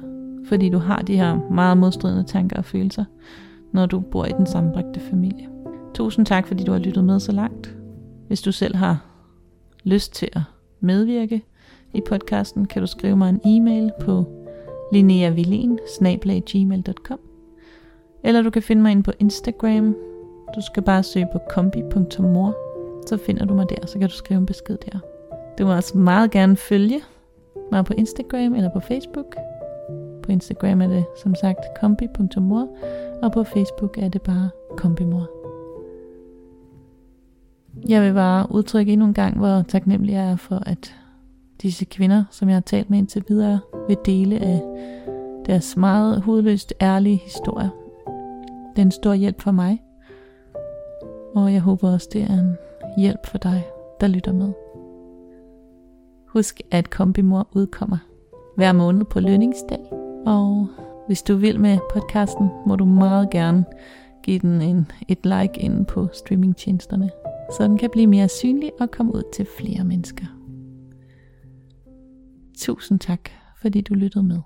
fordi 0.47 0.69
du 0.69 0.77
har 0.77 1.01
de 1.01 1.17
her 1.17 1.51
meget 1.51 1.77
modstridende 1.77 2.23
tanker 2.23 2.57
og 2.57 2.65
følelser, 2.65 3.05
når 3.71 3.85
du 3.85 3.99
bor 3.99 4.25
i 4.25 4.31
den 4.31 4.45
sammenbragte 4.45 4.99
familie. 4.99 5.47
Tusind 5.93 6.25
tak, 6.25 6.47
fordi 6.47 6.63
du 6.63 6.71
har 6.71 6.79
lyttet 6.79 7.03
med 7.03 7.19
så 7.19 7.31
langt. 7.31 7.75
Hvis 8.27 8.41
du 8.41 8.51
selv 8.51 8.75
har 8.75 9.05
lyst 9.83 10.13
til 10.13 10.29
at 10.33 10.41
medvirke 10.79 11.43
i 11.93 12.01
podcasten, 12.07 12.65
kan 12.65 12.81
du 12.81 12.87
skrive 12.87 13.15
mig 13.15 13.29
en 13.29 13.41
e-mail 13.45 13.91
på 14.01 14.25
lineavillin 14.93 15.79
eller 18.23 18.41
du 18.41 18.49
kan 18.49 18.61
finde 18.61 18.81
mig 18.81 18.91
ind 18.91 19.03
på 19.03 19.11
Instagram. 19.19 19.95
Du 20.55 20.61
skal 20.61 20.83
bare 20.83 21.03
søge 21.03 21.27
på 21.33 21.39
kombi.mor, 21.49 22.55
så 23.07 23.17
finder 23.17 23.45
du 23.45 23.53
mig 23.53 23.65
der, 23.69 23.87
så 23.87 23.99
kan 23.99 24.09
du 24.09 24.15
skrive 24.15 24.37
en 24.37 24.45
besked 24.45 24.77
der. 24.77 24.99
Du 25.57 25.65
må 25.65 25.75
også 25.75 25.97
meget 25.97 26.31
gerne 26.31 26.55
følge 26.55 27.01
mig 27.71 27.85
på 27.85 27.93
Instagram 27.93 28.53
eller 28.53 28.69
på 28.73 28.79
Facebook. 28.79 29.35
På 30.27 30.31
Instagram 30.31 30.81
er 30.81 30.87
det 30.87 31.05
som 31.15 31.35
sagt 31.35 31.59
kombi.mor, 31.79 32.67
og 33.21 33.31
på 33.31 33.43
Facebook 33.43 33.97
er 33.97 34.09
det 34.09 34.21
bare 34.21 34.49
kombimor. 34.77 35.29
Jeg 37.89 38.01
vil 38.01 38.13
bare 38.13 38.47
udtrykke 38.51 38.93
endnu 38.93 39.07
en 39.07 39.13
gang, 39.13 39.37
hvor 39.37 39.61
taknemmelig 39.67 40.13
jeg 40.13 40.31
er 40.31 40.35
for, 40.35 40.63
at 40.65 40.95
disse 41.61 41.85
kvinder, 41.85 42.23
som 42.31 42.49
jeg 42.49 42.55
har 42.55 42.61
talt 42.61 42.89
med 42.89 42.97
indtil 42.97 43.23
videre, 43.27 43.59
vil 43.87 43.97
dele 44.05 44.39
af 44.39 44.61
deres 45.45 45.77
meget 45.77 46.21
hudløst 46.21 46.73
ærlige 46.81 47.17
historier. 47.17 47.69
Det 48.75 48.81
er 48.81 48.85
en 48.85 48.91
stor 48.91 49.13
hjælp 49.13 49.41
for 49.41 49.51
mig, 49.51 49.83
og 51.35 51.53
jeg 51.53 51.61
håber 51.61 51.91
også, 51.91 52.09
det 52.13 52.21
er 52.21 52.39
en 52.39 52.57
hjælp 52.97 53.25
for 53.25 53.37
dig, 53.37 53.67
der 54.01 54.07
lytter 54.07 54.33
med. 54.33 54.51
Husk, 56.27 56.61
at 56.71 56.89
Kombimor 56.89 57.47
udkommer 57.51 57.97
hver 58.55 58.71
måned 58.71 59.05
på 59.05 59.19
lønningsdag, 59.19 60.06
og 60.25 60.67
hvis 61.07 61.23
du 61.23 61.35
vil 61.35 61.59
med 61.59 61.77
podcasten, 61.93 62.49
må 62.65 62.75
du 62.75 62.85
meget 62.85 63.29
gerne 63.29 63.65
give 64.23 64.39
den 64.39 64.61
en, 64.61 64.91
et 65.07 65.25
like 65.25 65.59
inde 65.59 65.85
på 65.85 66.07
streamingtjenesterne, 66.13 67.11
så 67.57 67.63
den 67.63 67.77
kan 67.77 67.89
blive 67.89 68.07
mere 68.07 68.29
synlig 68.29 68.71
og 68.79 68.91
komme 68.91 69.15
ud 69.15 69.23
til 69.33 69.47
flere 69.59 69.83
mennesker. 69.83 70.25
Tusind 72.57 72.99
tak, 72.99 73.29
fordi 73.61 73.81
du 73.81 73.93
lyttede 73.93 74.23
med. 74.23 74.39